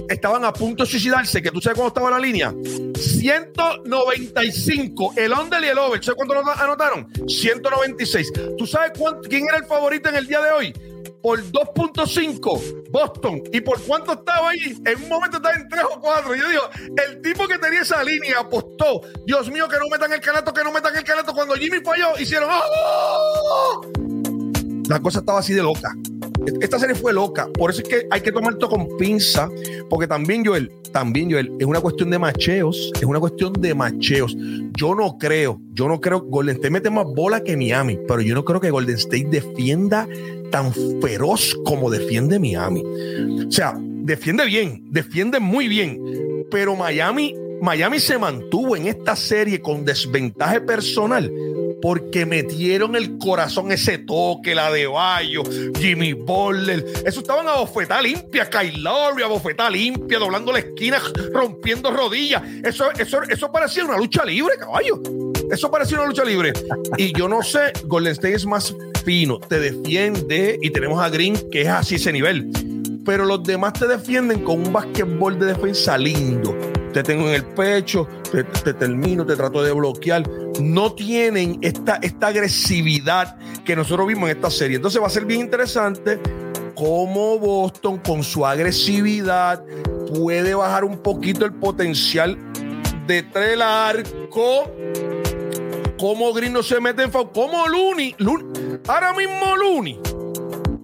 estaban 0.08 0.44
a 0.44 0.52
punto 0.52 0.84
de 0.84 0.90
suicidarse, 0.90 1.40
que 1.42 1.50
tú 1.50 1.60
sabes 1.60 1.76
cuándo 1.78 1.88
estaba 1.88 2.10
la 2.10 2.18
línea. 2.18 2.52
195, 2.94 5.12
el 5.16 5.32
under 5.32 5.62
y 5.62 5.66
el 5.68 5.78
over. 5.78 6.02
¿Sabes 6.02 6.16
cuánto 6.16 6.34
anot- 6.34 6.58
anotaron? 6.60 7.08
196. 7.28 8.32
¿Tú 8.56 8.66
sabes 8.66 8.92
cuánto, 8.98 9.28
quién 9.28 9.44
era 9.48 9.58
el 9.58 9.64
favorito 9.64 10.08
en 10.08 10.16
el 10.16 10.26
día 10.26 10.40
de 10.40 10.50
hoy? 10.50 10.72
Por 11.22 11.42
2.5, 11.42 12.90
Boston. 12.90 13.42
¿Y 13.52 13.60
por 13.60 13.80
cuánto 13.82 14.12
estaba 14.12 14.50
ahí? 14.50 14.80
En 14.84 15.02
un 15.02 15.08
momento 15.08 15.38
estaba 15.38 15.54
en 15.56 15.68
3 15.68 15.82
o 15.96 16.00
4. 16.00 16.34
Yo 16.36 16.48
digo, 16.48 16.62
el 17.06 17.20
tipo 17.22 17.46
que 17.48 17.58
tenía 17.58 17.80
esa 17.80 18.02
línea 18.04 18.40
apostó. 18.40 19.00
Dios 19.26 19.50
mío, 19.50 19.68
que 19.68 19.76
no 19.76 19.88
metan 19.90 20.12
el 20.12 20.20
canato, 20.20 20.52
que 20.52 20.62
no 20.62 20.72
metan 20.72 20.96
el 20.96 21.04
canato. 21.04 21.34
Cuando 21.34 21.54
Jimmy 21.54 21.80
falló, 21.84 22.18
hicieron. 22.18 22.48
¡Oh! 22.52 23.80
La 24.88 25.00
cosa 25.00 25.18
estaba 25.18 25.40
así 25.40 25.54
de 25.54 25.62
loca. 25.62 25.92
Esta 26.60 26.78
serie 26.78 26.94
fue 26.94 27.12
loca. 27.12 27.48
Por 27.54 27.70
eso 27.70 27.82
es 27.82 27.88
que 27.88 28.06
hay 28.10 28.20
que 28.20 28.32
tomar 28.32 28.54
esto 28.54 28.68
con 28.68 28.96
pinza. 28.96 29.48
Porque 29.88 30.06
también, 30.06 30.44
Joel, 30.44 30.70
también, 30.92 31.30
Joel, 31.30 31.52
es 31.58 31.66
una 31.66 31.80
cuestión 31.80 32.10
de 32.10 32.18
macheos. 32.18 32.92
Es 32.94 33.04
una 33.04 33.20
cuestión 33.20 33.52
de 33.52 33.74
macheos. 33.74 34.36
Yo 34.76 34.94
no 34.94 35.18
creo, 35.18 35.60
yo 35.72 35.88
no 35.88 36.00
creo. 36.00 36.20
Golden 36.22 36.56
State 36.56 36.70
mete 36.70 36.90
más 36.90 37.06
bola 37.06 37.42
que 37.42 37.56
Miami. 37.56 37.98
Pero 38.06 38.20
yo 38.20 38.34
no 38.34 38.44
creo 38.44 38.60
que 38.60 38.70
Golden 38.70 38.96
State 38.96 39.28
defienda 39.30 40.08
tan 40.50 40.72
feroz 41.00 41.56
como 41.64 41.90
defiende 41.90 42.38
Miami. 42.38 42.82
O 43.46 43.50
sea, 43.50 43.74
defiende 43.78 44.44
bien, 44.46 44.84
defiende 44.90 45.40
muy 45.40 45.68
bien. 45.68 46.00
Pero 46.50 46.76
Miami, 46.76 47.34
Miami 47.60 48.00
se 48.00 48.18
mantuvo 48.18 48.76
en 48.76 48.86
esta 48.86 49.14
serie 49.16 49.60
con 49.60 49.84
desventaja 49.84 50.64
personal 50.64 51.30
porque 51.80 52.26
metieron 52.26 52.96
el 52.96 53.18
corazón 53.18 53.72
ese 53.72 53.98
toque, 53.98 54.54
la 54.54 54.70
de 54.70 54.86
Bayo, 54.86 55.42
Jimmy 55.78 56.12
Butler. 56.12 56.84
Eso 57.04 57.20
estaban 57.20 57.48
a 57.48 57.56
bofetada 57.56 58.02
limpia, 58.02 58.48
Kyle 58.48 58.86
a 58.86 59.26
bofetada 59.26 59.70
limpia, 59.70 60.18
doblando 60.18 60.52
la 60.52 60.60
esquina, 60.60 61.00
rompiendo 61.32 61.90
rodillas. 61.90 62.42
Eso, 62.64 62.90
eso, 62.98 63.22
eso 63.22 63.52
parecía 63.52 63.84
una 63.84 63.96
lucha 63.96 64.24
libre, 64.24 64.56
caballo. 64.58 65.00
Eso 65.50 65.70
parecía 65.70 65.98
una 65.98 66.08
lucha 66.08 66.24
libre. 66.24 66.52
Y 66.96 67.12
yo 67.16 67.28
no 67.28 67.42
sé, 67.42 67.72
Golden 67.84 68.12
State 68.12 68.34
es 68.34 68.46
más 68.46 68.74
fino, 69.04 69.38
te 69.38 69.58
defiende 69.58 70.58
y 70.60 70.70
tenemos 70.70 71.00
a 71.02 71.08
Green 71.08 71.36
que 71.50 71.62
es 71.62 71.68
así 71.68 71.94
ese 71.94 72.12
nivel. 72.12 72.50
Pero 73.04 73.24
los 73.24 73.42
demás 73.42 73.72
te 73.74 73.86
defienden 73.86 74.44
con 74.44 74.66
un 74.66 74.72
basquetbol 74.72 75.38
de 75.38 75.46
defensa 75.46 75.96
lindo. 75.96 76.54
Te 76.92 77.02
tengo 77.02 77.28
en 77.28 77.34
el 77.34 77.44
pecho, 77.44 78.08
te, 78.32 78.44
te 78.44 78.74
termino, 78.74 79.24
te 79.26 79.36
trato 79.36 79.62
de 79.62 79.72
bloquear. 79.72 80.28
No 80.60 80.92
tienen 80.94 81.58
esta, 81.62 81.98
esta 82.02 82.28
agresividad 82.28 83.36
que 83.64 83.76
nosotros 83.76 84.06
vimos 84.06 84.30
en 84.30 84.36
esta 84.36 84.50
serie. 84.50 84.76
Entonces 84.76 85.00
va 85.00 85.06
a 85.06 85.10
ser 85.10 85.24
bien 85.24 85.40
interesante 85.42 86.18
cómo 86.74 87.38
Boston 87.38 87.98
con 87.98 88.22
su 88.22 88.46
agresividad 88.46 89.64
puede 90.14 90.54
bajar 90.54 90.84
un 90.84 90.98
poquito 91.02 91.44
el 91.44 91.52
potencial 91.52 92.38
detrás 93.06 93.48
del 93.48 93.62
arco. 93.62 94.70
Cómo 95.98 96.32
Green 96.32 96.52
no 96.52 96.62
se 96.62 96.80
mete 96.80 97.02
en 97.02 97.12
foul. 97.12 97.30
Cómo 97.32 97.66
Looney, 97.66 98.14
Looney- 98.18 98.80
ahora 98.86 99.12
mismo 99.12 99.96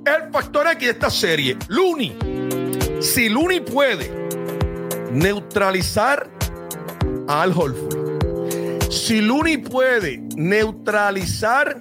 es 0.05 0.15
el 0.23 0.33
factor 0.33 0.67
aquí 0.67 0.87
de 0.87 0.91
esta 0.91 1.09
serie. 1.09 1.57
Looney, 1.69 2.17
si 3.01 3.29
Looney 3.29 3.61
puede 3.61 4.11
neutralizar 5.55 6.29
a 7.29 7.43
Al 7.43 7.53
Holford, 7.53 8.91
si 8.91 9.21
Looney 9.21 9.59
puede 9.59 10.21
neutralizar 10.37 11.79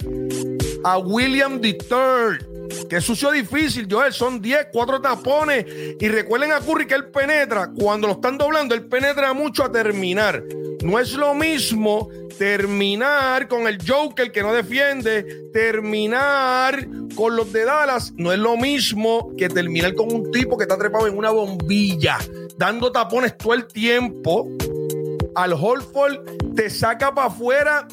a 0.83 0.99
William 0.99 1.59
III, 1.63 2.52
es 2.89 3.03
sucio 3.03 3.31
difícil, 3.31 3.87
Joel, 3.89 4.13
son 4.13 4.41
10, 4.41 4.67
4 4.71 5.01
tapones. 5.01 5.65
Y 5.99 6.07
recuerden 6.07 6.51
a 6.51 6.59
Curry 6.59 6.85
que 6.85 6.95
él 6.95 7.07
penetra, 7.07 7.71
cuando 7.75 8.07
lo 8.07 8.13
están 8.13 8.37
doblando, 8.37 8.75
él 8.75 8.85
penetra 8.85 9.33
mucho 9.33 9.63
a 9.63 9.71
terminar. 9.71 10.43
No 10.83 10.99
es 10.99 11.13
lo 11.13 11.33
mismo 11.33 12.09
terminar 12.37 13.47
con 13.47 13.67
el 13.67 13.77
Joker 13.87 14.31
que 14.31 14.41
no 14.41 14.53
defiende, 14.53 15.49
terminar 15.53 16.87
con 17.15 17.35
los 17.35 17.53
de 17.53 17.63
Dallas, 17.63 18.11
no 18.17 18.33
es 18.33 18.39
lo 18.39 18.57
mismo 18.57 19.33
que 19.37 19.49
terminar 19.49 19.93
con 19.93 20.11
un 20.11 20.31
tipo 20.31 20.57
que 20.57 20.63
está 20.63 20.77
trepado 20.77 21.07
en 21.07 21.17
una 21.17 21.29
bombilla, 21.29 22.17
dando 22.57 22.91
tapones 22.91 23.37
todo 23.37 23.53
el 23.53 23.65
tiempo. 23.65 24.49
Al 25.35 25.53
Holford 25.53 26.53
te 26.55 26.69
saca 26.69 27.13
para 27.13 27.27
afuera. 27.27 27.87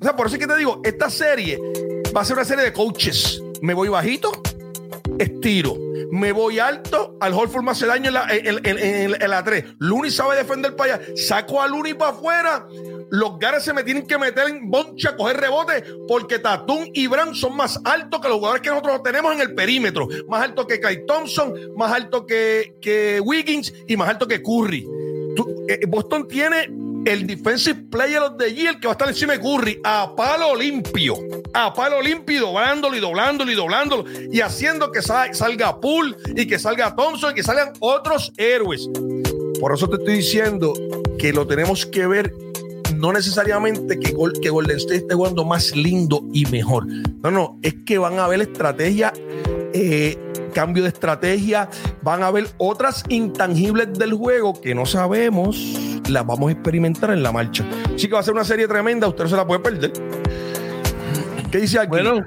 O 0.00 0.04
sea, 0.04 0.14
por 0.14 0.26
eso 0.26 0.36
es 0.36 0.40
que 0.40 0.46
te 0.46 0.56
digo, 0.56 0.80
esta 0.84 1.10
serie 1.10 1.58
va 2.14 2.20
a 2.20 2.24
ser 2.24 2.36
una 2.36 2.44
serie 2.44 2.64
de 2.64 2.72
coaches. 2.72 3.42
Me 3.62 3.74
voy 3.74 3.88
bajito, 3.88 4.30
estiro. 5.18 5.76
Me 6.10 6.32
voy 6.32 6.58
alto, 6.58 7.16
al 7.20 7.34
Holford 7.34 7.62
me 7.62 7.72
hace 7.72 7.86
daño 7.86 8.08
en 8.08 8.14
la, 8.14 8.26
en, 8.30 9.30
la 9.30 9.44
3. 9.44 9.64
Luni 9.78 10.10
sabe 10.10 10.36
defender 10.36 10.74
para 10.74 10.94
allá. 10.94 11.06
Saco 11.16 11.60
a 11.60 11.68
Luni 11.68 11.94
para 11.94 12.12
afuera. 12.12 12.66
Los 13.10 13.38
gares 13.38 13.64
se 13.64 13.72
me 13.72 13.84
tienen 13.84 14.06
que 14.06 14.16
meter 14.16 14.48
en 14.48 14.70
boncha, 14.70 15.16
coger 15.16 15.38
rebote, 15.38 15.84
porque 16.06 16.38
Tatum 16.38 16.86
y 16.94 17.06
Brown 17.06 17.34
son 17.34 17.56
más 17.56 17.78
altos 17.84 18.20
que 18.20 18.28
los 18.28 18.38
jugadores 18.38 18.62
que 18.62 18.70
nosotros 18.70 19.02
tenemos 19.02 19.34
en 19.34 19.40
el 19.40 19.54
perímetro. 19.54 20.08
Más 20.28 20.42
alto 20.42 20.66
que 20.66 20.80
Kai 20.80 21.04
Thompson, 21.06 21.54
más 21.76 21.92
alto 21.92 22.26
que, 22.26 22.76
que 22.80 23.20
Wiggins 23.20 23.74
y 23.86 23.96
más 23.96 24.08
alto 24.08 24.26
que 24.26 24.42
Curry. 24.42 24.86
Eh, 25.68 25.80
Boston 25.86 26.26
tiene 26.26 26.68
el 27.04 27.26
Defensive 27.26 27.84
Player 27.90 28.20
of 28.20 28.36
the 28.38 28.52
Year 28.52 28.78
que 28.80 28.86
va 28.86 28.92
a 28.92 28.94
estar 28.94 29.08
encima 29.08 29.34
de 29.34 29.40
Curry 29.40 29.80
a 29.84 30.14
palo 30.14 30.54
limpio, 30.54 31.16
a 31.54 31.72
palo 31.72 32.00
limpio, 32.00 32.40
doblándolo 32.40 32.96
y 32.96 33.00
doblándolo 33.00 33.50
y 33.50 33.54
doblándolo 33.54 34.04
y 34.30 34.40
haciendo 34.40 34.90
que 34.92 35.02
salga 35.02 35.80
Poole 35.80 36.16
y 36.34 36.46
que 36.46 36.58
salga 36.58 36.94
Thompson 36.94 37.32
y 37.32 37.34
que 37.34 37.42
salgan 37.42 37.72
otros 37.80 38.32
héroes. 38.36 38.88
Por 39.60 39.74
eso 39.74 39.88
te 39.88 39.96
estoy 39.96 40.16
diciendo 40.16 40.72
que 41.18 41.32
lo 41.32 41.46
tenemos 41.46 41.86
que 41.86 42.06
ver 42.06 42.32
no 42.94 43.12
necesariamente 43.12 43.98
que, 43.98 44.14
que 44.42 44.50
Golden 44.50 44.76
State 44.76 44.96
esté 44.96 45.14
jugando 45.14 45.44
más 45.44 45.74
lindo 45.74 46.24
y 46.32 46.46
mejor. 46.46 46.86
No, 46.86 47.30
no, 47.30 47.58
es 47.62 47.74
que 47.86 47.98
van 47.98 48.18
a 48.18 48.24
haber 48.24 48.40
estrategia, 48.40 49.12
eh, 49.72 50.16
cambio 50.58 50.82
de 50.82 50.88
estrategia, 50.88 51.68
van 52.02 52.24
a 52.24 52.26
haber 52.26 52.48
otras 52.58 53.04
intangibles 53.08 53.96
del 53.96 54.12
juego 54.12 54.60
que 54.60 54.74
no 54.74 54.86
sabemos 54.86 55.56
las 56.08 56.26
vamos 56.26 56.48
a 56.48 56.52
experimentar 56.52 57.10
en 57.10 57.22
la 57.22 57.30
marcha. 57.30 57.64
Así 57.94 58.08
que 58.08 58.14
va 58.14 58.18
a 58.18 58.22
ser 58.24 58.34
una 58.34 58.42
serie 58.42 58.66
tremenda, 58.66 59.06
usted 59.06 59.22
no 59.22 59.30
se 59.30 59.36
la 59.36 59.46
puede 59.46 59.60
perder. 59.60 59.92
¿Qué 61.52 61.58
dice 61.58 61.78
aquí? 61.78 61.90
Bueno, 61.90 62.24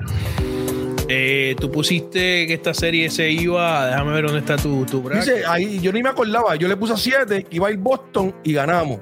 eh, 1.09 1.57
tú 1.59 1.69
pusiste 1.69 2.47
que 2.47 2.53
esta 2.53 2.73
serie 2.73 3.09
se 3.09 3.29
iba. 3.29 3.87
Déjame 3.87 4.13
ver 4.13 4.23
dónde 4.23 4.39
está 4.39 4.55
tu, 4.55 4.85
tu 4.85 5.09
Dice, 5.09 5.43
ahí 5.45 5.81
yo 5.81 5.91
ni 5.91 6.01
me 6.01 6.07
acordaba. 6.07 6.55
Yo 6.55 6.69
le 6.69 6.77
puse 6.77 6.93
a 6.93 6.97
7, 6.97 7.47
iba 7.49 7.67
a 7.67 7.71
ir 7.71 7.79
Boston 7.79 8.33
y 8.45 8.53
ganamos. 8.53 9.01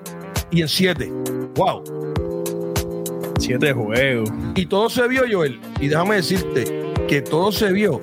Y 0.50 0.64
en 0.64 0.68
7. 0.68 1.08
¡Wow! 1.54 1.84
7 3.38 3.74
juegos. 3.74 4.32
Y 4.56 4.66
todo 4.66 4.90
se 4.90 5.08
vio, 5.08 5.22
Joel. 5.32 5.60
Y 5.80 5.88
déjame 5.88 6.16
decirte 6.16 6.90
que 7.08 7.22
todo 7.22 7.52
se 7.52 7.72
vio, 7.72 8.02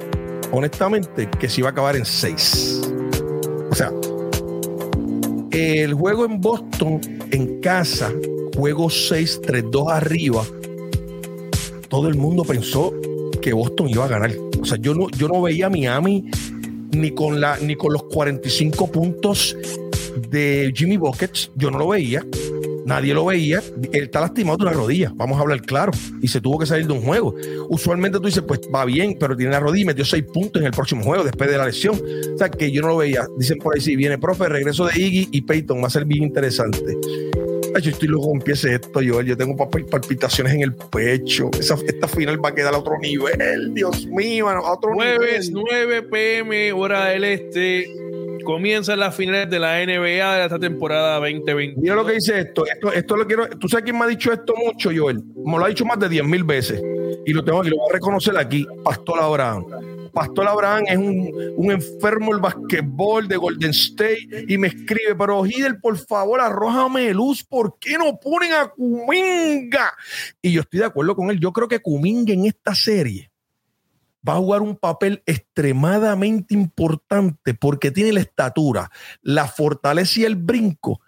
honestamente, 0.52 1.28
que 1.38 1.48
se 1.48 1.60
iba 1.60 1.68
a 1.68 1.72
acabar 1.72 1.96
en 1.96 2.04
6. 2.04 2.90
O 3.70 3.74
sea, 3.74 3.92
el 5.50 5.94
juego 5.94 6.24
en 6.24 6.40
Boston, 6.40 7.00
en 7.30 7.60
casa, 7.60 8.12
juego 8.56 8.86
6-3-2 8.86 9.92
arriba, 9.92 10.44
todo 11.88 12.08
el 12.08 12.16
mundo 12.16 12.44
pensó 12.44 12.92
que 13.40 13.52
Boston 13.52 13.88
iba 13.88 14.04
a 14.04 14.08
ganar. 14.08 14.32
O 14.60 14.64
sea, 14.64 14.78
yo 14.78 14.94
no, 14.94 15.08
yo 15.10 15.28
no 15.28 15.42
veía 15.42 15.66
a 15.66 15.70
Miami 15.70 16.30
ni 16.92 17.10
con, 17.10 17.40
la, 17.40 17.58
ni 17.58 17.76
con 17.76 17.92
los 17.92 18.04
45 18.04 18.90
puntos 18.90 19.56
de 20.30 20.72
Jimmy 20.74 20.96
Buckets, 20.96 21.50
yo 21.54 21.70
no 21.70 21.78
lo 21.78 21.88
veía. 21.88 22.24
Nadie 22.86 23.12
lo 23.12 23.24
veía. 23.24 23.60
Él 23.92 24.04
está 24.04 24.20
lastimado 24.20 24.58
de 24.58 24.62
una 24.62 24.72
rodilla, 24.72 25.12
vamos 25.16 25.38
a 25.38 25.40
hablar 25.40 25.60
claro. 25.62 25.90
Y 26.22 26.28
se 26.28 26.40
tuvo 26.40 26.60
que 26.60 26.66
salir 26.66 26.86
de 26.86 26.92
un 26.92 27.02
juego. 27.02 27.34
Usualmente 27.68 28.18
tú 28.18 28.26
dices, 28.26 28.44
pues 28.46 28.60
va 28.72 28.84
bien, 28.84 29.16
pero 29.18 29.36
tiene 29.36 29.50
la 29.50 29.58
rodilla 29.58 29.82
y 29.82 29.86
metió 29.86 30.04
seis 30.04 30.22
puntos 30.22 30.60
en 30.62 30.66
el 30.66 30.72
próximo 30.72 31.02
juego 31.02 31.24
después 31.24 31.50
de 31.50 31.58
la 31.58 31.66
lesión. 31.66 32.00
O 32.34 32.38
sea 32.38 32.48
que 32.48 32.70
yo 32.70 32.82
no 32.82 32.88
lo 32.88 32.98
veía. 32.98 33.26
Dicen 33.36 33.58
por 33.58 33.74
ahí, 33.74 33.80
si 33.80 33.96
viene 33.96 34.18
profe, 34.18 34.48
regreso 34.48 34.86
de 34.86 35.00
Iggy 35.00 35.28
y 35.32 35.42
Peyton, 35.42 35.82
va 35.82 35.88
a 35.88 35.90
ser 35.90 36.04
bien 36.04 36.22
interesante. 36.22 36.78
yo 37.82 37.90
estoy 37.90 38.06
loco 38.06 38.30
empiece 38.32 38.74
esto, 38.74 39.02
yo, 39.02 39.20
yo 39.20 39.36
tengo 39.36 39.56
palpitaciones 39.68 40.54
en 40.54 40.60
el 40.62 40.72
pecho. 40.72 41.50
esta 41.58 42.06
final 42.06 42.42
va 42.42 42.50
a 42.50 42.54
quedar 42.54 42.72
a 42.72 42.78
otro 42.78 42.98
nivel, 43.00 43.74
Dios 43.74 44.06
mío, 44.06 44.48
a 44.48 44.72
otro 44.72 44.94
Jueves, 44.94 45.50
9 45.50 46.02
pm, 46.02 46.72
hora 46.72 47.06
del 47.06 47.24
este 47.24 48.05
comienzan 48.46 49.00
las 49.00 49.14
finales 49.14 49.50
de 49.50 49.58
la 49.58 49.84
NBA 49.84 50.36
de 50.36 50.44
esta 50.44 50.58
temporada 50.58 51.16
2020. 51.16 51.80
Mira 51.80 51.94
lo 51.94 52.06
que 52.06 52.14
dice 52.14 52.40
esto. 52.40 52.64
Esto, 52.64 52.92
esto 52.92 53.16
lo 53.16 53.26
quiero. 53.26 53.48
Tú 53.50 53.68
sabes 53.68 53.84
quién 53.84 53.98
me 53.98 54.04
ha 54.04 54.08
dicho 54.08 54.32
esto 54.32 54.54
mucho, 54.56 54.90
Joel. 54.94 55.22
Me 55.44 55.58
lo 55.58 55.64
ha 55.64 55.68
dicho 55.68 55.84
más 55.84 55.98
de 55.98 56.08
10 56.08 56.24
mil 56.24 56.44
veces. 56.44 56.80
Y 57.26 57.32
lo 57.34 57.44
tengo 57.44 57.62
y 57.64 57.68
lo 57.68 57.76
voy 57.76 57.90
a 57.90 57.94
reconocer 57.94 58.38
aquí. 58.38 58.66
Pastor 58.82 59.20
Abraham. 59.20 59.66
Pastor 60.14 60.48
Abraham 60.48 60.84
es 60.86 60.96
un, 60.96 61.54
un 61.56 61.70
enfermo 61.72 62.32
del 62.32 62.40
basquetbol 62.40 63.28
de 63.28 63.36
Golden 63.36 63.70
State 63.72 64.46
y 64.48 64.56
me 64.56 64.68
escribe, 64.68 65.14
pero 65.18 65.44
Hidel, 65.44 65.78
por 65.78 65.98
favor, 65.98 66.40
arrójame 66.40 67.12
luz, 67.12 67.44
¿por 67.44 67.78
qué 67.78 67.98
no 67.98 68.18
ponen 68.18 68.54
a 68.54 68.68
Kuminga? 68.68 69.92
Y 70.40 70.52
yo 70.52 70.62
estoy 70.62 70.80
de 70.80 70.86
acuerdo 70.86 71.14
con 71.14 71.28
él. 71.28 71.38
Yo 71.38 71.52
creo 71.52 71.68
que 71.68 71.80
Kuminga 71.80 72.32
en 72.32 72.46
esta 72.46 72.74
serie 72.74 73.30
va 74.26 74.34
a 74.34 74.38
jugar 74.38 74.62
un 74.62 74.76
papel 74.76 75.22
extremadamente 75.26 76.54
importante 76.54 77.54
porque 77.54 77.90
tiene 77.90 78.12
la 78.12 78.20
estatura, 78.20 78.90
la 79.22 79.46
fortaleza 79.46 80.20
y 80.20 80.24
el 80.24 80.36
brinco 80.36 81.00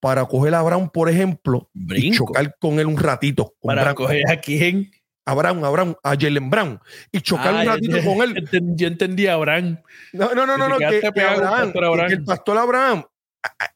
para 0.00 0.24
coger 0.24 0.54
a 0.54 0.62
Brown, 0.62 0.88
por 0.90 1.08
ejemplo, 1.08 1.70
y 1.74 2.10
chocar 2.12 2.56
con 2.58 2.80
él 2.80 2.86
un 2.86 2.96
ratito. 2.96 3.54
¿Para 3.62 3.94
coger 3.94 4.28
a 4.30 4.36
quién? 4.40 4.90
A 5.26 5.34
Brown, 5.34 5.64
a 5.64 5.68
Brown, 5.68 5.96
a 6.02 6.16
Jalen 6.18 6.50
Brown 6.50 6.80
y 7.12 7.20
chocar 7.20 7.52
un 7.52 7.60
ah, 7.60 7.64
ratito 7.76 7.98
con 8.02 8.22
él. 8.22 8.48
Yo 8.74 8.88
entendí 8.88 9.26
a 9.26 9.36
Brown. 9.36 9.80
No, 10.12 10.34
no, 10.34 10.46
no, 10.46 10.56
no, 10.56 10.78
que, 10.78 11.02
el 12.08 12.24
pastor 12.24 12.58
Abraham 12.58 13.04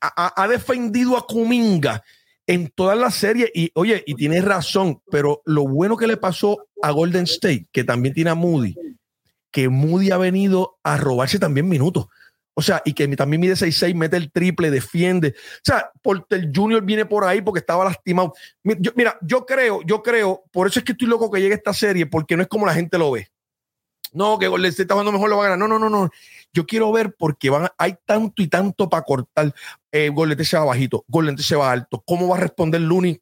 ha, 0.00 0.48
defendido 0.48 1.16
a 1.16 1.26
Kuminga 1.26 2.02
en 2.46 2.68
toda 2.68 2.94
la 2.94 3.10
serie 3.10 3.50
y 3.54 3.70
oye, 3.74 4.02
y 4.06 4.14
tiene 4.14 4.40
razón, 4.40 5.00
pero 5.10 5.42
lo 5.44 5.66
bueno 5.66 5.96
que 5.96 6.06
le 6.06 6.16
pasó 6.16 6.66
a 6.84 6.90
Golden 6.90 7.24
State, 7.24 7.66
que 7.72 7.82
también 7.82 8.14
tiene 8.14 8.28
a 8.28 8.34
Moody, 8.34 8.76
que 9.50 9.70
Moody 9.70 10.10
ha 10.10 10.18
venido 10.18 10.76
a 10.82 10.98
robarse 10.98 11.38
también 11.38 11.66
minutos. 11.66 12.08
O 12.52 12.60
sea, 12.60 12.82
y 12.84 12.92
que 12.92 13.08
también 13.16 13.40
mide 13.40 13.54
6-6, 13.54 13.94
mete 13.94 14.18
el 14.18 14.30
triple, 14.30 14.70
defiende. 14.70 15.28
O 15.28 15.60
sea, 15.64 15.90
Porter 16.02 16.50
Junior 16.54 16.82
viene 16.82 17.06
por 17.06 17.24
ahí 17.24 17.40
porque 17.40 17.60
estaba 17.60 17.84
lastimado. 17.84 18.34
mira, 18.62 19.18
yo 19.22 19.46
creo, 19.46 19.80
yo 19.86 20.02
creo, 20.02 20.44
por 20.52 20.66
eso 20.66 20.78
es 20.78 20.84
que 20.84 20.92
estoy 20.92 21.08
loco 21.08 21.30
que 21.30 21.40
llegue 21.40 21.54
esta 21.54 21.72
serie, 21.72 22.04
porque 22.04 22.36
no 22.36 22.42
es 22.42 22.48
como 22.48 22.66
la 22.66 22.74
gente 22.74 22.98
lo 22.98 23.12
ve. 23.12 23.28
No, 24.12 24.38
que 24.38 24.46
Golden 24.46 24.68
State 24.68 24.82
está 24.82 24.94
jugando 24.94 25.10
mejor, 25.10 25.30
lo 25.30 25.38
va 25.38 25.46
a 25.46 25.48
ganar. 25.48 25.66
No, 25.66 25.78
no, 25.78 25.88
no, 25.88 25.88
no. 25.88 26.10
Yo 26.52 26.66
quiero 26.66 26.92
ver 26.92 27.14
porque 27.18 27.48
van, 27.48 27.68
hay 27.78 27.96
tanto 28.04 28.42
y 28.42 28.48
tanto 28.48 28.90
para 28.90 29.04
cortar. 29.04 29.54
Eh, 29.90 30.10
Golden 30.10 30.44
se 30.44 30.58
va 30.58 30.64
bajito, 30.66 31.02
Golden 31.08 31.38
se 31.38 31.56
va 31.56 31.72
alto. 31.72 32.04
¿Cómo 32.06 32.28
va 32.28 32.36
a 32.36 32.40
responder 32.40 32.82
Looney 32.82 33.20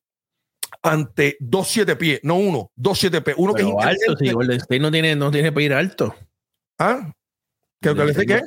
ante 0.82 1.36
dos 1.40 1.68
siete 1.68 1.96
pies? 1.96 2.20
No 2.22 2.36
uno, 2.36 2.70
dos 2.74 2.98
siete 2.98 3.20
pies. 3.22 3.36
Uno 3.38 3.54
que 3.54 3.62
es 3.62 3.68
alto, 3.78 4.16
sí, 4.18 4.32
Golden 4.32 4.58
State 4.58 4.80
no 4.80 4.90
tiene, 4.90 5.16
no 5.16 5.30
tiene 5.30 5.52
para 5.52 5.64
ir 5.64 5.72
alto. 5.74 6.14
¿Ah? 6.78 7.12
¿Qué 7.80 7.90
Golden 7.90 8.10
State 8.10 8.26
qué? 8.26 8.42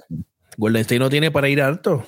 Golden 0.57 0.81
State 0.81 0.99
no 0.99 1.09
tiene 1.09 1.31
para 1.31 1.49
ir 1.49 1.61
alto. 1.61 2.05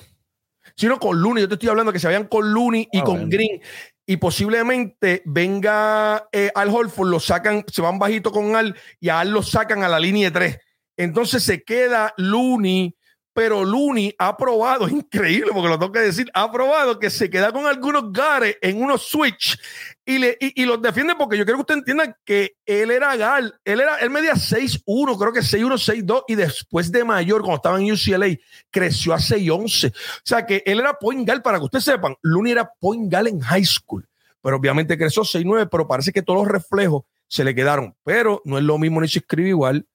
Sino 0.76 0.98
con 0.98 1.20
Looney. 1.20 1.42
Yo 1.42 1.48
te 1.48 1.54
estoy 1.54 1.68
hablando 1.68 1.92
que 1.92 1.98
se 1.98 2.06
vayan 2.06 2.26
con 2.26 2.52
Looney 2.52 2.88
y 2.92 2.98
ah, 2.98 3.04
con 3.04 3.28
Green 3.28 3.60
y 4.06 4.16
posiblemente 4.16 5.22
venga 5.26 6.28
eh, 6.32 6.50
Al 6.54 6.70
Holford, 6.70 7.10
lo 7.10 7.20
sacan, 7.20 7.62
se 7.70 7.82
van 7.82 7.98
bajito 7.98 8.32
con 8.32 8.56
Al 8.56 8.74
y 9.00 9.10
a 9.10 9.20
Al 9.20 9.30
lo 9.30 9.42
sacan 9.42 9.82
a 9.82 9.88
la 9.88 10.00
línea 10.00 10.30
de 10.30 10.30
tres. 10.30 10.58
Entonces 10.96 11.42
se 11.42 11.62
queda 11.62 12.14
Looney, 12.16 12.96
pero 13.38 13.64
Looney 13.64 14.12
ha 14.18 14.36
probado, 14.36 14.88
increíble 14.88 15.52
porque 15.54 15.68
lo 15.68 15.78
tengo 15.78 15.92
que 15.92 16.00
decir, 16.00 16.28
ha 16.34 16.50
probado 16.50 16.98
que 16.98 17.08
se 17.08 17.30
queda 17.30 17.52
con 17.52 17.66
algunos 17.66 18.12
gares 18.12 18.56
en 18.60 18.82
unos 18.82 19.02
switch 19.02 19.56
y, 20.04 20.64
los 20.64 20.82
defiende 20.82 21.14
porque 21.16 21.38
yo 21.38 21.44
quiero 21.44 21.58
que 21.58 21.60
usted 21.60 21.74
entienda 21.76 22.18
que 22.24 22.56
él 22.66 22.90
era 22.90 23.14
Gal, 23.14 23.54
él 23.64 23.80
era, 23.80 23.98
él 23.98 24.10
medía 24.10 24.32
6'1, 24.32 25.16
creo 25.16 25.32
que 25.32 25.38
6'1, 25.38 26.04
6'2 26.04 26.24
y 26.26 26.34
después 26.34 26.90
de 26.90 27.04
mayor, 27.04 27.42
cuando 27.42 27.58
estaba 27.58 27.80
en 27.80 27.92
UCLA, 27.92 28.36
creció 28.72 29.14
a 29.14 29.18
6'11. 29.18 29.92
O 29.92 29.94
sea 30.24 30.44
que 30.44 30.64
él 30.66 30.80
era 30.80 30.94
point 30.94 31.24
gal, 31.24 31.40
para 31.40 31.58
que 31.58 31.64
ustedes 31.66 31.84
sepan, 31.84 32.16
Looney 32.22 32.50
era 32.50 32.68
point 32.80 33.08
gal 33.08 33.28
en 33.28 33.38
high 33.38 33.64
school, 33.64 34.04
pero 34.42 34.56
obviamente 34.56 34.98
creció 34.98 35.22
6'9, 35.22 35.68
pero 35.70 35.86
parece 35.86 36.10
que 36.10 36.22
todos 36.22 36.40
los 36.40 36.48
reflejos 36.48 37.04
se 37.28 37.44
le 37.44 37.54
quedaron, 37.54 37.94
pero 38.02 38.42
no 38.44 38.58
es 38.58 38.64
lo 38.64 38.78
mismo 38.78 39.00
ni 39.00 39.06
se 39.06 39.20
escribe 39.20 39.50
igual 39.50 39.86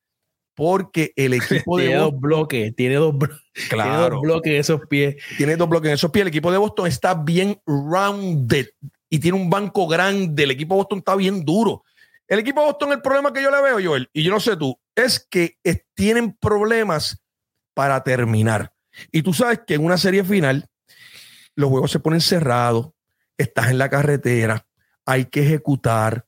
porque 0.55 1.13
el 1.15 1.33
equipo 1.33 1.77
de 1.77 1.85
tiene 1.85 1.99
dos 1.99 2.19
bloques, 2.19 2.75
tiene 2.75 2.95
dos, 2.95 3.15
claro, 3.69 3.91
tiene 3.91 4.09
dos 4.09 4.21
bloques 4.21 4.51
en 4.51 4.59
esos 4.59 4.81
pies. 4.87 5.15
Tiene 5.37 5.55
dos 5.55 5.69
bloques 5.69 5.89
en 5.89 5.95
esos 5.95 6.11
pies. 6.11 6.21
El 6.21 6.27
equipo 6.29 6.51
de 6.51 6.57
Boston 6.57 6.87
está 6.87 7.13
bien 7.15 7.59
rounded 7.65 8.67
y 9.09 9.19
tiene 9.19 9.37
un 9.37 9.49
banco 9.49 9.87
grande. 9.87 10.43
El 10.43 10.51
equipo 10.51 10.75
de 10.75 10.79
Boston 10.79 10.99
está 10.99 11.15
bien 11.15 11.43
duro. 11.43 11.83
El 12.27 12.39
equipo 12.39 12.61
de 12.61 12.67
Boston, 12.67 12.93
el 12.93 13.01
problema 13.01 13.33
que 13.33 13.43
yo 13.43 13.51
le 13.51 13.61
veo, 13.61 13.79
Joel, 13.83 14.09
y 14.13 14.23
yo 14.23 14.31
no 14.31 14.39
sé 14.39 14.55
tú, 14.57 14.79
es 14.95 15.19
que 15.29 15.57
tienen 15.93 16.33
problemas 16.33 17.21
para 17.73 18.03
terminar. 18.03 18.73
Y 19.11 19.23
tú 19.23 19.33
sabes 19.33 19.61
que 19.65 19.75
en 19.75 19.85
una 19.85 19.97
serie 19.97 20.23
final 20.23 20.69
los 21.55 21.69
juegos 21.69 21.91
se 21.91 21.99
ponen 21.99 22.21
cerrados, 22.21 22.91
estás 23.37 23.69
en 23.69 23.77
la 23.77 23.89
carretera, 23.89 24.65
hay 25.05 25.25
que 25.25 25.41
ejecutar. 25.43 26.27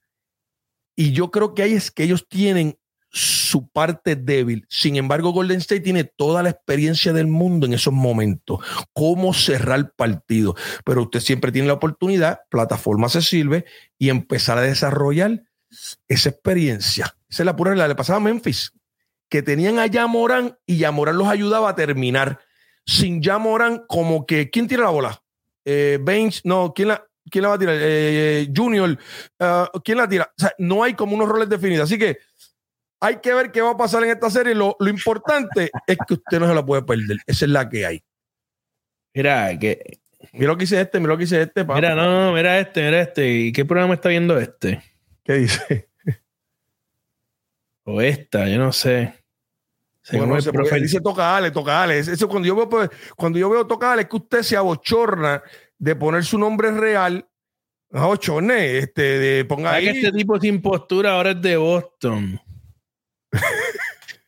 Y 0.96 1.12
yo 1.12 1.32
creo 1.32 1.54
que 1.54 1.64
ahí 1.64 1.74
es 1.74 1.92
que 1.92 2.04
ellos 2.04 2.28
tienen 2.28 2.78
su 3.16 3.70
parte 3.70 4.18
débil. 4.18 4.66
Sin 4.70 4.98
embargo, 4.98 5.32
Golden 5.32 5.60
State 5.60 5.80
tiene 5.80 6.04
toda 6.04 6.44
la 6.44 6.50
experiencia 6.50 7.14
del 7.14 7.28
mundo 7.28 7.66
en 7.66 7.74
esos 7.74 7.94
momentos. 7.94 8.60
Cómo 8.92 9.34
cerrar 9.34 9.94
partido. 9.96 10.54
Pero 10.84 11.04
usted 11.04 11.22
siempre 11.22 11.54
tiene 11.54 11.70
la 11.70 11.76
oportunidad, 11.76 12.42
plataforma 12.50 13.08
se 13.08 13.22
sirve 13.22 13.64
y 13.98 14.10
empezar 14.10 14.58
a 14.58 14.64
desarrollar 14.64 15.44
esa 16.10 16.30
experiencia. 16.30 17.16
Esa 17.30 17.44
es 17.44 17.46
la 17.46 17.56
pura 17.56 17.74
la 17.74 17.88
le 17.88 17.96
pasaba 17.96 18.18
a 18.18 18.22
Memphis, 18.22 18.74
que 19.30 19.42
tenían 19.42 19.80
a 19.80 19.88
Yamoran 19.88 20.58
y 20.66 20.76
Yamoran 20.76 21.18
los 21.18 21.30
ayudaba 21.30 21.70
a 21.70 21.76
terminar. 21.76 22.42
Sin 22.86 23.22
Yamoran, 23.22 23.84
como 23.88 24.26
que, 24.26 24.50
¿quién 24.50 24.68
tira 24.68 24.84
la 24.84 24.90
bola? 24.90 25.24
Eh, 25.64 26.00
no, 26.44 26.74
¿quién 26.76 26.90
la, 26.90 27.08
quién 27.32 27.44
la 27.44 27.48
va 27.48 27.56
a 27.56 27.60
tirar? 27.60 27.78
Eh, 27.80 28.52
junior, 28.54 28.98
uh, 29.40 29.80
¿quién 29.86 30.00
la 30.00 30.10
tira? 30.10 30.30
O 30.38 30.42
sea, 30.42 30.54
no 30.58 30.84
hay 30.84 30.96
como 30.96 31.16
unos 31.16 31.30
roles 31.30 31.48
definidos. 31.48 31.90
Así 31.90 31.98
que 31.98 32.18
hay 33.06 33.18
que 33.18 33.34
ver 33.34 33.52
qué 33.52 33.62
va 33.62 33.72
a 33.72 33.78
pasar 33.78 34.04
en 34.04 34.10
esta 34.10 34.30
serie. 34.30 34.56
Lo, 34.56 34.76
lo 34.80 34.90
importante 34.90 35.70
es 35.88 35.98
que 36.08 36.16
usted 36.16 36.40
no 36.40 36.48
se 36.48 36.56
la 36.56 36.66
puede 36.66 36.82
perder. 36.82 37.18
Esa 37.28 37.46
es 37.46 37.52
la 37.52 37.70
que 37.70 37.86
hay. 37.86 38.04
Mira, 39.14 39.58
que. 39.58 40.00
Mira 40.34 40.48
lo 40.48 40.58
que 40.58 40.64
hice 40.64 40.82
este, 40.82 41.00
mira 41.00 41.14
lo 41.14 41.18
que 41.18 41.26
hice 41.26 41.42
este. 41.42 41.64
Papá. 41.64 41.76
Mira, 41.76 41.96
no, 41.96 42.34
mira 42.34 42.60
este, 42.60 42.84
mira 42.84 43.02
este. 43.02 43.32
¿Y 43.32 43.52
qué 43.52 43.64
programa 43.64 43.94
está 43.94 44.10
viendo 44.10 44.38
este? 44.38 44.82
¿Qué 45.24 45.34
dice? 45.34 45.90
O 47.88 48.02
esta, 48.02 48.50
yo 48.50 48.58
no 48.58 48.72
sé. 48.72 49.14
Bueno, 50.12 50.34
no 50.34 50.42
sé 50.42 50.52
profe 50.52 50.80
dice 50.80 51.00
toca 51.02 51.38
Ale, 51.38 51.52
toca 51.52 51.84
Ale. 51.84 52.00
Eso 52.00 52.28
cuando 52.28 52.48
yo 52.48 52.56
veo, 52.56 52.68
pues, 52.68 52.90
cuando 53.16 53.38
yo 53.38 53.48
veo 53.48 53.68
toca 53.68 53.94
Ale, 53.94 54.02
es 54.02 54.08
que 54.08 54.16
usted 54.16 54.42
se 54.42 54.58
abochorna 54.58 55.44
de 55.78 55.96
poner 55.96 56.24
su 56.26 56.40
nombre 56.40 56.72
real. 56.72 57.28
Abochorne, 57.92 58.80
este, 58.80 59.04
de 59.20 59.46
ponga 59.46 59.74
ahí. 59.74 59.86
Que 59.86 59.92
este 59.92 60.12
tipo 60.14 60.40
sin 60.40 60.64
postura 60.64 61.12
ahora 61.12 61.30
es 61.30 61.42
de 61.44 61.58
Boston. 61.58 62.42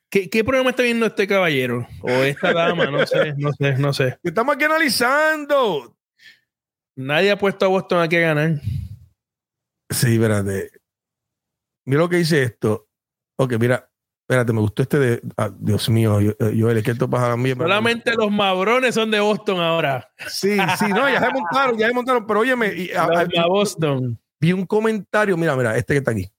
¿Qué, 0.10 0.30
¿Qué, 0.30 0.44
programa 0.44 0.70
está 0.70 0.84
viendo 0.84 1.06
este 1.06 1.28
caballero? 1.28 1.88
O 2.02 2.10
esta 2.10 2.54
dama, 2.54 2.86
no 2.86 3.06
sé, 3.06 3.34
no 3.38 3.52
sé, 3.52 3.74
no 3.78 3.94
sé. 3.94 4.18
Estamos 4.24 4.56
aquí 4.56 4.66
analizando. 4.66 5.98
Nadie 6.96 7.32
ha 7.32 7.38
puesto 7.38 7.66
a 7.66 7.70
Boston 7.70 8.02
aquí 8.02 8.16
a 8.16 8.22
ganar. 8.22 8.62
Sí, 9.90 10.16
espérate. 10.16 10.72
Mira 11.86 12.02
lo 12.02 12.10
que 12.10 12.18
dice 12.18 12.44
esto. 12.44 12.90
Ok, 13.38 13.54
mira, 13.60 13.90
espérate, 14.22 14.52
me 14.52 14.60
gustó 14.60 14.82
este 14.82 15.00
de. 15.00 15.22
Ah, 15.38 15.50
Dios 15.58 15.90
mío, 15.90 16.20
yo, 16.20 16.34
yo 16.52 16.84
que 16.84 16.92
esto 16.92 17.10
pasa 17.10 17.32
a 17.32 17.38
mí. 17.38 17.52
Solamente 17.52 18.14
los 18.14 18.30
mabrones 18.30 18.94
son 18.94 19.10
de 19.10 19.22
Boston 19.22 19.62
ahora. 19.62 20.12
Sí, 20.28 20.58
sí, 20.78 20.88
no, 20.90 21.10
ya 21.10 21.22
se 21.22 21.32
montaron, 21.32 21.78
ya 21.78 21.88
se 21.88 21.94
montaron, 21.94 22.28
pero 22.28 22.42
óyeme. 22.42 22.74
Y, 22.74 22.92
a, 22.92 23.04
a, 23.04 23.48
Boston. 23.48 24.20
Vi 24.40 24.52
un 24.52 24.66
comentario, 24.66 25.38
mira, 25.38 25.56
mira, 25.56 25.78
este 25.78 25.94
que 25.94 26.00
está 26.00 26.12
aquí. 26.12 26.30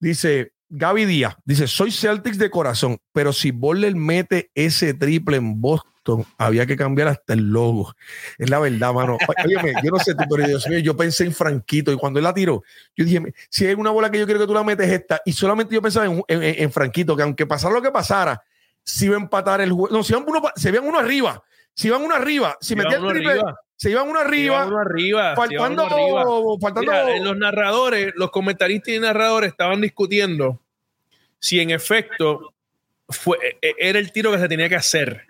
Dice, 0.00 0.53
Gaby 0.76 1.04
Díaz 1.04 1.36
dice: 1.44 1.68
Soy 1.68 1.92
Celtics 1.92 2.36
de 2.36 2.50
corazón, 2.50 2.98
pero 3.12 3.32
si 3.32 3.52
Boller 3.52 3.94
mete 3.94 4.50
ese 4.56 4.92
triple 4.92 5.36
en 5.36 5.60
Boston, 5.60 6.26
había 6.36 6.66
que 6.66 6.76
cambiar 6.76 7.06
hasta 7.06 7.34
el 7.34 7.48
logo. 7.52 7.94
Es 8.38 8.50
la 8.50 8.58
verdad, 8.58 8.92
mano. 8.92 9.16
Óyeme, 9.44 9.72
yo 9.84 9.92
no 9.92 10.00
sé, 10.00 10.16
pero 10.16 10.44
Dios 10.44 10.66
mío, 10.68 10.80
yo 10.80 10.96
pensé 10.96 11.26
en 11.26 11.32
Franquito 11.32 11.92
y 11.92 11.96
cuando 11.96 12.18
él 12.18 12.24
la 12.24 12.34
tiró, 12.34 12.64
yo 12.96 13.04
dije: 13.04 13.22
Si 13.48 13.64
hay 13.64 13.74
una 13.74 13.90
bola 13.90 14.10
que 14.10 14.18
yo 14.18 14.24
quiero 14.24 14.40
que 14.40 14.48
tú 14.48 14.54
la 14.54 14.64
metes, 14.64 14.90
esta. 14.90 15.20
Y 15.24 15.32
solamente 15.32 15.72
yo 15.72 15.80
pensaba 15.80 16.06
en, 16.06 16.24
en, 16.26 16.42
en 16.42 16.72
Franquito, 16.72 17.14
que 17.14 17.22
aunque 17.22 17.46
pasara 17.46 17.72
lo 17.72 17.80
que 17.80 17.92
pasara, 17.92 18.42
si 18.82 19.06
iba 19.06 19.14
a 19.14 19.20
empatar 19.20 19.60
el 19.60 19.70
juego. 19.70 19.96
No, 19.96 20.02
si 20.02 20.12
iban 20.12 20.24
uno, 20.26 20.42
se 20.56 20.72
veían 20.72 20.88
uno 20.88 20.98
arriba. 20.98 21.40
Si 21.72 21.86
iban 21.86 22.02
uno 22.02 22.16
arriba, 22.16 22.56
si 22.60 22.74
metía 22.74 22.96
el 22.96 23.06
triple. 23.06 23.30
Arriba. 23.30 23.60
Se 23.76 23.90
iban 23.90 24.08
uno 24.08 24.18
arriba. 24.18 24.66
Uno 24.66 24.78
arriba 24.78 25.36
faltando, 25.36 25.84
uno 25.84 25.94
arriba. 25.94 26.24
faltando 26.60 26.80
Mira, 26.80 27.18
los 27.18 27.36
narradores, 27.36 28.12
los 28.16 28.30
comentaristas 28.32 28.94
y 28.94 28.98
narradores 28.98 29.50
estaban 29.50 29.80
discutiendo 29.80 30.60
si 31.44 31.60
en 31.60 31.70
efecto 31.70 32.54
fue, 33.06 33.36
era 33.60 33.98
el 33.98 34.12
tiro 34.12 34.32
que 34.32 34.38
se 34.38 34.48
tenía 34.48 34.66
que 34.66 34.76
hacer. 34.76 35.26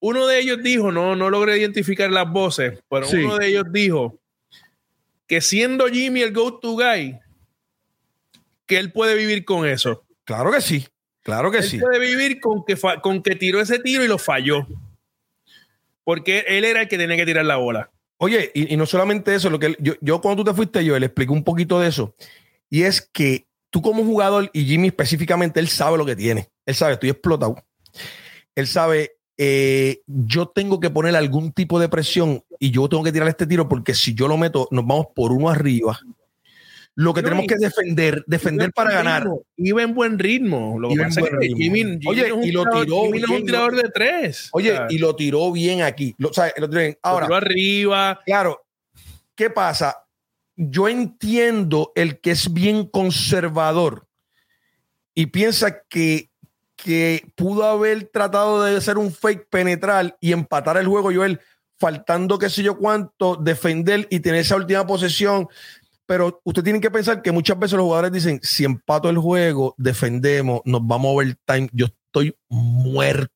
Uno 0.00 0.26
de 0.26 0.40
ellos 0.40 0.62
dijo, 0.62 0.90
no, 0.90 1.14
no 1.14 1.28
logré 1.28 1.58
identificar 1.58 2.10
las 2.10 2.30
voces, 2.32 2.82
pero 2.88 3.06
sí. 3.06 3.18
uno 3.18 3.36
de 3.36 3.48
ellos 3.48 3.66
dijo 3.70 4.18
que 5.26 5.42
siendo 5.42 5.86
Jimmy 5.88 6.22
el 6.22 6.32
go-to 6.32 6.76
guy, 6.76 7.18
que 8.64 8.78
él 8.78 8.90
puede 8.90 9.14
vivir 9.16 9.44
con 9.44 9.68
eso. 9.68 10.02
Claro 10.24 10.50
que 10.50 10.62
sí, 10.62 10.88
claro 11.20 11.50
que 11.50 11.58
él 11.58 11.64
sí. 11.64 11.78
Puede 11.78 11.98
vivir 11.98 12.40
con 12.40 12.64
que, 12.64 12.74
con 13.02 13.22
que 13.22 13.36
tiró 13.36 13.60
ese 13.60 13.78
tiro 13.80 14.02
y 14.02 14.08
lo 14.08 14.16
falló. 14.16 14.66
Porque 16.04 16.46
él 16.48 16.64
era 16.64 16.80
el 16.80 16.88
que 16.88 16.96
tenía 16.96 17.18
que 17.18 17.26
tirar 17.26 17.44
la 17.44 17.56
bola. 17.56 17.90
Oye, 18.16 18.50
y, 18.54 18.72
y 18.72 18.78
no 18.78 18.86
solamente 18.86 19.34
eso, 19.34 19.50
lo 19.50 19.58
que 19.58 19.66
él, 19.66 19.76
yo, 19.78 19.92
yo 20.00 20.22
cuando 20.22 20.42
tú 20.42 20.50
te 20.50 20.56
fuiste, 20.56 20.82
yo 20.82 20.98
le 20.98 21.04
expliqué 21.04 21.32
un 21.32 21.44
poquito 21.44 21.80
de 21.80 21.88
eso. 21.88 22.14
Y 22.70 22.84
es 22.84 23.02
que 23.02 23.46
tú 23.74 23.82
como 23.82 24.04
jugador, 24.04 24.48
y 24.52 24.64
Jimmy 24.66 24.86
específicamente, 24.86 25.58
él 25.58 25.66
sabe 25.66 25.98
lo 25.98 26.06
que 26.06 26.14
tiene. 26.14 26.48
Él 26.64 26.76
sabe, 26.76 26.92
estoy 26.92 27.10
explotado. 27.10 27.56
Él 28.54 28.68
sabe, 28.68 29.16
eh, 29.36 30.00
yo 30.06 30.46
tengo 30.46 30.78
que 30.78 30.90
poner 30.90 31.16
algún 31.16 31.50
tipo 31.52 31.80
de 31.80 31.88
presión 31.88 32.40
y 32.60 32.70
yo 32.70 32.88
tengo 32.88 33.02
que 33.02 33.10
tirar 33.10 33.26
este 33.26 33.48
tiro 33.48 33.68
porque 33.68 33.92
si 33.94 34.14
yo 34.14 34.28
lo 34.28 34.36
meto, 34.36 34.68
nos 34.70 34.86
vamos 34.86 35.06
por 35.12 35.32
uno 35.32 35.48
arriba. 35.50 35.98
Lo 36.94 37.12
que 37.12 37.22
no, 37.22 37.30
tenemos 37.30 37.46
que 37.48 37.56
defender, 37.56 38.22
defender 38.28 38.70
para 38.72 38.92
ganar. 38.92 39.26
Iba 39.56 39.82
en 39.82 39.92
buen 39.92 40.20
ritmo. 40.20 40.78
Lo 40.78 40.86
que 40.90 40.94
Iba 40.94 41.04
pasa 41.06 41.18
en 41.18 41.26
buen 41.26 41.34
es 41.34 41.40
que 41.40 41.46
ritmo. 41.48 41.58
Jimmy, 41.58 41.80
Jimmy 42.00 42.06
Oye, 42.06 42.28
no 42.28 42.40
es 42.42 42.46
y 42.46 42.52
lo 42.52 42.62
tirador- 42.62 42.84
tiró 42.84 43.02
Jimmy 43.06 43.18
no 43.18 43.24
es 43.24 43.40
un 43.40 43.46
tirador 43.46 43.76
de 43.82 43.88
tres. 43.92 44.48
Oye, 44.52 44.70
O 44.72 44.76
sea, 44.76 44.86
y 44.90 44.98
lo 44.98 45.16
tiró 45.16 45.50
bien 45.50 45.82
aquí. 45.82 46.14
Lo, 46.18 46.28
o 46.28 46.32
sea, 46.32 46.52
lo 46.56 46.68
tiró 46.70 46.80
bien. 46.80 46.92
lo 47.02 47.10
Ahora, 47.10 47.26
tiró 47.26 47.36
arriba. 47.36 48.20
Claro, 48.24 48.64
¿qué 49.34 49.50
pasa? 49.50 49.96
Yo 50.56 50.88
entiendo 50.88 51.92
el 51.94 52.20
que 52.20 52.30
es 52.30 52.52
bien 52.52 52.86
conservador 52.86 54.06
y 55.14 55.26
piensa 55.26 55.82
que, 55.88 56.30
que 56.76 57.32
pudo 57.36 57.64
haber 57.64 58.04
tratado 58.04 58.62
de 58.62 58.76
hacer 58.76 58.98
un 58.98 59.12
fake 59.12 59.48
penetral 59.48 60.16
y 60.20 60.32
empatar 60.32 60.76
el 60.76 60.86
juego, 60.86 61.12
Joel, 61.12 61.40
faltando 61.78 62.38
qué 62.38 62.48
sé 62.48 62.62
yo 62.62 62.78
cuánto, 62.78 63.36
defender 63.36 64.06
y 64.10 64.20
tener 64.20 64.40
esa 64.40 64.56
última 64.56 64.86
posesión. 64.86 65.48
Pero 66.06 66.40
usted 66.44 66.62
tiene 66.62 66.80
que 66.80 66.90
pensar 66.90 67.22
que 67.22 67.32
muchas 67.32 67.58
veces 67.58 67.76
los 67.76 67.84
jugadores 67.84 68.12
dicen, 68.12 68.40
si 68.42 68.64
empato 68.64 69.08
el 69.08 69.18
juego, 69.18 69.74
defendemos, 69.78 70.60
nos 70.64 70.86
vamos 70.86 71.10
a 71.10 71.12
overtime, 71.14 71.68
yo 71.72 71.86
estoy 71.86 72.36
muerto. 72.48 73.32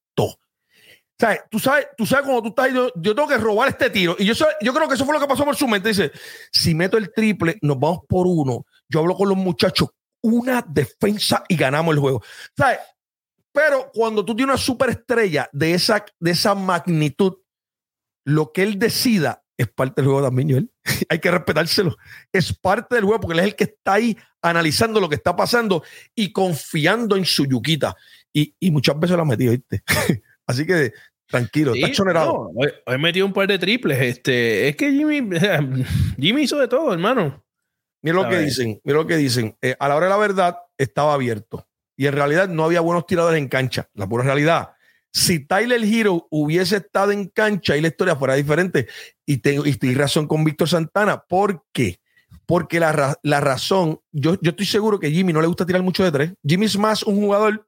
¿Sabes? 1.21 1.41
Tú 1.51 1.59
sabes, 1.59 1.89
tú 1.97 2.07
sabes 2.07 2.25
cuando 2.27 2.43
tú 2.43 2.49
estás, 2.51 2.73
yo, 2.73 2.93
yo 2.95 3.15
tengo 3.15 3.27
que 3.29 3.39
robar 3.39 3.69
este 3.69 3.91
tiro. 3.91 4.15
Y 4.19 4.25
yo, 4.25 4.35
yo 4.61 4.73
creo 4.73 4.89
que 4.89 4.95
eso 4.95 5.05
fue 5.05 5.15
lo 5.15 5.21
que 5.21 5.27
pasó 5.27 5.45
por 5.45 5.57
su 5.57 5.67
mente. 5.67 5.89
Dice, 5.89 6.13
si 6.53 6.75
meto 6.75 6.97
el 6.97 7.13
triple, 7.13 7.59
nos 7.61 7.79
vamos 7.79 8.01
por 8.09 8.27
uno. 8.27 8.65
Yo 8.89 9.01
hablo 9.01 9.17
con 9.17 9.29
los 9.29 9.37
muchachos, 9.37 9.89
una 10.23 10.65
defensa 10.67 11.43
y 11.49 11.57
ganamos 11.57 11.95
el 11.95 12.01
juego. 12.01 12.23
¿Sabes? 12.57 12.79
Pero 13.53 13.91
cuando 13.93 14.25
tú 14.25 14.37
tienes 14.37 14.55
una 14.55 14.63
superestrella 14.63 15.49
de 15.53 15.75
esa, 15.75 16.05
de 16.21 16.31
esa 16.31 16.55
magnitud, 16.55 17.39
lo 18.25 18.53
que 18.53 18.63
él 18.63 18.79
decida 18.79 19.43
es 19.57 19.67
parte 19.67 20.01
del 20.01 20.11
juego 20.11 20.25
también, 20.25 20.51
Joel. 20.51 20.71
Hay 21.09 21.19
que 21.19 21.33
respetárselo. 21.33 21.97
Es 22.33 22.57
parte 22.57 22.95
del 22.95 23.05
juego 23.05 23.21
porque 23.21 23.35
él 23.35 23.41
es 23.41 23.47
el 23.47 23.57
que 23.57 23.65
está 23.65 23.95
ahí 23.95 24.17
analizando 24.41 25.01
lo 25.01 25.09
que 25.09 25.17
está 25.17 25.35
pasando 25.35 25.83
y 26.15 26.33
confiando 26.33 27.17
en 27.17 27.25
su 27.25 27.45
yuquita. 27.45 27.97
Y, 28.33 28.55
y 28.61 28.71
muchas 28.71 28.97
veces 29.01 29.17
lo 29.17 29.23
ha 29.23 29.27
metido, 29.27 29.51
¿viste? 29.51 29.83
Así 30.49 30.67
que 30.67 30.93
tranquilo, 31.27 31.75
Sí, 31.75 31.79
está 31.79 31.91
exonerado. 31.91 32.33
no, 32.33 32.51
hoy, 32.57 32.69
hoy 32.87 32.99
metió 32.99 33.25
un 33.25 33.33
par 33.33 33.47
de 33.47 33.59
triples. 33.59 34.01
Este, 34.01 34.69
es 34.69 34.75
que 34.77 34.91
Jimmy, 34.91 35.29
Jimmy 36.19 36.43
hizo 36.43 36.59
de 36.59 36.67
todo, 36.67 36.93
hermano. 36.93 37.45
Mira 38.03 38.17
lo 38.17 38.29
que 38.29 38.39
dicen, 38.39 38.81
mira 38.85 38.99
lo 38.99 39.07
que 39.07 39.17
dicen. 39.17 39.57
Eh, 39.61 39.77
a 39.79 39.89
la 39.89 39.97
hora 39.97 40.07
de 40.07 40.11
la 40.11 40.17
verdad 40.17 40.57
estaba 40.77 41.15
abierto 41.15 41.69
y 41.97 42.07
en 42.07 42.15
realidad 42.15 42.49
no 42.49 42.65
había 42.65 42.81
buenos 42.81 43.07
tiradores 43.07 43.39
en 43.39 43.49
cancha. 43.49 43.89
La 43.95 44.09
pura 44.09 44.25
realidad. 44.25 44.71
Si 45.13 45.47
Tyler 45.47 45.83
Hero 45.85 46.27
hubiese 46.31 46.77
estado 46.77 47.13
en 47.13 47.29
cancha 47.29 47.77
y 47.77 47.81
la 47.81 47.89
historia 47.89 48.15
fuera 48.17 48.35
diferente, 48.35 48.87
y 49.27 49.39
tengo 49.39 49.67
y 49.67 49.71
estoy 49.71 49.95
razón 49.95 50.27
con 50.29 50.45
Víctor 50.45 50.69
Santana, 50.69 51.25
¿por 51.29 51.65
qué? 51.73 52.01
Porque 52.47 52.79
la, 52.81 53.19
la 53.23 53.41
razón, 53.41 54.01
yo, 54.13 54.39
yo 54.41 54.51
estoy 54.51 54.67
seguro 54.67 54.99
que 54.99 55.11
Jimmy 55.11 55.33
no 55.33 55.41
le 55.41 55.47
gusta 55.47 55.67
tirar 55.67 55.83
mucho 55.83 56.05
de 56.05 56.13
tres. 56.13 56.33
Jimmy 56.47 56.67
es 56.67 56.79
más 56.79 57.03
un 57.03 57.17
jugador 57.17 57.67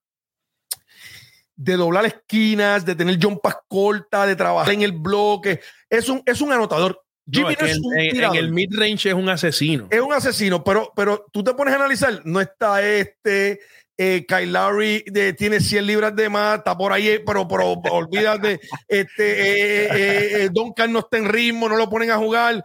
de 1.63 1.77
doblar 1.77 2.07
esquinas, 2.07 2.87
de 2.87 2.95
tener 2.95 3.19
jump 3.23 3.41
pass 3.43 3.57
corta, 3.69 4.27
de 4.27 4.35
trabajar 4.35 4.73
en 4.73 4.81
el 4.81 4.93
bloque. 4.93 5.61
Es 5.91 6.09
un, 6.09 6.23
es 6.25 6.41
un 6.41 6.51
anotador. 6.53 7.03
Jimmy 7.31 7.55
No, 7.55 7.61
no, 7.61 7.67
es 7.67 7.77
en, 7.77 7.85
un 7.85 7.99
en- 7.99 8.25
en 8.25 8.35
el 8.35 8.51
mid-range 8.51 9.09
es 9.11 9.15
un 9.15 9.29
asesino. 9.29 9.87
es 9.91 10.01
un 10.01 10.13
asesino, 10.13 10.65
pero, 10.65 10.91
pero 10.97 11.27
tú 11.33 11.45
te 11.45 11.53
pones 11.53 11.75
a 11.75 11.77
analizar, 11.77 12.23
no 12.25 12.41
está 12.41 12.83
este, 12.83 13.61
eh, 13.99 14.25
Kyle 14.27 14.51
Lowry 14.51 15.05
de- 15.07 15.35
tiene 15.35 15.61
100 15.61 15.87
libras 15.87 16.17
de 16.17 16.31
más, 16.31 16.59
está 16.59 16.75
por 16.77 16.93
ahí, 16.95 17.09
eh, 17.09 17.23
pero, 17.25 17.47
pero 17.47 17.73
olvídate, 17.93 18.59
este, 18.89 19.43
eh, 19.43 19.85
eh, 19.85 20.45
eh, 20.45 20.49
Duncan 20.51 20.91
no 20.93 21.01
está 21.01 21.19
en 21.19 21.29
ritmo, 21.29 21.69
no 21.69 21.77
lo 21.77 21.91
ponen 21.91 22.11
a 22.11 22.17
jugar. 22.17 22.57
O 22.57 22.63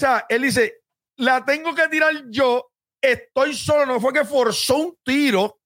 sea, 0.00 0.26
él 0.28 0.42
dice, 0.42 0.74
la 1.16 1.44
tengo 1.46 1.74
que 1.74 1.88
tirar 1.88 2.12
yo, 2.28 2.70
estoy 3.02 3.54
solo, 3.54 3.86
no 3.86 4.00
fue 4.00 4.12
que 4.12 4.24
forzó 4.24 4.76
un 4.76 4.96
tiro 5.02 5.58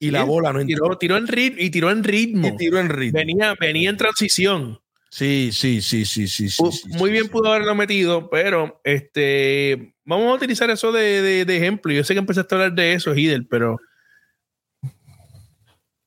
y 0.00 0.10
la 0.10 0.24
bola 0.24 0.52
no 0.52 0.60
entró. 0.60 0.84
Tiró, 0.86 0.98
tiró 0.98 1.16
en 1.18 1.26
rit 1.28 1.54
y 1.58 1.70
tiró 1.70 1.90
en 1.90 2.02
ritmo. 2.02 2.48
Y 2.48 2.56
tiró 2.56 2.78
en 2.80 2.88
ritmo. 2.88 3.18
Venía, 3.18 3.54
venía 3.60 3.90
en 3.90 3.96
transición. 3.96 4.80
Sí, 5.10 5.50
sí, 5.52 5.82
sí, 5.82 6.04
sí, 6.04 6.26
sí. 6.28 6.48
muy 6.60 6.72
sí, 6.72 7.12
bien 7.12 7.24
sí. 7.24 7.30
pudo 7.30 7.50
haberlo 7.52 7.74
metido, 7.74 8.30
pero 8.30 8.80
este 8.84 9.94
vamos 10.04 10.28
a 10.30 10.34
utilizar 10.34 10.70
eso 10.70 10.90
de, 10.92 11.20
de- 11.20 11.44
de 11.44 11.56
ejemplo. 11.56 11.92
Yo 11.92 12.02
sé 12.04 12.14
que 12.14 12.20
empezaste 12.20 12.54
a 12.54 12.58
hablar 12.58 12.72
de 12.74 12.92
eso, 12.94 13.14
Hidel, 13.14 13.46
pero 13.46 13.78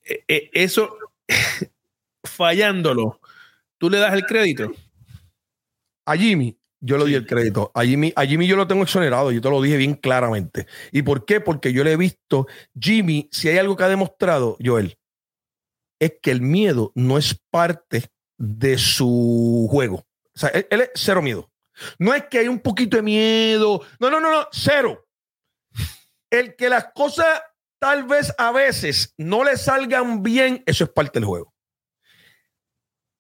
eh, 0.06 0.24
eh, 0.28 0.50
eso 0.54 0.98
fallándolo, 2.24 3.20
tú 3.78 3.90
le 3.90 4.00
das 4.00 4.14
el 4.14 4.24
crédito. 4.26 4.72
A 6.06 6.16
Jimmy, 6.18 6.58
yo 6.84 6.98
le 6.98 7.06
di 7.06 7.16
el 7.16 7.26
crédito. 7.26 7.72
A 7.74 7.84
Jimmy, 7.84 8.12
a 8.16 8.26
Jimmy 8.26 8.46
yo 8.46 8.58
lo 8.58 8.68
tengo 8.68 8.84
exonerado, 8.84 9.32
yo 9.32 9.40
te 9.40 9.50
lo 9.50 9.62
dije 9.62 9.78
bien 9.78 9.96
claramente. 9.96 10.68
¿Y 10.92 11.02
por 11.02 11.26
qué? 11.26 11.40
Porque 11.40 11.72
yo 11.72 11.84
le 11.84 11.94
he 11.94 11.98
visto, 11.98 12.48
Jimmy, 12.78 13.30
si 13.32 13.48
hay 13.48 13.58
algo 13.58 13.78
que 13.78 13.86
ha 13.86 13.90
demostrado, 13.90 14.58
Joel, 14.64 14.98
es 16.00 16.16
que 16.22 16.32
el 16.32 16.42
miedo 16.42 16.92
no 16.96 17.18
es 17.18 17.40
parte 17.50 18.12
de 18.38 18.78
su 18.78 19.68
juego. 19.72 20.06
O 20.36 20.40
sea, 20.40 20.50
él, 20.50 20.68
él 20.70 20.82
es 20.82 20.92
cero 20.96 21.22
miedo. 21.22 21.50
No 21.98 22.14
es 22.14 22.26
que 22.26 22.40
hay 22.40 22.50
un 22.50 22.60
poquito 22.60 22.98
de 22.98 23.04
miedo. 23.04 23.82
No, 24.00 24.10
no, 24.10 24.20
no, 24.20 24.30
no, 24.30 24.48
cero. 24.52 25.08
El 26.30 26.56
que 26.56 26.68
las 26.68 26.92
cosas 26.94 27.42
tal 27.80 28.04
vez 28.04 28.34
a 28.38 28.52
veces 28.52 29.14
no 29.18 29.44
le 29.44 29.56
salgan 29.56 30.22
bien, 30.22 30.64
eso 30.66 30.84
es 30.84 30.90
parte 30.90 31.20
del 31.20 31.28
juego. 31.28 31.54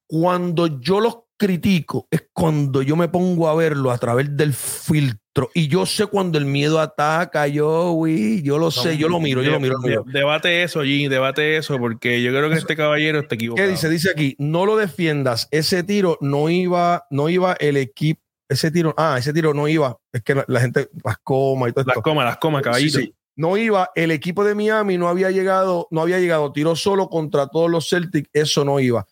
Cuando 0.07 0.79
yo 0.81 0.99
los 0.99 1.22
critico 1.37 2.07
es 2.11 2.27
cuando 2.33 2.81
yo 2.81 2.95
me 2.95 3.07
pongo 3.07 3.49
a 3.49 3.55
verlo 3.55 3.91
a 3.91 3.97
través 3.97 4.35
del 4.35 4.53
filtro 4.53 5.23
y 5.53 5.67
yo 5.67 5.85
sé 5.85 6.05
cuando 6.05 6.37
el 6.37 6.45
miedo 6.45 6.79
ataca, 6.79 7.47
yo, 7.47 7.91
uy, 7.91 8.41
yo 8.43 8.59
lo 8.59 8.69
sé, 8.69 8.97
yo 8.97 9.09
lo 9.09 9.19
miro, 9.19 9.41
yo 9.41 9.51
lo 9.51 9.59
miro. 9.59 10.03
debate 10.05 10.63
eso, 10.63 10.83
Jimmy, 10.83 11.07
debate 11.07 11.57
eso, 11.57 11.79
porque 11.79 12.21
yo 12.21 12.31
creo 12.31 12.49
que 12.49 12.57
este 12.57 12.75
caballero 12.75 13.19
está 13.19 13.35
equivocado. 13.35 13.65
¿Qué 13.65 13.71
dice? 13.71 13.89
Dice 13.89 14.11
aquí, 14.11 14.35
no 14.37 14.65
lo 14.65 14.77
defiendas. 14.77 15.47
Ese 15.49 15.83
tiro 15.83 16.17
no 16.21 16.49
iba, 16.49 17.05
no 17.09 17.29
iba 17.29 17.53
el 17.53 17.77
equipo. 17.77 18.21
Ese 18.47 18.69
tiro, 18.69 18.93
ah, 18.97 19.15
ese 19.17 19.33
tiro 19.33 19.55
no 19.55 19.67
iba. 19.67 19.97
Es 20.11 20.21
que 20.21 20.35
la, 20.35 20.45
la 20.47 20.59
gente 20.59 20.89
las 21.03 21.17
coma 21.23 21.69
y 21.69 21.71
todo 21.71 21.85
Las 21.87 21.97
comas, 21.97 22.25
las 22.25 22.37
comas, 22.37 22.61
caballito. 22.61 22.99
Sí, 22.99 23.05
sí. 23.05 23.15
No 23.35 23.57
iba, 23.57 23.89
el 23.95 24.11
equipo 24.11 24.43
de 24.43 24.53
Miami 24.53 24.99
no 24.99 25.07
había 25.07 25.31
llegado, 25.31 25.87
no 25.89 26.01
había 26.01 26.19
llegado, 26.19 26.51
tiró 26.51 26.75
solo 26.75 27.09
contra 27.09 27.47
todos 27.47 27.71
los 27.71 27.89
Celtics, 27.89 28.29
eso 28.31 28.63
no 28.63 28.79
iba. 28.79 29.07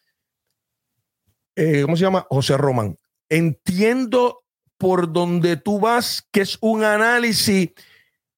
Eh, 1.56 1.82
¿Cómo 1.84 1.95
se 1.95 2.04
llama? 2.04 2.26
José 2.30 2.58
Román. 2.58 2.97
Entiendo 3.30 4.43
por 4.78 5.12
donde 5.12 5.58
tú 5.58 5.80
vas, 5.80 6.28
que 6.32 6.41
es 6.41 6.58
un 6.62 6.84
análisis 6.84 7.70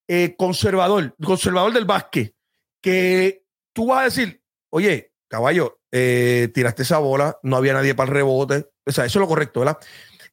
eh, 0.07 0.35
conservador, 0.37 1.15
conservador 1.23 1.71
del 1.73 1.85
básquet, 1.85 2.35
que 2.81 3.43
tú 3.71 3.87
vas 3.87 4.01
a 4.01 4.03
decir, 4.05 4.41
oye, 4.69 5.13
caballo, 5.29 5.79
eh, 5.91 6.49
tiraste 6.53 6.83
esa 6.83 6.97
bola, 6.97 7.37
no 7.43 7.55
había 7.55 7.73
nadie 7.73 7.95
para 7.95 8.09
el 8.09 8.15
rebote, 8.15 8.67
o 8.85 8.91
sea, 8.91 9.05
eso 9.05 9.19
es 9.19 9.21
lo 9.21 9.27
correcto, 9.27 9.61
¿verdad? 9.61 9.77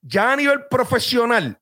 Ya 0.02 0.32
a 0.32 0.36
nivel 0.36 0.66
profesional, 0.68 1.59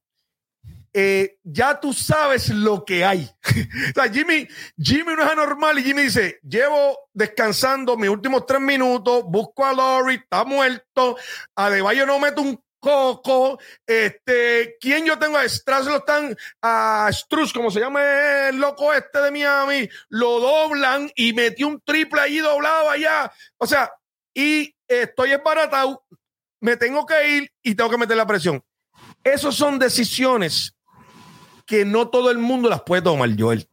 eh, 0.92 1.38
ya 1.42 1.78
tú 1.78 1.92
sabes 1.92 2.48
lo 2.48 2.84
que 2.84 3.04
hay. 3.04 3.30
o 3.44 3.92
sea, 3.94 4.12
Jimmy, 4.12 4.46
Jimmy 4.76 5.14
no 5.14 5.22
es 5.22 5.30
anormal 5.30 5.78
y 5.78 5.84
Jimmy 5.84 6.02
dice, 6.02 6.38
llevo 6.42 6.98
descansando 7.12 7.96
mis 7.96 8.10
últimos 8.10 8.46
tres 8.46 8.60
minutos, 8.60 9.24
busco 9.26 9.64
a 9.64 9.72
Lori, 9.72 10.16
está 10.16 10.44
muerto, 10.44 11.16
a 11.56 11.70
Deballo 11.70 12.06
no 12.06 12.18
meto 12.18 12.42
un 12.42 12.62
coco, 12.80 13.58
este, 13.86 14.76
¿quién 14.80 15.04
yo 15.04 15.18
tengo? 15.18 15.36
A 15.36 15.44
Strauss 15.44 15.86
lo 15.86 15.96
están, 15.96 16.36
a 16.62 17.08
Struz, 17.12 17.52
como 17.52 17.70
se 17.70 17.80
llama 17.80 18.48
el 18.48 18.56
loco 18.56 18.92
este 18.92 19.20
de 19.20 19.30
Miami, 19.30 19.88
lo 20.08 20.40
doblan 20.40 21.10
y 21.16 21.32
metió 21.32 21.68
un 21.68 21.80
triple 21.80 22.20
allí 22.20 22.38
doblado 22.38 22.90
allá. 22.90 23.32
O 23.56 23.66
sea, 23.66 23.92
y 24.32 24.74
estoy 24.86 25.32
esbaratado, 25.32 26.04
me 26.60 26.76
tengo 26.76 27.04
que 27.04 27.28
ir 27.28 27.52
y 27.62 27.74
tengo 27.74 27.90
que 27.90 27.98
meter 27.98 28.16
la 28.16 28.26
presión. 28.26 28.62
Esas 29.24 29.54
son 29.54 29.78
decisiones 29.78 30.77
que 31.68 31.84
no 31.84 32.08
todo 32.08 32.30
el 32.30 32.38
mundo 32.38 32.68
las 32.70 32.80
puede 32.82 33.02
tomar, 33.02 33.28
Joel. 33.38 33.68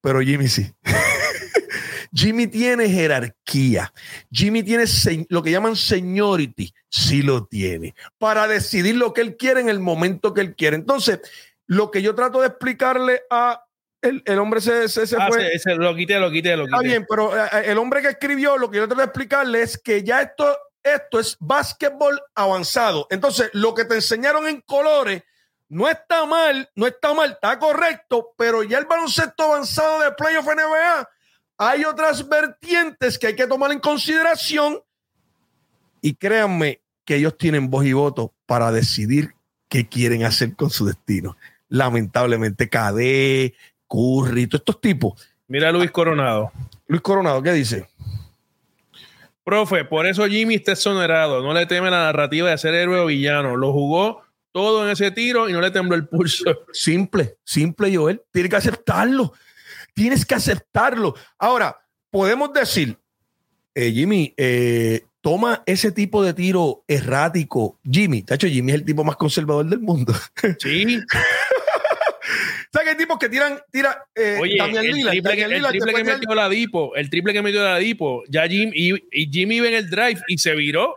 Pero 0.00 0.20
Jimmy 0.20 0.48
sí. 0.48 0.72
Jimmy 2.14 2.46
tiene 2.46 2.88
jerarquía. 2.88 3.92
Jimmy 4.32 4.62
tiene 4.62 4.84
lo 5.28 5.42
que 5.42 5.50
llaman 5.50 5.76
seniority. 5.76 6.72
Sí 6.88 7.22
lo 7.22 7.44
tiene. 7.46 7.94
Para 8.18 8.48
decidir 8.48 8.96
lo 8.96 9.12
que 9.12 9.20
él 9.20 9.36
quiere 9.36 9.60
en 9.60 9.68
el 9.68 9.80
momento 9.80 10.32
que 10.34 10.40
él 10.40 10.54
quiere. 10.56 10.76
Entonces, 10.76 11.20
lo 11.66 11.90
que 11.90 12.02
yo 12.02 12.14
trato 12.14 12.40
de 12.40 12.48
explicarle 12.48 13.22
a 13.30 13.62
el, 14.02 14.22
el 14.24 14.38
hombre 14.38 14.60
se, 14.60 14.88
se, 14.88 15.06
se 15.06 15.16
Ah, 15.20 15.28
fue. 15.28 15.58
se- 15.58 15.74
lo 15.74 15.94
quité, 15.94 16.18
lo 16.18 16.30
quité, 16.30 16.56
lo 16.56 16.64
quité. 16.64 16.76
Está 16.76 16.82
bien, 16.88 17.06
pero 17.08 17.36
eh, 17.36 17.48
el 17.66 17.76
hombre 17.76 18.00
que 18.00 18.08
escribió, 18.08 18.56
lo 18.56 18.70
que 18.70 18.78
yo 18.78 18.86
trato 18.86 19.02
de 19.02 19.06
explicarle 19.06 19.62
es 19.62 19.76
que 19.78 20.02
ya 20.02 20.22
esto, 20.22 20.56
esto 20.82 21.20
es 21.20 21.36
básquetbol 21.38 22.18
avanzado. 22.34 23.06
Entonces, 23.10 23.50
lo 23.52 23.74
que 23.74 23.84
te 23.84 23.96
enseñaron 23.96 24.48
en 24.48 24.62
colores 24.62 25.22
no 25.70 25.88
está 25.88 26.26
mal, 26.26 26.68
no 26.74 26.86
está 26.88 27.14
mal, 27.14 27.30
está 27.30 27.58
correcto, 27.58 28.34
pero 28.36 28.64
ya 28.64 28.78
el 28.78 28.86
baloncesto 28.86 29.44
avanzado 29.44 30.00
de 30.00 30.10
playoff 30.12 30.44
NBA, 30.44 31.08
hay 31.58 31.84
otras 31.84 32.28
vertientes 32.28 33.18
que 33.18 33.28
hay 33.28 33.36
que 33.36 33.46
tomar 33.46 33.70
en 33.70 33.78
consideración 33.78 34.80
y 36.02 36.14
créanme 36.14 36.82
que 37.04 37.16
ellos 37.16 37.38
tienen 37.38 37.70
voz 37.70 37.84
y 37.86 37.92
voto 37.92 38.34
para 38.46 38.72
decidir 38.72 39.34
qué 39.68 39.88
quieren 39.88 40.24
hacer 40.24 40.56
con 40.56 40.70
su 40.70 40.86
destino. 40.86 41.36
Lamentablemente, 41.68 42.68
KD, 42.68 43.54
Curry, 43.86 44.48
todos 44.48 44.62
estos 44.62 44.80
tipos. 44.80 45.30
Mira 45.46 45.68
a 45.68 45.72
Luis 45.72 45.92
Coronado. 45.92 46.50
Luis 46.88 47.00
Coronado, 47.00 47.40
¿qué 47.42 47.52
dice? 47.52 47.88
Profe, 49.44 49.84
por 49.84 50.06
eso 50.06 50.26
Jimmy 50.26 50.56
está 50.56 50.72
exonerado. 50.72 51.42
No 51.42 51.54
le 51.54 51.66
teme 51.66 51.90
la 51.92 52.04
narrativa 52.04 52.50
de 52.50 52.58
ser 52.58 52.74
héroe 52.74 52.98
o 52.98 53.06
villano. 53.06 53.56
Lo 53.56 53.72
jugó 53.72 54.22
todo 54.52 54.84
en 54.84 54.90
ese 54.90 55.10
tiro 55.10 55.48
y 55.48 55.52
no 55.52 55.60
le 55.60 55.70
tembló 55.70 55.96
el 55.96 56.08
pulso. 56.08 56.44
Simple, 56.72 57.36
simple, 57.44 57.94
Joel. 57.94 58.22
Tienes 58.32 58.50
que 58.50 58.56
aceptarlo. 58.56 59.32
Tienes 59.94 60.24
que 60.24 60.34
aceptarlo. 60.34 61.14
Ahora, 61.38 61.76
podemos 62.10 62.52
decir, 62.52 62.96
eh, 63.74 63.92
Jimmy, 63.92 64.34
eh, 64.36 65.04
toma 65.20 65.62
ese 65.66 65.92
tipo 65.92 66.22
de 66.22 66.34
tiro 66.34 66.84
errático. 66.86 67.78
Jimmy, 67.88 68.22
de 68.22 68.34
hecho, 68.34 68.48
Jimmy 68.48 68.72
es 68.72 68.78
el 68.78 68.84
tipo 68.84 69.04
más 69.04 69.16
conservador 69.16 69.66
del 69.66 69.80
mundo. 69.80 70.14
Sí. 70.58 70.98
¿Sabes 72.72 72.84
que 72.84 72.90
hay 72.90 72.96
tipos 72.96 73.18
que 73.18 73.28
tiran, 73.28 73.58
tira, 73.72 74.04
eh, 74.14 74.38
Oye, 74.40 74.54
Damian 74.56 74.84
el 74.84 74.92
Lillard, 74.92 75.10
triple, 75.10 75.30
Damian 75.30 75.52
el 75.52 75.66
triple 75.70 75.92
que 75.92 76.04
metió 76.04 76.34
la 76.36 76.48
Dipo, 76.48 76.94
el 76.94 77.10
triple 77.10 77.32
que 77.32 77.42
metió 77.42 77.64
la 77.64 77.78
Dipo, 77.78 78.22
ya 78.28 78.46
Jim, 78.46 78.70
y, 78.72 78.94
y 79.10 79.28
Jimmy 79.28 79.56
iba 79.56 79.66
en 79.66 79.74
el 79.74 79.90
drive 79.90 80.20
y 80.28 80.38
se 80.38 80.54
viró 80.54 80.94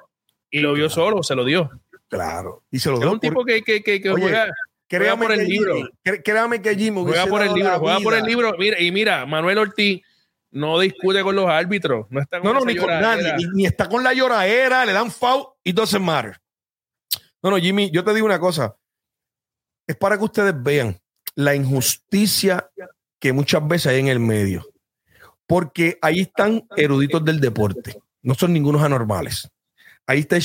y 0.52 0.60
lo 0.60 0.74
vio 0.74 0.88
solo, 0.88 1.24
se 1.24 1.34
lo 1.34 1.44
dio. 1.44 1.72
Claro. 2.18 2.64
Y 2.72 2.80
se 2.80 2.90
lo 2.90 3.02
Es 3.02 3.06
un 3.06 3.20
tipo 3.20 3.44
que, 3.46 3.62
que, 3.62 3.84
que, 3.84 4.02
que 4.02 4.10
Oye, 4.10 4.24
juega, 4.24 4.54
créame 4.88 5.24
por 5.24 5.32
el 5.32 5.40
que 5.40 5.46
libro. 5.46 5.76
Créame 6.24 6.62
que 6.62 6.76
Jimmy 6.76 7.02
juega 7.04 7.26
por 7.28 7.42
el 7.42 7.54
libro, 7.54 7.80
juega 7.80 8.00
por 8.00 8.14
el 8.14 8.24
libro. 8.24 8.56
Mira, 8.58 8.80
y 8.80 8.92
mira, 8.92 9.26
Manuel 9.26 9.58
Ortiz 9.58 10.02
no 10.52 10.80
discute 10.80 11.24
con 11.24 11.36
los 11.36 11.48
árbitros. 11.50 12.06
No 12.10 12.22
está 12.22 12.40
con 12.40 12.54
No, 12.54 12.60
no, 12.60 12.66
ni 12.66 12.76
con 12.76 12.90
nadie, 12.90 13.34
ni, 13.38 13.46
ni 13.54 13.66
está 13.66 13.90
con 13.90 14.04
la 14.04 14.14
lloradera, 14.14 14.86
le 14.86 14.94
dan 14.94 15.12
foul 15.12 15.48
y 15.64 15.72
doesn't 15.72 16.04
matter. 16.04 16.40
No, 17.42 17.52
no, 17.52 17.58
Jimmy, 17.58 17.92
yo 17.92 18.04
te 18.04 18.14
digo 18.14 18.26
una 18.26 18.40
cosa. 18.40 18.78
Es 19.86 19.98
para 19.98 20.18
que 20.18 20.24
ustedes 20.24 20.54
vean 20.64 20.98
la 21.36 21.56
injusticia 21.56 22.70
que 23.20 23.34
muchas 23.34 23.68
veces 23.68 23.88
hay 23.88 24.00
en 24.00 24.08
el 24.08 24.20
medio. 24.20 24.66
Porque 25.46 25.98
ahí 26.02 26.22
están 26.22 26.66
eruditos 26.78 27.24
del 27.26 27.40
deporte. 27.40 28.00
No 28.22 28.34
son 28.34 28.54
ningunos 28.54 28.82
anormales. 28.82 29.50
Ahí 30.08 30.20
está 30.20 30.36
ahí 30.36 30.42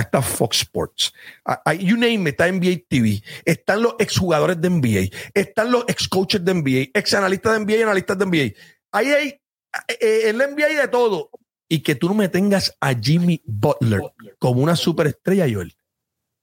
está 0.00 0.22
Fox 0.22 0.58
Sports. 0.58 1.12
Ah, 1.44 1.62
ah, 1.64 1.74
You 1.74 1.96
name 1.96 2.28
it, 2.28 2.28
está 2.28 2.50
NBA 2.50 2.84
TV. 2.88 3.22
Están 3.44 3.82
los 3.82 3.94
exjugadores 3.98 4.60
de 4.60 4.70
NBA. 4.70 5.16
Están 5.34 5.70
los 5.70 5.84
ex 5.88 6.08
coaches 6.08 6.44
de 6.44 6.54
NBA, 6.54 6.90
ex 6.94 7.14
analistas 7.14 7.52
de 7.52 7.64
NBA 7.64 7.76
y 7.76 7.82
analistas 7.82 8.18
de 8.18 8.26
NBA. 8.26 8.54
Ahí 8.92 9.08
hay 9.08 9.40
eh, 9.88 10.28
en 10.28 10.38
la 10.38 10.46
NBA 10.46 10.80
de 10.80 10.88
todo. 10.88 11.30
Y 11.68 11.80
que 11.80 11.94
tú 11.94 12.08
no 12.08 12.14
me 12.14 12.28
tengas 12.28 12.76
a 12.80 12.94
Jimmy 12.94 13.42
Butler 13.44 14.00
como 14.38 14.62
una 14.62 14.76
superestrella, 14.76 15.46
Joel. 15.50 15.74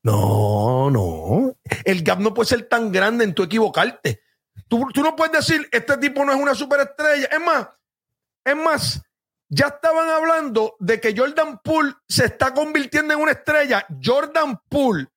No, 0.03 0.89
no. 0.89 1.55
El 1.85 2.03
gap 2.03 2.19
no 2.19 2.33
puede 2.33 2.49
ser 2.49 2.67
tan 2.67 2.91
grande 2.91 3.23
en 3.23 3.35
tu 3.35 3.43
equivocarte. 3.43 4.21
Tú, 4.67 4.87
tú 4.93 5.01
no 5.01 5.15
puedes 5.15 5.33
decir, 5.33 5.67
este 5.71 5.97
tipo 5.97 6.25
no 6.25 6.33
es 6.33 6.39
una 6.39 6.55
superestrella. 6.55 7.27
Es 7.27 7.39
más, 7.39 7.67
es 8.43 8.55
más, 8.55 9.01
ya 9.51 9.67
estaban 9.67 10.09
hablando 10.09 10.75
de 10.79 10.99
que 10.99 11.15
Jordan 11.15 11.59
Poole 11.63 11.93
se 12.07 12.25
está 12.25 12.53
convirtiendo 12.53 13.13
en 13.13 13.19
una 13.19 13.33
estrella. 13.33 13.85
Jordan 14.03 14.59
Poole. 14.67 15.07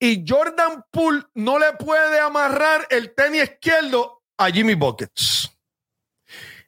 Y 0.00 0.24
Jordan 0.28 0.84
Poole 0.90 1.22
no 1.34 1.58
le 1.58 1.72
puede 1.74 2.18
amarrar 2.18 2.86
el 2.90 3.14
tenis 3.14 3.44
izquierdo 3.44 4.22
a 4.36 4.50
Jimmy 4.50 4.74
Buckets 4.74 5.56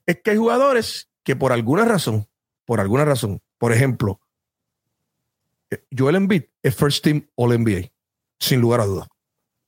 es 0.09 0.22
que 0.22 0.30
hay 0.30 0.38
jugadores 0.38 1.11
que 1.22 1.36
por 1.36 1.52
alguna 1.52 1.84
razón, 1.84 2.26
por 2.64 2.80
alguna 2.80 3.04
razón, 3.04 3.42
por 3.59 3.74
ejemplo, 3.74 4.18
eh, 5.70 5.84
Joel 5.96 6.16
Embiid 6.16 6.44
es 6.62 6.74
first 6.74 7.04
team 7.04 7.28
All 7.36 7.50
NBA, 7.50 7.90
sin 8.40 8.59
lugar 8.59 8.80
a 8.80 8.86
dudas. 8.86 9.06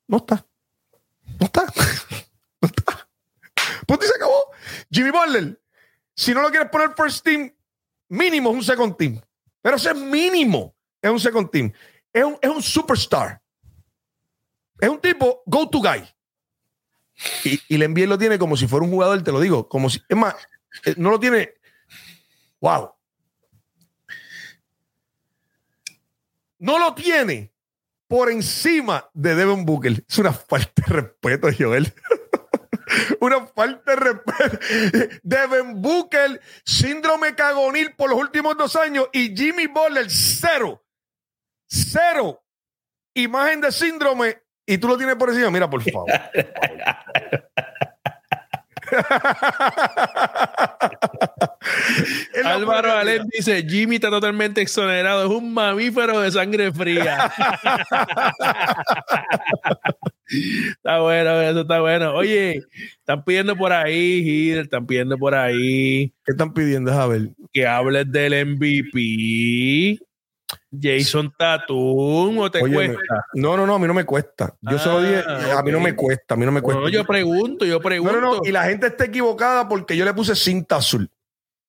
No 0.08 0.16
está. 0.16 0.46
No 1.38 1.46
está. 1.46 1.66
No 2.62 2.68
está. 2.68 3.08
Punto 3.86 4.04
y 4.04 4.08
se 4.08 4.14
acabó. 4.16 4.50
Jimmy 4.90 5.10
Butler, 5.10 5.58
si 6.14 6.34
no 6.34 6.42
lo 6.42 6.50
quieres 6.50 6.68
poner 6.70 6.90
first 6.96 7.24
team, 7.24 7.52
mínimo 8.08 8.50
es 8.50 8.56
un 8.56 8.64
second 8.64 8.96
team. 8.96 9.20
Pero 9.62 9.76
ese 9.76 9.90
es 9.90 9.96
mínimo. 9.96 10.74
Es 11.00 11.10
un 11.10 11.20
second 11.20 11.50
team. 11.50 11.72
Es 12.12 12.24
un, 12.24 12.38
es 12.40 12.50
un 12.50 12.62
superstar. 12.62 13.40
Es 14.78 14.88
un 14.88 15.00
tipo 15.00 15.42
go 15.46 15.68
to 15.68 15.80
guy. 15.80 16.02
Y, 17.44 17.60
y 17.68 17.74
el 17.74 17.90
NBA 17.90 18.06
lo 18.06 18.18
tiene 18.18 18.38
como 18.38 18.56
si 18.56 18.66
fuera 18.66 18.84
un 18.84 18.90
jugador, 18.90 19.22
te 19.22 19.32
lo 19.32 19.40
digo. 19.40 19.68
Como 19.68 19.90
si, 19.90 20.00
es 20.08 20.16
más, 20.16 20.34
eh, 20.84 20.94
no 20.96 21.10
lo 21.10 21.20
tiene. 21.20 21.54
Wow. 22.60 22.92
No 26.58 26.78
lo 26.78 26.94
tiene 26.94 27.52
por 28.06 28.30
encima 28.30 29.08
de 29.14 29.34
Devin 29.34 29.64
Booker. 29.64 30.04
Es 30.06 30.18
una 30.18 30.32
falta 30.32 30.82
de 30.86 30.92
respeto, 30.92 31.48
Joel. 31.56 31.92
una 33.20 33.46
falta 33.46 33.94
de 33.94 33.96
respeto. 33.96 34.58
Devin 35.22 35.80
Booker, 35.80 36.40
síndrome 36.64 37.34
cagonil 37.34 37.94
por 37.94 38.10
los 38.10 38.18
últimos 38.18 38.56
dos 38.56 38.76
años 38.76 39.08
y 39.12 39.36
Jimmy 39.36 39.66
Butler, 39.66 40.06
cero. 40.08 40.84
Cero. 41.66 42.42
Imagen 43.14 43.60
de 43.60 43.72
síndrome 43.72 44.42
y 44.66 44.78
tú 44.78 44.88
lo 44.88 44.96
tienes 44.96 45.16
por 45.16 45.30
encima. 45.30 45.50
Mira, 45.50 45.68
por 45.68 45.82
favor. 45.82 46.10
Álvaro 52.44 52.92
Alén 52.92 53.26
dice: 53.32 53.64
Jimmy 53.68 53.96
está 53.96 54.10
totalmente 54.10 54.60
exonerado, 54.60 55.24
es 55.24 55.30
un 55.30 55.52
mamífero 55.52 56.20
de 56.20 56.30
sangre 56.30 56.72
fría. 56.72 57.30
está 60.26 61.00
bueno, 61.00 61.40
eso 61.40 61.60
está 61.62 61.80
bueno. 61.80 62.14
Oye, 62.14 62.62
están 62.98 63.24
pidiendo 63.24 63.56
por 63.56 63.72
ahí, 63.72 64.22
Gil, 64.22 64.58
están 64.58 64.86
pidiendo 64.86 65.18
por 65.18 65.34
ahí. 65.34 66.12
¿Qué 66.24 66.32
están 66.32 66.52
pidiendo, 66.52 66.92
Javier? 66.92 67.30
Que 67.52 67.66
hables 67.66 68.10
del 68.10 68.56
MVP. 68.56 69.98
Jason 70.70 71.32
Tatum 71.36 72.38
o 72.38 72.50
te 72.50 72.60
cuesta? 72.60 73.26
No, 73.34 73.56
no, 73.56 73.66
no, 73.66 73.74
a 73.74 73.78
mí 73.78 73.86
no 73.86 73.94
me 73.94 74.04
cuesta. 74.04 74.54
Yo 74.60 74.78
solo 74.78 75.02
dije, 75.02 75.22
ah, 75.26 75.58
a 75.58 75.62
mí 75.62 75.72
no 75.72 75.80
me 75.80 75.94
cuesta, 75.94 76.34
a 76.34 76.36
mí 76.36 76.46
no 76.46 76.52
me 76.52 76.62
cuesta. 76.62 76.82
No, 76.82 76.88
yo 76.88 77.04
pregunto, 77.04 77.64
yo 77.64 77.80
pregunto. 77.80 78.20
No, 78.20 78.36
no, 78.36 78.40
y 78.44 78.52
la 78.52 78.64
gente 78.64 78.86
está 78.86 79.04
equivocada 79.04 79.68
porque 79.68 79.96
yo 79.96 80.04
le 80.04 80.14
puse 80.14 80.34
cinta 80.36 80.76
azul. 80.76 81.10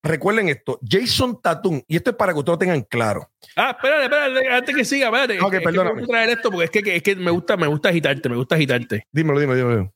Recuerden 0.03 0.49
esto, 0.49 0.79
Jason 0.87 1.39
Tatum, 1.41 1.81
y 1.87 1.95
esto 1.95 2.09
es 2.09 2.15
para 2.15 2.33
que 2.33 2.39
ustedes 2.39 2.55
lo 2.55 2.57
tengan 2.57 2.81
claro. 2.81 3.29
Ah, 3.55 3.75
espérate, 3.77 4.05
espérate, 4.05 4.49
antes 4.49 4.75
que 4.75 4.85
siga, 4.85 5.07
espérate. 5.07 5.39
Ok, 5.39 5.53
es 5.53 5.61
perdóname. 5.61 6.07
traer 6.07 6.29
esto 6.31 6.49
porque 6.49 6.65
es 6.65 6.83
que, 6.83 6.95
es 6.95 7.03
que 7.03 7.15
me 7.15 7.29
gusta, 7.29 7.55
me 7.55 7.67
gusta 7.67 7.89
agitarte, 7.89 8.27
me 8.27 8.35
gusta 8.35 8.55
agitarte. 8.55 9.05
Dímelo, 9.11 9.39
dímelo, 9.39 9.59
dímelo. 9.59 9.93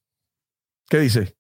¿Qué 0.88 1.00
dice? 1.00 1.36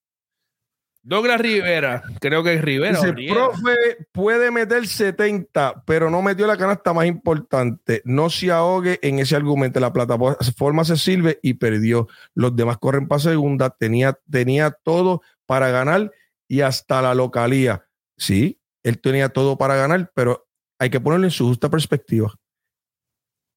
Douglas 1.07 1.39
Rivera, 1.39 2.01
creo 2.19 2.41
que 2.41 2.55
es 2.55 2.61
Rivera. 2.63 2.99
Dice, 2.99 3.31
profe, 3.31 4.07
puede 4.11 4.49
meter 4.49 4.87
70, 4.87 5.83
pero 5.85 6.09
no 6.09 6.23
metió 6.23 6.47
la 6.47 6.57
canasta 6.57 6.93
más 6.93 7.05
importante. 7.05 8.01
No 8.05 8.31
se 8.31 8.49
ahogue 8.49 8.97
en 9.03 9.19
ese 9.19 9.35
argumento. 9.35 9.79
La 9.79 9.93
plataforma 9.93 10.83
se 10.83 10.97
sirve 10.97 11.37
y 11.43 11.53
perdió. 11.53 12.07
Los 12.33 12.55
demás 12.55 12.79
corren 12.79 13.07
para 13.07 13.19
segunda. 13.19 13.69
Tenía, 13.69 14.17
tenía 14.31 14.71
todo 14.71 15.21
para 15.45 15.69
ganar 15.69 16.11
y 16.47 16.61
hasta 16.61 17.03
la 17.03 17.13
localía. 17.13 17.85
Sí, 18.17 18.59
él 18.81 18.99
tenía 18.99 19.29
todo 19.29 19.59
para 19.59 19.75
ganar, 19.75 20.11
pero 20.15 20.47
hay 20.79 20.89
que 20.89 20.99
ponerlo 20.99 21.27
en 21.27 21.31
su 21.31 21.45
justa 21.45 21.69
perspectiva. 21.69 22.33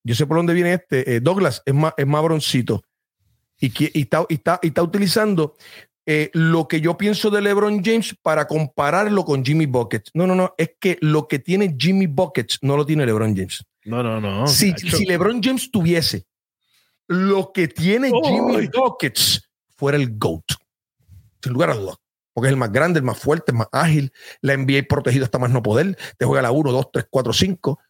Yo 0.04 0.14
sé 0.14 0.26
por 0.26 0.36
dónde 0.36 0.52
viene 0.52 0.74
este. 0.74 1.16
Eh, 1.16 1.20
Douglas 1.20 1.62
es 1.64 1.72
más, 1.72 1.94
es 1.96 2.06
más 2.06 2.22
broncito. 2.22 2.82
Y, 3.58 3.72
y, 3.98 4.02
está, 4.02 4.26
y, 4.28 4.34
está, 4.34 4.60
y 4.62 4.68
está 4.68 4.82
utilizando 4.82 5.56
eh, 6.10 6.30
lo 6.32 6.66
que 6.68 6.80
yo 6.80 6.96
pienso 6.96 7.28
de 7.28 7.42
LeBron 7.42 7.84
James 7.84 8.16
para 8.22 8.46
compararlo 8.46 9.26
con 9.26 9.44
Jimmy 9.44 9.66
Buckets. 9.66 10.10
No, 10.14 10.26
no, 10.26 10.34
no, 10.34 10.54
es 10.56 10.70
que 10.80 10.96
lo 11.02 11.28
que 11.28 11.38
tiene 11.38 11.76
Jimmy 11.78 12.06
Buckets 12.06 12.60
no 12.62 12.78
lo 12.78 12.86
tiene 12.86 13.04
LeBron 13.04 13.36
James. 13.36 13.62
No, 13.84 14.02
no, 14.02 14.18
no. 14.18 14.46
Si, 14.46 14.72
si 14.72 15.04
LeBron 15.04 15.42
James 15.42 15.70
tuviese 15.70 16.24
lo 17.08 17.52
que 17.52 17.68
tiene 17.68 18.10
Jimmy 18.24 18.68
Buckets, 18.68 19.50
fuera 19.76 19.98
el 19.98 20.16
GOAT. 20.16 20.44
Sin 21.42 21.52
lugar 21.52 21.72
a 21.72 21.74
dudas. 21.74 21.96
Porque 22.32 22.46
es 22.48 22.52
el 22.52 22.58
más 22.58 22.72
grande, 22.72 23.00
el 23.00 23.04
más 23.04 23.18
fuerte, 23.18 23.52
el 23.52 23.58
más 23.58 23.68
ágil. 23.70 24.10
La 24.40 24.56
NBA 24.56 24.84
protegido 24.88 25.26
hasta 25.26 25.38
más 25.38 25.50
no 25.50 25.62
poder. 25.62 25.94
Te 26.16 26.24
juega 26.24 26.40
la 26.40 26.52
1, 26.52 26.72
2, 26.72 26.86
3, 26.90 27.06
4, 27.10 27.32
5. 27.34 27.80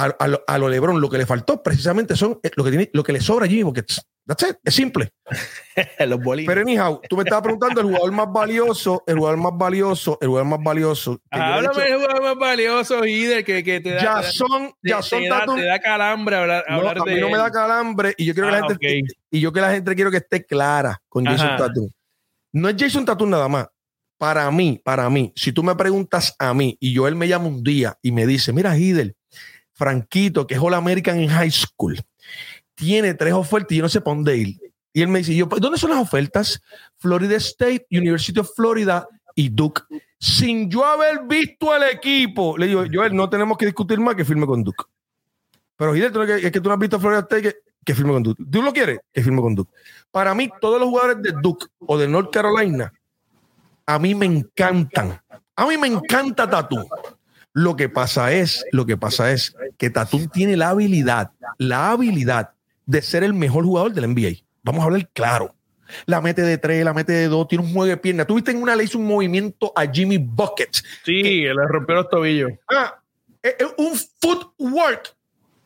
A, 0.00 0.16
a, 0.18 0.54
a, 0.54 0.58
lo 0.58 0.68
LeBron 0.68 1.00
lo 1.00 1.10
que 1.10 1.18
le 1.18 1.26
faltó 1.26 1.62
precisamente 1.62 2.16
son 2.16 2.38
eh, 2.42 2.50
lo 2.56 2.64
que, 2.64 2.70
tiene, 2.70 2.90
lo 2.92 3.02
que 3.02 3.12
le 3.12 3.20
sobra 3.20 3.46
a 3.46 3.48
Jimmy 3.48 3.64
Buckets. 3.64 4.00
That's 4.26 4.48
it. 4.48 4.56
Es 4.64 4.74
simple. 4.74 5.10
Los 6.06 6.20
Pero 6.46 6.60
anyhow, 6.60 7.00
tú 7.08 7.16
me 7.16 7.22
estabas 7.24 7.42
preguntando 7.42 7.80
el 7.80 7.86
jugador 7.88 8.12
más 8.12 8.32
valioso, 8.32 9.02
el 9.06 9.16
jugador 9.16 9.38
más 9.38 9.52
valioso, 9.56 10.18
el 10.20 10.28
jugador 10.28 10.48
más 10.48 10.62
valioso. 10.62 11.20
Háblame 11.30 11.82
del 11.82 11.94
jugador 11.94 12.22
más 12.22 12.38
valioso, 12.38 13.04
Hider, 13.04 13.44
que, 13.44 13.64
que 13.64 13.80
te 13.80 13.90
da. 13.90 14.02
Ya 14.02 14.22
son, 14.22 14.72
ya 14.82 15.02
son 15.02 15.22
te, 15.22 15.28
da, 15.28 15.46
te 15.46 15.64
da 15.64 15.78
calambre 15.80 16.36
hablar, 16.36 16.64
no, 16.68 16.76
hablar 16.76 16.98
a 17.00 17.04
mí 17.04 17.14
de 17.14 17.20
no 17.20 17.30
me 17.30 17.38
da 17.38 17.50
calambre 17.50 18.14
y 18.16 18.24
yo 18.24 18.34
quiero 18.34 18.48
que 18.50 18.54
Ah, 18.56 18.60
la 18.60 18.68
gente 18.68 18.74
ok. 18.74 18.82
esté- 18.82 19.20
y 19.30 19.40
yo 19.40 19.52
que 19.52 19.60
la 19.60 19.72
gente 19.72 19.94
quiero 19.94 20.10
que 20.10 20.16
esté 20.18 20.44
clara 20.44 21.00
con 21.08 21.24
Jason 21.24 21.48
Ajá. 21.48 21.56
Tatum. 21.56 21.88
No 22.52 22.68
es 22.68 22.76
Jason 22.78 23.04
Tatum 23.04 23.30
nada 23.30 23.48
más. 23.48 23.66
Para 24.18 24.50
mí, 24.50 24.80
para 24.84 25.08
mí, 25.08 25.32
si 25.34 25.50
tú 25.50 25.62
me 25.62 25.74
preguntas 25.74 26.34
a 26.38 26.52
mí 26.52 26.76
y 26.78 26.92
yo 26.92 27.08
él 27.08 27.16
me 27.16 27.26
llama 27.26 27.46
un 27.46 27.62
día 27.64 27.96
y 28.02 28.12
me 28.12 28.26
dice, 28.26 28.52
mira, 28.52 28.76
Hidel, 28.76 29.16
Franquito, 29.80 30.46
que 30.46 30.54
es 30.56 30.60
All 30.60 30.74
American 30.74 31.18
en 31.18 31.30
high 31.30 31.50
school, 31.50 31.98
tiene 32.74 33.14
tres 33.14 33.32
ofertas 33.32 33.72
y 33.72 33.76
yo 33.76 33.82
no 33.84 33.88
sé 33.88 34.02
para 34.02 34.14
dónde 34.14 34.36
ir. 34.36 34.60
Y 34.92 35.00
él 35.00 35.08
me 35.08 35.20
dice, 35.20 35.34
yo, 35.34 35.46
¿dónde 35.46 35.78
son 35.78 35.88
las 35.88 36.00
ofertas? 36.00 36.60
Florida 36.98 37.34
State, 37.36 37.86
University 37.90 38.38
of 38.40 38.50
Florida 38.54 39.08
y 39.34 39.48
Duke. 39.48 39.80
Sin 40.18 40.68
yo 40.70 40.84
haber 40.84 41.20
visto 41.26 41.74
el 41.74 41.84
equipo, 41.84 42.58
le 42.58 42.66
digo, 42.66 42.84
Joel, 42.92 43.16
no 43.16 43.30
tenemos 43.30 43.56
que 43.56 43.64
discutir 43.64 43.98
más 44.00 44.16
que 44.16 44.24
firme 44.26 44.44
con 44.46 44.62
Duke. 44.62 44.84
Pero 45.76 45.94
no- 45.94 46.22
es 46.24 46.52
que 46.52 46.60
tú 46.60 46.68
no 46.68 46.74
has 46.74 46.78
visto 46.78 46.96
a 46.96 47.00
Florida 47.00 47.20
State, 47.20 47.42
que, 47.42 47.54
que 47.82 47.94
firme 47.94 48.12
con 48.12 48.22
Duke. 48.22 48.44
¿Tú 48.50 48.60
lo 48.60 48.74
quieres? 48.74 48.98
Que 49.10 49.22
firme 49.22 49.40
con 49.40 49.54
Duke. 49.54 49.72
Para 50.10 50.34
mí, 50.34 50.50
todos 50.60 50.78
los 50.78 50.90
jugadores 50.90 51.22
de 51.22 51.32
Duke 51.40 51.66
o 51.86 51.96
de 51.96 52.06
North 52.06 52.30
Carolina, 52.30 52.92
a 53.86 53.98
mí 53.98 54.14
me 54.14 54.26
encantan. 54.26 55.22
A 55.56 55.66
mí 55.66 55.78
me 55.78 55.86
encanta 55.86 56.50
Tatum. 56.50 56.84
Lo 57.52 57.76
que 57.76 57.88
pasa 57.88 58.32
es, 58.32 58.64
lo 58.72 58.86
que 58.86 58.96
pasa 58.96 59.32
es 59.32 59.56
que 59.76 59.90
Tatum 59.90 60.28
tiene 60.28 60.56
la 60.56 60.70
habilidad, 60.70 61.32
la 61.58 61.90
habilidad 61.90 62.50
de 62.86 63.02
ser 63.02 63.24
el 63.24 63.34
mejor 63.34 63.64
jugador 63.64 63.92
del 63.92 64.08
NBA. 64.08 64.44
Vamos 64.62 64.82
a 64.82 64.84
hablar 64.84 65.08
claro. 65.12 65.54
La 66.06 66.20
mete 66.20 66.42
de 66.42 66.58
tres, 66.58 66.84
la 66.84 66.94
mete 66.94 67.12
de 67.12 67.26
dos, 67.26 67.48
tiene 67.48 67.64
un 67.64 67.72
juego 67.72 67.86
de 67.86 67.96
pierna. 67.96 68.24
Tuviste 68.24 68.52
en 68.52 68.62
una 68.62 68.76
le 68.76 68.84
hizo 68.84 68.98
un 68.98 69.06
movimiento 69.06 69.72
a 69.74 69.86
Jimmy 69.86 70.18
Buckets. 70.18 70.84
Sí, 71.04 71.22
le 71.42 71.66
rompió 71.66 71.96
los 71.96 72.08
tobillos. 72.08 72.52
Ah, 72.72 73.00
un 73.78 73.94
footwork 74.20 75.16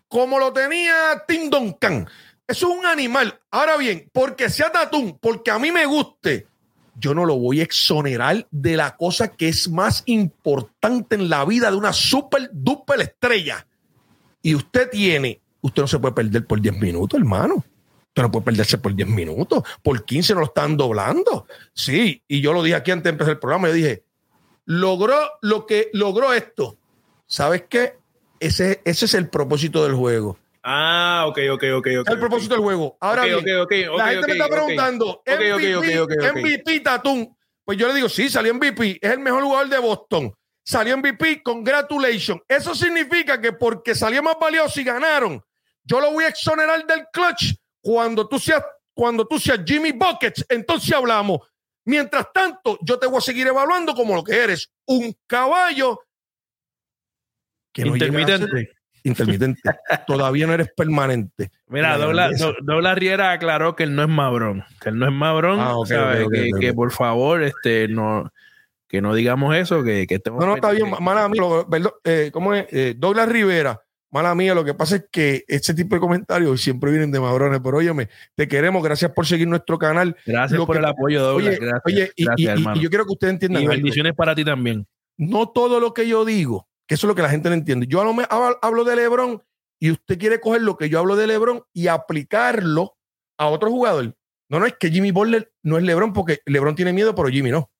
como 0.09 0.39
lo 0.39 0.53
tenía 0.53 1.22
Tim 1.26 1.51
Duncan. 1.51 2.09
Eso 2.47 2.70
es 2.70 2.78
un 2.78 2.87
animal. 2.87 3.39
Ahora 3.51 3.76
bien, 3.76 4.09
porque 4.12 4.49
sea 4.49 4.70
Tatum, 4.70 5.18
porque 5.18 5.51
a 5.51 5.59
mí 5.59 5.72
me 5.72 5.87
guste, 5.87 6.47
yo 6.97 7.14
no 7.14 7.24
lo 7.24 7.36
voy 7.36 7.61
a 7.61 7.64
exonerar 7.64 8.47
de 8.51 8.76
la 8.76 8.97
cosa 8.97 9.28
que 9.28 9.49
es 9.49 9.68
más 9.68 10.03
importante 10.07 11.16
en 11.16 11.28
la 11.28 11.45
vida 11.45 11.70
de 11.70 11.76
una 11.76 11.92
super 11.92 12.51
duper 12.53 13.01
estrella. 13.01 13.66
Y 14.42 14.55
usted 14.55 14.90
tiene, 14.90 15.40
usted 15.61 15.82
no 15.82 15.88
se 15.88 15.99
puede 15.99 16.14
perder 16.14 16.47
por 16.47 16.61
10 16.61 16.78
minutos, 16.78 17.18
hermano. 17.18 17.64
Usted 18.09 18.22
no 18.22 18.30
puede 18.30 18.45
perderse 18.45 18.78
por 18.78 18.95
10 18.95 19.09
minutos. 19.09 19.64
Por 19.82 20.05
15 20.05 20.34
no 20.34 20.40
lo 20.40 20.47
están 20.47 20.76
doblando. 20.76 21.47
Sí, 21.72 22.22
y 22.28 22.40
yo 22.40 22.53
lo 22.53 22.62
dije 22.62 22.76
aquí 22.76 22.90
antes 22.90 23.05
de 23.05 23.11
empezar 23.11 23.32
el 23.32 23.40
programa. 23.40 23.68
Yo 23.68 23.74
dije, 23.74 24.05
logró 24.66 25.16
lo 25.42 25.66
que 25.66 25.90
logró 25.92 26.32
esto. 26.32 26.76
¿Sabes 27.26 27.64
qué? 27.68 27.95
Ese, 28.38 28.82
ese 28.84 29.07
es 29.07 29.14
el 29.14 29.28
propósito 29.28 29.82
del 29.82 29.95
juego. 29.95 30.38
Ah, 30.66 31.26
ok, 31.28 31.38
ok, 31.52 31.64
ok. 31.76 31.86
Es 31.86 32.08
el 32.08 32.18
propósito 32.18 32.54
del 32.54 32.62
juego. 32.62 32.96
Ahora 32.98 33.24
bien, 33.24 33.44
la 33.44 34.08
gente 34.08 34.26
me 34.26 34.32
está 34.32 34.48
preguntando, 34.48 35.22
MVP. 35.26 36.32
MVP 36.32 36.80
Tatum. 36.80 37.34
Pues 37.62 37.76
yo 37.76 37.86
le 37.86 37.94
digo, 37.94 38.08
sí, 38.08 38.30
salió 38.30 38.54
MVP. 38.54 38.98
Es 39.00 39.12
el 39.12 39.18
mejor 39.18 39.42
jugador 39.42 39.68
de 39.68 39.78
Boston. 39.78 40.34
Salió 40.64 40.96
MVP, 40.96 41.42
congratulations. 41.42 42.40
Eso 42.48 42.74
significa 42.74 43.38
que 43.38 43.52
porque 43.52 43.94
salió 43.94 44.22
más 44.22 44.36
valioso 44.40 44.80
y 44.80 44.84
ganaron, 44.84 45.44
yo 45.82 46.00
lo 46.00 46.10
voy 46.10 46.24
a 46.24 46.28
exonerar 46.28 46.86
del 46.86 47.06
clutch 47.12 47.54
cuando 47.82 48.26
tú 48.26 48.38
seas, 48.38 48.64
cuando 48.94 49.26
tú 49.26 49.38
seas 49.38 49.60
Jimmy 49.66 49.92
Buckets. 49.92 50.46
Entonces 50.48 50.94
hablamos. 50.94 51.40
Mientras 51.84 52.32
tanto, 52.32 52.78
yo 52.80 52.98
te 52.98 53.06
voy 53.06 53.18
a 53.18 53.20
seguir 53.20 53.46
evaluando 53.46 53.94
como 53.94 54.14
lo 54.14 54.24
que 54.24 54.34
eres, 54.34 54.72
un 54.86 55.14
caballo 55.26 56.00
que 57.70 57.84
no 57.84 57.94
Intermitente. 57.94 58.70
Intermitente. 59.05 59.61
Todavía 60.07 60.46
no 60.46 60.55
eres 60.55 60.68
permanente. 60.76 61.50
Mira, 61.68 61.90
La 61.96 62.05
Dobla. 62.05 62.30
Do- 62.30 62.57
Dobla 62.62 62.94
Riera 62.94 63.32
aclaró 63.32 63.76
que 63.76 63.84
él 63.84 63.94
no 63.94 64.02
es 64.02 64.09
Mabrón. 64.09 64.64
Que 64.80 64.88
él 64.88 64.98
no 64.98 65.07
es 65.07 65.12
Mabrón. 65.12 65.61
Ah, 65.61 65.76
ok, 65.76 65.86
¿sabe? 65.86 66.22
ok, 66.24 66.34
ok, 66.55 66.61
que, 66.61 66.72
por 66.74 66.90
favor, 66.90 67.42
este, 67.42 67.86
no, 67.88 68.32
que 68.88 69.00
no 69.00 69.14
digamos 69.14 69.55
eso, 69.57 69.82
que, 69.84 70.07
que 70.07 70.16
estemos 70.16 70.40
No, 70.40 70.46
no, 70.46 70.55
está 70.57 70.70
bien, 70.72 70.90
mala 71.00 71.28
mía. 71.28 71.40
lo- 71.40 71.68
perdón, 71.68 71.92
eh, 72.05 72.30
¿Cómo 72.32 72.55
es? 72.55 72.66
Eh, 72.70 72.94
Douglas 72.96 73.28
Rivera, 73.28 73.80
mala 74.11 74.34
mía. 74.34 74.55
Lo 74.55 74.64
que 74.64 74.74
pasa 74.74 74.96
es 74.96 75.05
que 75.11 75.44
ese 75.48 75.74
tipo 75.74 75.96
de 75.96 76.00
comentarios 76.00 76.61
siempre 76.61 76.90
vienen 76.90 77.11
de 77.11 77.20
madrones. 77.20 77.61
Pero 77.62 77.76
óyeme, 77.78 78.09
te 78.34 78.46
queremos. 78.48 78.82
Gracias 78.82 79.11
por 79.12 79.26
seguir 79.26 79.48
nuestro 79.48 79.78
canal. 79.78 80.16
Gracias 80.24 80.59
lo 80.59 80.66
por 80.66 80.76
que- 80.76 80.80
el 80.80 80.84
apoyo, 80.86 81.22
Dobla. 81.22 81.48
Oye, 81.50 81.59
gracias, 81.59 81.82
oye 81.86 82.12
y, 82.16 82.24
gracias, 82.24 82.38
y- 82.38 82.42
y- 82.42 82.46
hermano. 82.46 82.76
y 82.78 82.82
yo 82.84 82.88
quiero 82.88 83.05
que 83.05 83.12
ustedes 83.12 83.32
entiendan 83.34 83.62
Y 83.62 83.66
algo. 83.66 83.74
bendiciones 83.76 84.14
para 84.14 84.34
ti 84.34 84.44
también. 84.44 84.86
No 85.16 85.48
todo 85.48 85.78
lo 85.80 85.92
que 85.94 86.09
yo 86.09 86.24
digo, 86.24 86.66
que 86.87 86.95
eso 86.95 87.07
es 87.07 87.09
lo 87.09 87.14
que 87.14 87.22
la 87.22 87.30
gente 87.30 87.49
no 87.49 87.55
entiende. 87.55 87.87
Yo 87.87 88.01
hablo, 88.01 88.85
de 88.85 88.97
LeBron 88.97 89.43
y 89.80 89.91
usted 89.91 90.18
quiere 90.18 90.41
coger 90.41 90.62
lo 90.62 90.76
que 90.76 90.89
yo 90.89 90.99
hablo 90.99 91.16
de 91.16 91.26
LeBron 91.26 91.64
y 91.72 91.89
aplicarlo 91.89 92.97
a 93.39 93.49
otro 93.49 93.70
jugador. 93.70 94.16
No, 94.49 94.61
no, 94.61 94.66
es 94.66 94.74
que 94.78 94.91
Jimmy 94.91 95.11
Butler 95.11 95.53
no 95.62 95.78
es 95.78 95.85
LeBron 95.85 96.12
porque 96.12 96.41
LeBron 96.47 96.74
tiene 96.74 96.93
miedo, 96.93 97.14
pero 97.14 97.28
Jimmy 97.28 97.51
no. 97.51 97.70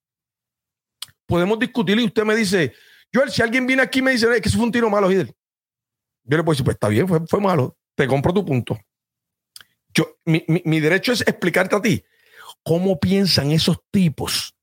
Podemos 1.25 1.59
discutir 1.59 1.99
y 1.99 2.05
usted 2.05 2.23
me 2.23 2.35
dice, 2.35 2.73
Joel, 3.13 3.31
si 3.31 3.41
alguien 3.41 3.65
viene 3.65 3.81
aquí 3.81 3.99
y 3.99 4.01
me 4.01 4.11
dice 4.11 4.27
que 4.41 4.49
eso 4.49 4.57
fue 4.57 4.65
un 4.65 4.71
tiro 4.71 4.89
malo, 4.89 5.11
Hidel. 5.11 5.33
Yo 6.23 6.37
le 6.37 6.43
puedo 6.43 6.53
decir, 6.53 6.65
pues 6.65 6.75
está 6.75 6.89
bien, 6.89 7.07
fue, 7.07 7.19
fue 7.27 7.39
malo, 7.39 7.77
te 7.95 8.07
compro 8.07 8.33
tu 8.33 8.43
punto. 8.43 8.77
Yo, 9.93 10.17
mi, 10.25 10.43
mi 10.47 10.79
derecho 10.79 11.13
es 11.13 11.21
explicarte 11.21 11.75
a 11.75 11.81
ti 11.81 12.03
cómo 12.63 12.99
piensan 12.99 13.51
esos 13.51 13.77
tipos 13.91 14.55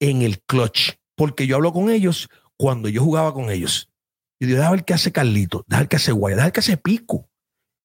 en 0.00 0.22
el 0.22 0.40
clutch. 0.42 0.92
Porque 1.14 1.46
yo 1.46 1.56
hablo 1.56 1.72
con 1.72 1.90
ellos 1.90 2.28
cuando 2.58 2.88
yo 2.88 3.02
jugaba 3.02 3.32
con 3.32 3.50
ellos. 3.50 3.90
Y 4.40 4.46
digo, 4.46 4.58
déjame 4.58 4.76
ver 4.76 4.84
qué 4.84 4.94
hace 4.94 5.12
Carlito, 5.12 5.64
déjame 5.66 5.82
ver 5.82 5.88
qué 5.88 5.96
hace 5.96 6.12
Guaya, 6.12 6.36
déjame 6.36 6.46
ver 6.48 6.52
qué 6.52 6.60
hace 6.60 6.76
Pico. 6.76 7.30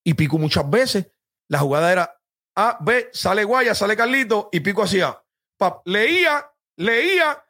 Y 0.03 0.13
Pico 0.15 0.37
muchas 0.37 0.69
veces, 0.69 1.07
la 1.47 1.59
jugada 1.59 1.91
era 1.91 2.19
A, 2.55 2.77
B, 2.81 3.09
sale 3.13 3.43
Guaya, 3.43 3.73
sale 3.73 3.95
Carlito, 3.95 4.49
y 4.51 4.59
Pico 4.59 4.83
hacía. 4.83 5.17
Pap, 5.57 5.87
leía, 5.87 6.45
leía. 6.77 7.43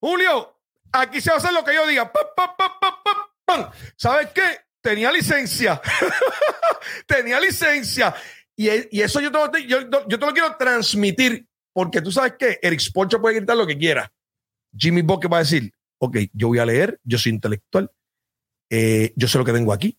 Julio, 0.00 0.60
aquí 0.92 1.20
se 1.20 1.30
va 1.30 1.36
a 1.36 1.38
hacer 1.38 1.52
lo 1.52 1.64
que 1.64 1.74
yo 1.74 1.86
diga. 1.86 2.10
¿Sabes 3.96 4.28
qué? 4.34 4.60
Tenía 4.80 5.12
licencia. 5.12 5.80
Tenía 7.06 7.40
licencia. 7.40 8.14
Y, 8.56 8.68
y 8.96 9.02
eso 9.02 9.20
yo 9.20 9.30
te, 9.50 9.66
yo, 9.66 9.80
yo 9.90 10.18
te 10.18 10.26
lo 10.26 10.32
quiero 10.32 10.56
transmitir 10.56 11.46
porque 11.72 12.00
tú 12.00 12.10
sabes 12.10 12.34
que 12.38 12.58
Eric 12.62 12.80
Sporcho 12.80 13.20
puede 13.20 13.36
gritar 13.36 13.56
lo 13.56 13.66
que 13.66 13.76
quiera. 13.76 14.10
Jimmy 14.74 15.02
Bosque 15.02 15.28
va 15.28 15.38
a 15.38 15.40
decir, 15.40 15.72
ok, 15.98 16.18
yo 16.32 16.48
voy 16.48 16.58
a 16.58 16.66
leer, 16.66 17.00
yo 17.04 17.18
soy 17.18 17.32
intelectual, 17.32 17.90
eh, 18.70 19.12
yo 19.16 19.28
sé 19.28 19.38
lo 19.38 19.44
que 19.44 19.52
tengo 19.52 19.72
aquí, 19.72 19.98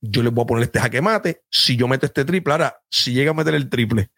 yo 0.00 0.22
le 0.22 0.30
voy 0.30 0.44
a 0.44 0.46
poner 0.46 0.64
este 0.64 0.80
jaque 0.80 1.00
mate, 1.00 1.42
si 1.50 1.76
yo 1.76 1.88
meto 1.88 2.06
este 2.06 2.24
triple, 2.24 2.52
ahora, 2.52 2.76
si 2.90 3.12
llega 3.12 3.30
a 3.30 3.34
meter 3.34 3.54
el 3.54 3.68
triple, 3.68 4.10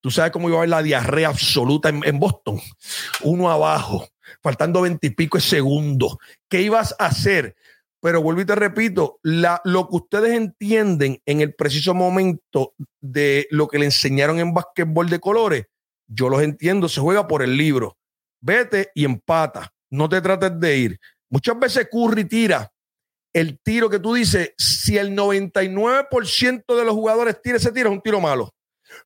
tú 0.00 0.10
sabes 0.10 0.32
cómo 0.32 0.48
iba 0.48 0.58
a 0.58 0.60
haber 0.60 0.70
la 0.70 0.82
diarrea 0.82 1.28
absoluta 1.28 1.88
en, 1.88 2.18
Boston, 2.18 2.60
uno 3.22 3.50
abajo, 3.50 4.08
faltando 4.42 4.82
veintipico 4.82 5.38
de 5.38 5.42
segundos, 5.42 6.16
¿qué 6.48 6.62
ibas 6.62 6.94
a 6.98 7.06
hacer? 7.06 7.56
Pero 8.02 8.22
vuelvo 8.22 8.40
y 8.40 8.46
te 8.46 8.54
repito, 8.54 9.18
la, 9.22 9.60
lo 9.64 9.88
que 9.88 9.96
ustedes 9.96 10.32
entienden 10.32 11.20
en 11.26 11.42
el 11.42 11.54
preciso 11.54 11.92
momento 11.92 12.74
de 13.00 13.46
lo 13.50 13.68
que 13.68 13.78
le 13.78 13.84
enseñaron 13.84 14.38
en 14.38 14.54
básquetbol 14.54 15.10
de 15.10 15.20
colores, 15.20 15.66
yo 16.06 16.30
los 16.30 16.42
entiendo, 16.42 16.88
se 16.88 17.00
juega 17.00 17.28
por 17.28 17.42
el 17.42 17.56
libro. 17.56 17.98
Vete 18.40 18.90
y 18.94 19.04
empata 19.04 19.72
no 19.90 20.08
te 20.08 20.20
trates 20.20 20.58
de 20.58 20.76
ir. 20.76 21.00
Muchas 21.28 21.58
veces 21.58 21.88
Curry 21.90 22.24
tira 22.24 22.72
el 23.32 23.60
tiro 23.60 23.88
que 23.88 24.00
tú 24.00 24.14
dices, 24.14 24.52
si 24.58 24.98
el 24.98 25.16
99% 25.16 26.76
de 26.76 26.84
los 26.84 26.94
jugadores 26.94 27.40
tira 27.40 27.56
ese 27.56 27.72
tiro, 27.72 27.90
es 27.90 27.94
un 27.94 28.02
tiro 28.02 28.20
malo. 28.20 28.52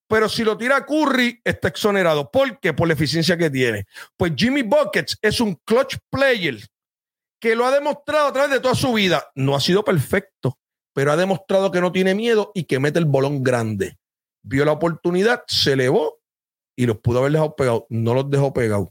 Pero 0.09 0.29
si 0.29 0.45
lo 0.45 0.57
tira 0.57 0.87
Curry, 0.87 1.41
está 1.45 1.69
exonerado. 1.69 2.31
¿Por 2.31 2.59
qué? 2.59 2.73
Por 2.73 2.89
la 2.89 2.95
eficiencia 2.95 3.37
que 3.37 3.51
tiene. 3.51 3.85
Pues 4.17 4.33
Jimmy 4.35 4.63
Buckets 4.63 5.19
es 5.21 5.41
un 5.41 5.55
clutch 5.65 5.97
player 6.11 6.59
que 7.39 7.55
lo 7.55 7.67
ha 7.67 7.71
demostrado 7.71 8.29
a 8.29 8.33
través 8.33 8.51
de 8.51 8.61
toda 8.61 8.75
su 8.75 8.95
vida. 8.95 9.31
No 9.35 9.55
ha 9.55 9.61
sido 9.61 9.85
perfecto, 9.85 10.59
pero 10.95 11.13
ha 11.13 11.17
demostrado 11.17 11.71
que 11.71 11.83
no 11.83 11.93
tiene 11.93 12.15
miedo 12.15 12.51
y 12.55 12.65
que 12.65 12.79
mete 12.79 12.99
el 12.99 13.05
bolón 13.05 13.43
grande. 13.43 13.99
Vio 14.43 14.65
la 14.65 14.73
oportunidad, 14.73 15.45
se 15.47 15.73
elevó 15.73 16.21
y 16.77 16.87
los 16.87 16.99
pudo 16.99 17.19
haber 17.19 17.33
dejado 17.33 17.55
pegados. 17.57 17.85
No 17.91 18.15
los 18.15 18.31
dejó 18.31 18.55
pegados. 18.55 18.89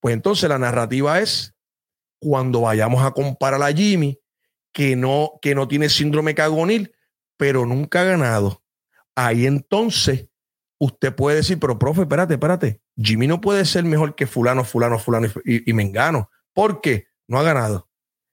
Pues 0.00 0.14
entonces 0.14 0.48
la 0.48 0.58
narrativa 0.58 1.20
es 1.20 1.54
cuando 2.20 2.62
vayamos 2.62 3.04
a 3.04 3.12
comparar 3.12 3.62
a 3.62 3.72
Jimmy, 3.72 4.20
que 4.72 4.96
no, 4.96 5.38
que 5.42 5.54
no 5.54 5.68
tiene 5.68 5.88
síndrome 5.88 6.34
cagonil, 6.34 6.94
pero 7.36 7.66
nunca 7.66 8.02
ha 8.02 8.04
ganado. 8.04 8.62
Ahí 9.14 9.46
entonces 9.46 10.28
usted 10.78 11.14
puede 11.14 11.36
decir, 11.36 11.58
pero 11.58 11.78
profe, 11.78 12.02
espérate, 12.02 12.34
espérate, 12.34 12.80
Jimmy 12.96 13.26
no 13.26 13.40
puede 13.40 13.64
ser 13.64 13.84
mejor 13.84 14.14
que 14.14 14.26
fulano, 14.26 14.64
fulano, 14.64 14.98
fulano 14.98 15.28
y, 15.44 15.72
Mengano, 15.72 16.30
porque 16.52 17.08
no 17.26 17.38
ha 17.38 17.42
ganado. 17.42 17.88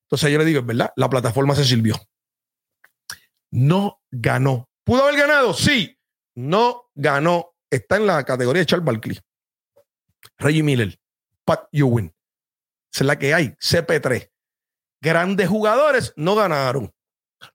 Entonces 0.05 0.31
yo 0.31 0.37
le 0.37 0.45
digo, 0.45 0.59
es 0.59 0.65
verdad, 0.65 0.93
la 0.95 1.09
plataforma 1.09 1.55
se 1.55 1.65
sirvió. 1.65 1.95
No 3.51 4.01
ganó. 4.11 4.69
¿Pudo 4.83 5.03
haber 5.03 5.19
ganado? 5.19 5.53
Sí. 5.53 5.97
No 6.35 6.83
ganó. 6.93 7.53
Está 7.71 7.97
en 7.97 8.05
la 8.05 8.23
categoría 8.23 8.61
de 8.61 8.65
Charles 8.65 8.85
Barkley. 8.85 9.19
Reggie 10.37 10.63
Miller. 10.63 10.99
Pat 11.45 11.67
Ewing. 11.71 12.13
Esa 12.91 13.03
es 13.03 13.07
la 13.07 13.19
que 13.19 13.33
hay, 13.33 13.49
CP3. 13.59 14.31
Grandes 15.01 15.47
jugadores 15.47 16.13
no 16.15 16.35
ganaron. 16.35 16.93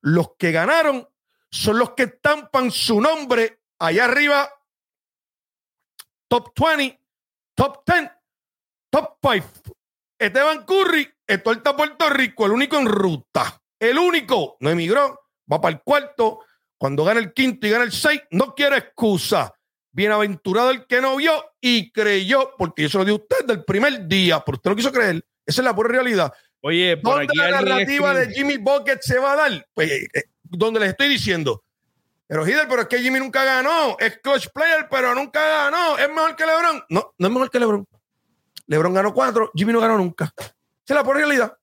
Los 0.00 0.36
que 0.38 0.52
ganaron 0.52 1.08
son 1.50 1.78
los 1.78 1.90
que 1.94 2.04
estampan 2.04 2.70
su 2.70 3.00
nombre 3.00 3.62
allá 3.78 4.04
arriba. 4.04 4.48
Top 6.28 6.52
20, 6.56 7.00
top 7.56 7.82
10, 7.84 8.10
top 8.90 9.18
5. 9.20 9.76
Esteban 10.18 10.64
Curry, 10.64 11.10
esto 11.26 11.52
está 11.52 11.74
Puerto 11.74 12.10
Rico, 12.10 12.46
el 12.46 12.52
único 12.52 12.76
en 12.76 12.86
ruta. 12.86 13.60
El 13.78 13.98
único, 13.98 14.58
no 14.60 14.70
emigró, 14.70 15.18
va 15.50 15.60
para 15.60 15.74
el 15.74 15.82
cuarto. 15.82 16.40
Cuando 16.78 17.04
gana 17.04 17.20
el 17.20 17.32
quinto 17.32 17.66
y 17.66 17.70
gana 17.70 17.84
el 17.84 17.92
seis, 17.92 18.22
no 18.30 18.54
quiere 18.54 18.76
excusa. 18.76 19.54
Bienaventurado 19.92 20.70
el 20.70 20.86
que 20.86 21.00
no 21.00 21.16
vio 21.16 21.32
y 21.60 21.90
creyó, 21.90 22.54
porque 22.56 22.82
yo 22.82 22.88
se 22.88 22.98
lo 22.98 23.04
di 23.04 23.12
a 23.12 23.14
usted 23.14 23.44
del 23.44 23.64
primer 23.64 24.06
día, 24.06 24.42
pero 24.44 24.56
usted 24.56 24.70
no 24.70 24.76
quiso 24.76 24.92
creer. 24.92 25.24
Esa 25.44 25.60
es 25.60 25.64
la 25.64 25.74
pura 25.74 25.88
realidad. 25.88 26.32
Oye, 26.62 26.96
¿dónde 27.02 27.26
la 27.34 27.50
narrativa 27.62 28.14
de 28.14 28.32
Jimmy 28.32 28.58
Bucket 28.58 29.00
se 29.00 29.18
va 29.18 29.32
a 29.32 29.36
dar? 29.36 29.66
Pues, 29.74 29.90
eh, 29.90 30.08
eh, 30.14 30.22
donde 30.42 30.80
les 30.80 30.90
estoy 30.90 31.08
diciendo. 31.08 31.64
Pero 32.26 32.46
Hider, 32.46 32.68
pero 32.68 32.82
es 32.82 32.88
que 32.88 33.00
Jimmy 33.00 33.18
nunca 33.18 33.42
ganó. 33.42 33.96
Es 33.98 34.18
clutch 34.18 34.48
player, 34.54 34.86
pero 34.88 35.14
nunca 35.14 35.40
ganó. 35.40 35.98
¿Es 35.98 36.08
mejor 36.08 36.36
que 36.36 36.46
LeBron? 36.46 36.84
No, 36.90 37.14
no 37.18 37.26
es 37.26 37.32
mejor 37.32 37.50
que 37.50 37.58
LeBron. 37.58 37.86
LeBron 38.66 38.94
ganó 38.94 39.12
cuatro, 39.12 39.50
Jimmy 39.54 39.72
no 39.72 39.80
ganó 39.80 39.98
nunca. 39.98 40.32
Esa 40.36 40.54
es 40.86 40.94
la 40.94 41.02
pura 41.02 41.18
realidad. 41.18 41.58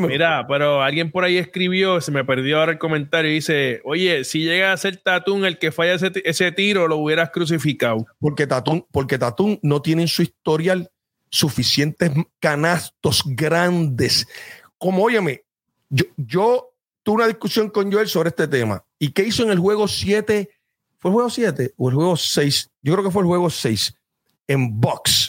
Mira, 0.00 0.46
pero 0.46 0.82
alguien 0.82 1.10
por 1.10 1.24
ahí 1.24 1.36
escribió, 1.36 2.00
se 2.00 2.10
me 2.10 2.24
perdió 2.24 2.58
ahora 2.58 2.72
el 2.72 2.78
comentario 2.78 3.30
y 3.30 3.34
dice, 3.34 3.80
oye, 3.84 4.24
si 4.24 4.44
llega 4.44 4.72
a 4.72 4.76
ser 4.76 4.96
Tatún 4.96 5.44
el 5.44 5.58
que 5.58 5.72
falla 5.72 5.94
ese, 5.94 6.52
tiro, 6.52 6.88
lo 6.88 6.96
hubieras 6.96 7.30
crucificado. 7.30 8.06
Porque 8.18 8.46
Tatún, 8.46 8.86
porque 8.90 9.18
Tatún 9.18 9.58
no 9.62 9.82
tiene 9.82 10.02
en 10.02 10.08
su 10.08 10.22
historial 10.22 10.90
suficientes 11.28 12.10
canastos 12.40 13.22
grandes. 13.26 14.26
Como, 14.78 15.04
óyeme, 15.04 15.44
yo, 15.88 16.04
yo 16.16 16.74
tuve 17.02 17.16
una 17.16 17.26
discusión 17.26 17.68
con 17.70 17.92
Joel 17.92 18.08
sobre 18.08 18.30
este 18.30 18.48
tema. 18.48 18.84
¿Y 18.98 19.10
qué 19.10 19.24
hizo 19.24 19.42
en 19.42 19.50
el 19.50 19.58
juego 19.58 19.88
7? 19.88 20.48
¿Fue 20.98 21.10
el 21.10 21.14
juego 21.14 21.30
7 21.30 21.74
o 21.76 21.88
el 21.88 21.94
juego 21.94 22.16
6? 22.16 22.70
Yo 22.82 22.92
creo 22.92 23.04
que 23.04 23.10
fue 23.10 23.22
el 23.22 23.28
juego 23.28 23.50
6 23.50 23.94
en 24.48 24.80
box 24.80 25.21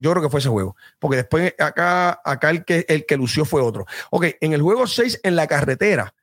yo 0.00 0.10
creo 0.12 0.22
que 0.22 0.30
fue 0.30 0.40
ese 0.40 0.48
juego. 0.48 0.76
Porque 0.98 1.18
después 1.18 1.54
acá, 1.58 2.20
acá 2.24 2.50
el, 2.50 2.64
que, 2.64 2.84
el 2.88 3.06
que 3.06 3.16
lució 3.16 3.44
fue 3.44 3.62
otro. 3.62 3.86
Ok, 4.10 4.26
en 4.40 4.52
el 4.52 4.62
juego 4.62 4.86
6, 4.86 5.20
en 5.22 5.36
la 5.36 5.46
carretera, 5.46 6.14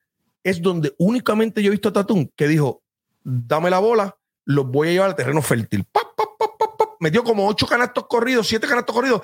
es 0.44 0.62
donde 0.62 0.94
únicamente 0.98 1.62
yo 1.62 1.70
he 1.70 1.72
visto 1.72 1.90
a 1.90 1.94
Tatum 1.94 2.28
que 2.36 2.48
dijo: 2.48 2.84
dame 3.24 3.70
la 3.70 3.80
bola, 3.80 4.18
los 4.46 4.68
voy 4.68 4.90
a 4.90 4.92
llevar 4.92 5.10
al 5.10 5.16
terreno 5.16 5.42
fértil. 5.42 5.86
Metió 7.00 7.24
como 7.24 7.48
ocho 7.48 7.68
canastos 7.68 8.08
corridos, 8.08 8.48
siete 8.48 8.68
canastos 8.68 8.96
corridos. 8.96 9.22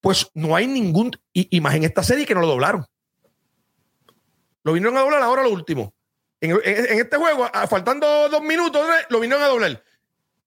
Pues 0.00 0.30
no 0.34 0.56
hay 0.56 0.66
ningún. 0.66 1.12
Imagen 1.32 1.84
esta 1.84 2.02
serie 2.02 2.26
que 2.26 2.34
no 2.34 2.40
lo 2.40 2.48
doblaron. 2.48 2.84
Lo 4.62 4.72
vinieron 4.72 4.96
a 4.96 5.00
doblar 5.00 5.22
ahora 5.22 5.42
lo 5.42 5.50
último. 5.50 5.94
En, 6.40 6.58
este 6.64 7.16
juego, 7.16 7.48
faltando 7.68 8.28
dos 8.28 8.42
minutos, 8.42 8.82
lo 9.08 9.20
vinieron 9.20 9.44
a 9.44 9.48
doblar. 9.48 9.84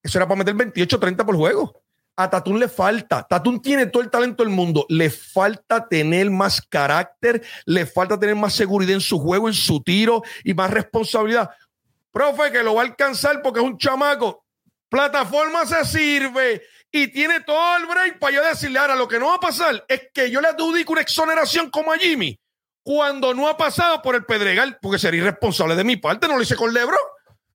Eso 0.01 0.17
era 0.17 0.27
para 0.27 0.39
meter 0.39 0.53
28, 0.55 0.99
30 0.99 1.25
por 1.25 1.35
juego 1.35 1.82
a 2.15 2.29
Tatum 2.29 2.57
le 2.57 2.67
falta. 2.67 3.25
Tatum 3.27 3.61
tiene 3.61 3.87
todo 3.87 4.03
el 4.03 4.09
talento 4.09 4.43
del 4.43 4.51
mundo. 4.51 4.85
Le 4.89 5.09
falta 5.09 5.87
tener 5.87 6.29
más 6.29 6.61
carácter, 6.61 7.43
le 7.65 7.85
falta 7.85 8.19
tener 8.19 8.35
más 8.35 8.53
seguridad 8.53 8.93
en 8.93 9.01
su 9.01 9.19
juego, 9.19 9.47
en 9.47 9.53
su 9.53 9.81
tiro 9.81 10.21
y 10.43 10.53
más 10.53 10.71
responsabilidad. 10.71 11.49
Profe, 12.11 12.51
que 12.51 12.63
lo 12.63 12.75
va 12.75 12.83
a 12.83 12.85
alcanzar 12.85 13.41
porque 13.41 13.59
es 13.59 13.65
un 13.65 13.77
chamaco. 13.77 14.45
Plataforma 14.89 15.65
se 15.65 15.83
sirve 15.85 16.61
y 16.91 17.07
tiene 17.07 17.41
todo 17.41 17.77
el 17.77 17.87
break 17.87 18.19
para 18.19 18.35
yo 18.35 18.43
decirle, 18.45 18.77
ahora 18.77 18.95
lo 18.95 19.07
que 19.07 19.17
no 19.17 19.29
va 19.29 19.35
a 19.35 19.39
pasar 19.39 19.83
es 19.87 20.09
que 20.13 20.29
yo 20.29 20.39
le 20.39 20.49
adjudico 20.49 20.91
una 20.93 21.01
exoneración 21.01 21.71
como 21.71 21.91
a 21.91 21.97
Jimmy 21.97 22.39
cuando 22.83 23.33
no 23.33 23.47
ha 23.47 23.57
pasado 23.57 24.01
por 24.03 24.13
el 24.13 24.25
Pedregal, 24.25 24.77
porque 24.79 24.99
sería 24.99 25.21
irresponsable 25.21 25.75
de 25.75 25.83
mi 25.83 25.97
parte, 25.97 26.27
no 26.27 26.35
lo 26.35 26.43
hice 26.43 26.55
con 26.55 26.71
Lebron, 26.71 26.99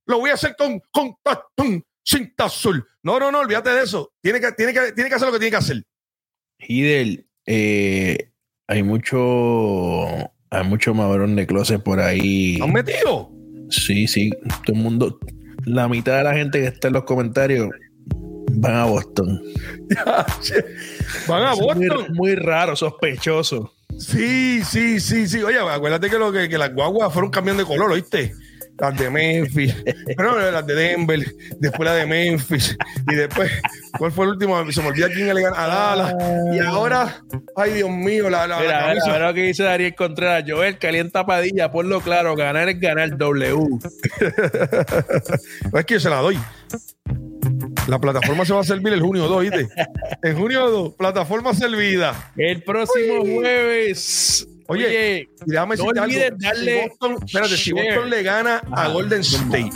lo 0.06 0.18
voy 0.18 0.30
a 0.30 0.34
hacer 0.34 0.56
con, 0.56 0.80
con 0.90 1.14
Tatum 1.22 1.80
cinta 2.08 2.46
azul. 2.46 2.86
No, 3.02 3.18
no, 3.18 3.30
no, 3.30 3.40
olvídate 3.40 3.70
de 3.70 3.82
eso. 3.82 4.12
Tiene 4.22 4.40
que, 4.40 4.52
tiene 4.52 4.72
que, 4.72 4.92
tiene 4.92 5.10
que 5.10 5.16
hacer 5.16 5.28
lo 5.28 5.32
que 5.32 5.38
tiene 5.38 5.50
que 5.50 5.56
hacer. 5.56 5.84
Hidel, 6.58 7.28
eh, 7.46 8.32
hay 8.66 8.82
mucho, 8.82 10.06
hay 10.50 10.64
mucho 10.64 10.94
mabrón 10.94 11.36
de 11.36 11.46
closet 11.46 11.82
por 11.82 12.00
ahí. 12.00 12.58
¿Han 12.62 12.72
metido? 12.72 13.30
Sí, 13.70 14.06
sí. 14.08 14.30
Todo 14.64 14.76
el 14.76 14.82
mundo, 14.82 15.18
la 15.64 15.88
mitad 15.88 16.18
de 16.18 16.24
la 16.24 16.34
gente 16.34 16.60
que 16.60 16.66
está 16.66 16.88
en 16.88 16.94
los 16.94 17.04
comentarios 17.04 17.68
van 18.52 18.74
a 18.74 18.84
Boston. 18.86 19.42
van 21.28 21.42
a 21.42 21.54
Boston. 21.54 22.06
Muy, 22.08 22.14
muy, 22.14 22.34
raro, 22.34 22.74
sospechoso. 22.74 23.74
Sí, 23.98 24.62
sí, 24.64 24.98
sí, 25.00 25.28
sí. 25.28 25.42
Oye, 25.42 25.58
acuérdate 25.58 26.08
que, 26.08 26.18
lo 26.18 26.32
que, 26.32 26.48
que 26.48 26.58
las 26.58 26.72
guaguas 26.72 27.12
fueron 27.12 27.30
cambiando 27.30 27.62
de 27.62 27.68
color, 27.68 27.90
¿oíste? 27.90 28.32
Las 28.78 28.96
de 28.96 29.10
Memphis, 29.10 29.74
pero 30.16 30.50
las 30.52 30.66
de 30.66 30.74
Denver, 30.74 31.20
después 31.58 31.88
la 31.88 31.94
de 31.96 32.06
Memphis, 32.06 32.76
y 33.10 33.14
después, 33.14 33.50
¿cuál 33.98 34.12
fue 34.12 34.26
el 34.26 34.30
último? 34.32 34.70
Se 34.70 34.80
me 34.82 34.88
olvida 34.88 35.08
quién 35.08 35.34
le 35.34 35.42
gana 35.42 35.64
a 35.64 35.66
Dallas. 35.66 36.14
Y 36.54 36.60
ahora, 36.60 37.22
ay 37.56 37.72
Dios 37.74 37.90
mío, 37.90 38.30
la, 38.30 38.46
la, 38.46 38.60
Mira, 38.60 38.94
la 38.94 39.04
mira 39.04 39.26
lo 39.28 39.34
que 39.34 39.42
dice 39.42 39.64
Dariel 39.64 39.94
Contreras. 39.94 40.44
Joel, 40.46 40.78
calienta 40.78 41.26
padilla, 41.26 41.72
ponlo 41.72 42.00
claro, 42.00 42.36
ganar 42.36 42.68
es 42.68 42.80
ganar 42.80 43.16
W. 43.16 43.58
Es 45.74 45.84
que 45.84 45.94
yo 45.94 46.00
se 46.00 46.10
la 46.10 46.16
doy. 46.16 46.38
La 47.88 47.98
plataforma 47.98 48.44
se 48.44 48.52
va 48.52 48.60
a 48.60 48.64
servir 48.64 48.92
el 48.92 49.00
junio 49.00 49.26
2, 49.28 49.42
¿viste? 49.42 49.68
En 50.22 50.36
junio 50.36 50.68
2, 50.68 50.94
plataforma 50.94 51.54
servida. 51.54 52.32
El 52.36 52.62
próximo 52.62 53.22
jueves. 53.22 54.46
Oye, 54.68 54.86
Oye, 54.86 55.28
Y 55.46 55.50
déjame 55.50 55.76
No 55.76 55.82
decirte 55.84 56.00
olvides 56.00 56.24
algo. 56.26 56.38
darle 56.40 56.82
Si 56.82 56.88
Boston, 56.88 57.16
espérate, 57.24 57.56
si. 57.56 57.72
Boston 57.72 58.10
le 58.10 58.22
gana 58.22 58.62
a 58.72 58.88
Golden 58.88 59.20
State 59.20 59.70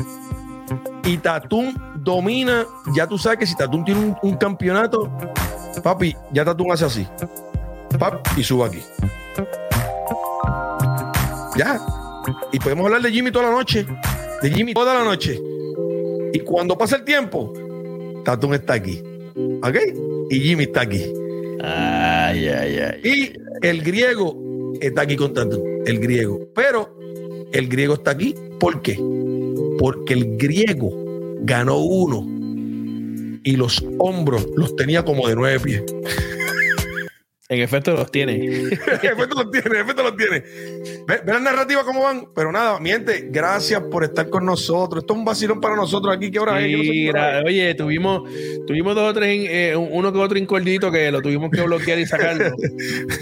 y 1.04 1.16
Tatum 1.18 1.74
domina, 1.96 2.64
ya 2.94 3.06
tú 3.08 3.18
sabes 3.18 3.38
que 3.40 3.46
si 3.46 3.56
Tatum 3.56 3.84
tiene 3.84 4.00
un, 4.00 4.16
un 4.22 4.36
campeonato, 4.36 5.10
papi, 5.82 6.14
ya 6.32 6.44
Tatum 6.44 6.70
hace 6.72 6.84
así. 6.84 7.06
Pap, 7.98 8.26
y 8.36 8.42
sube 8.44 8.64
aquí. 8.66 8.78
Ya. 11.56 11.80
Y 12.52 12.58
podemos 12.58 12.86
hablar 12.86 13.02
de 13.02 13.10
Jimmy 13.10 13.30
toda 13.30 13.46
la 13.46 13.52
noche. 13.56 13.86
De 14.42 14.50
Jimmy 14.50 14.74
toda 14.74 14.94
la 14.94 15.04
noche. 15.04 15.38
Y 16.32 16.38
cuando 16.40 16.76
pasa 16.78 16.96
el 16.96 17.04
tiempo, 17.04 17.52
Tatum 18.24 18.54
está 18.54 18.74
aquí. 18.74 19.02
¿Ok? 19.62 19.76
Y 20.30 20.40
Jimmy 20.40 20.64
está 20.64 20.82
aquí. 20.82 21.04
Ay, 21.62 22.48
ay, 22.48 22.78
ay. 22.78 23.00
Y 23.04 23.32
el 23.66 23.82
griego 23.82 24.36
está 24.80 25.02
aquí 25.02 25.16
con 25.16 25.34
Tatum, 25.34 25.62
el 25.86 25.98
griego. 25.98 26.48
Pero 26.54 26.96
el 27.52 27.68
griego 27.68 27.94
está 27.94 28.12
aquí, 28.12 28.34
¿por 28.58 28.82
qué? 28.82 28.98
Porque 29.78 30.14
el 30.14 30.36
griego 30.36 30.92
ganó 31.42 31.78
uno 31.78 32.26
y 33.44 33.56
los 33.56 33.84
hombros 33.98 34.46
los 34.56 34.76
tenía 34.76 35.04
como 35.04 35.28
de 35.28 35.34
nueve 35.34 35.60
pies. 35.60 35.82
En 37.52 37.60
efecto 37.60 37.92
los 37.92 38.10
tiene. 38.10 38.34
efecto 39.02 39.42
los 39.42 39.50
tiene, 39.50 39.80
efecto 39.80 40.02
los 40.02 40.16
tiene. 40.16 40.40
Ve, 41.06 41.20
ve 41.24 41.32
las 41.32 41.42
narrativas 41.42 41.84
cómo 41.84 42.02
van. 42.02 42.26
Pero 42.34 42.50
nada, 42.52 42.78
miente, 42.80 43.28
gracias 43.30 43.80
por 43.90 44.04
estar 44.04 44.28
con 44.30 44.44
nosotros. 44.46 45.02
Esto 45.02 45.12
es 45.14 45.18
un 45.18 45.24
vacilón 45.24 45.60
para 45.60 45.76
nosotros 45.76 46.14
aquí. 46.16 46.30
¿Qué 46.30 46.38
hora 46.38 46.60
es? 46.60 46.70
Yo 46.70 46.78
no 46.78 46.82
sé 46.84 47.42
oye, 47.46 47.74
tuvimos, 47.74 48.22
tuvimos 48.66 48.94
dos 48.94 49.10
o 49.10 49.14
tres, 49.14 49.46
eh, 49.50 49.76
uno 49.76 50.12
que 50.12 50.18
otro 50.18 50.38
incordito 50.38 50.90
que 50.90 51.10
lo 51.10 51.20
tuvimos 51.20 51.50
que 51.50 51.62
bloquear 51.62 51.98
y 51.98 52.06
sacarlo. 52.06 52.50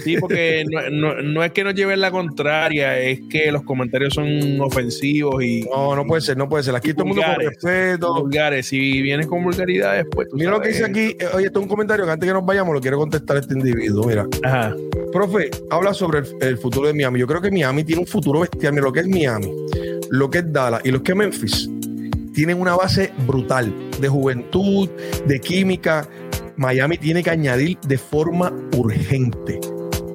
Sí, 0.04 0.16
porque 0.18 0.64
no, 0.70 0.90
no- 0.90 1.22
no 1.22 1.44
es 1.44 1.52
que 1.52 1.62
nos 1.64 1.74
lleven 1.74 2.00
la 2.00 2.10
contraria, 2.10 2.98
es 2.98 3.20
que 3.30 3.50
los 3.52 3.62
comentarios 3.64 4.14
son 4.14 4.60
ofensivos 4.60 5.42
y 5.42 5.62
No, 5.62 5.94
no 5.96 6.04
puede 6.06 6.22
ser, 6.22 6.36
no 6.36 6.48
puede 6.48 6.62
ser. 6.64 6.74
Aquí 6.74 6.92
todo 6.92 7.02
el 7.04 7.08
mundo 7.08 7.22
con 7.22 7.36
respeto. 7.46 8.14
vulgares. 8.22 8.66
Si 8.66 9.02
vienes 9.02 9.26
con 9.26 9.42
vulgaridades, 9.44 10.06
pues 10.10 10.28
Mira 10.32 10.50
lo 10.52 10.60
que 10.60 10.68
dice 10.68 10.84
aquí. 10.84 11.16
eh, 11.18 11.26
Oye, 11.34 11.46
esto 11.46 11.58
es 11.60 11.62
un 11.64 11.68
comentario 11.68 12.04
que 12.06 12.10
antes 12.12 12.26
que 12.26 12.32
nos 12.32 12.44
vayamos 12.44 12.74
lo 12.74 12.80
quiero 12.80 12.98
contestar 12.98 13.36
este 13.38 13.54
individuo. 13.54 14.06
Mira. 14.06 14.19
Ajá. 14.42 14.74
Profe, 15.12 15.50
habla 15.70 15.92
sobre 15.94 16.20
el, 16.20 16.26
el 16.40 16.58
futuro 16.58 16.86
de 16.86 16.94
Miami. 16.94 17.20
Yo 17.20 17.26
creo 17.26 17.40
que 17.40 17.50
Miami 17.50 17.84
tiene 17.84 18.02
un 18.02 18.06
futuro 18.06 18.40
bestial. 18.40 18.72
Mira, 18.72 18.84
lo 18.84 18.92
que 18.92 19.00
es 19.00 19.08
Miami, 19.08 19.52
lo 20.10 20.30
que 20.30 20.38
es 20.38 20.52
Dallas 20.52 20.82
y 20.84 20.90
lo 20.90 21.02
que 21.02 21.12
es 21.12 21.18
Memphis 21.18 21.70
tienen 22.32 22.60
una 22.60 22.74
base 22.76 23.12
brutal 23.26 23.72
de 24.00 24.08
juventud, 24.08 24.88
de 25.26 25.40
química. 25.40 26.08
Miami 26.56 26.98
tiene 26.98 27.22
que 27.22 27.30
añadir 27.30 27.78
de 27.80 27.98
forma 27.98 28.52
urgente 28.76 29.60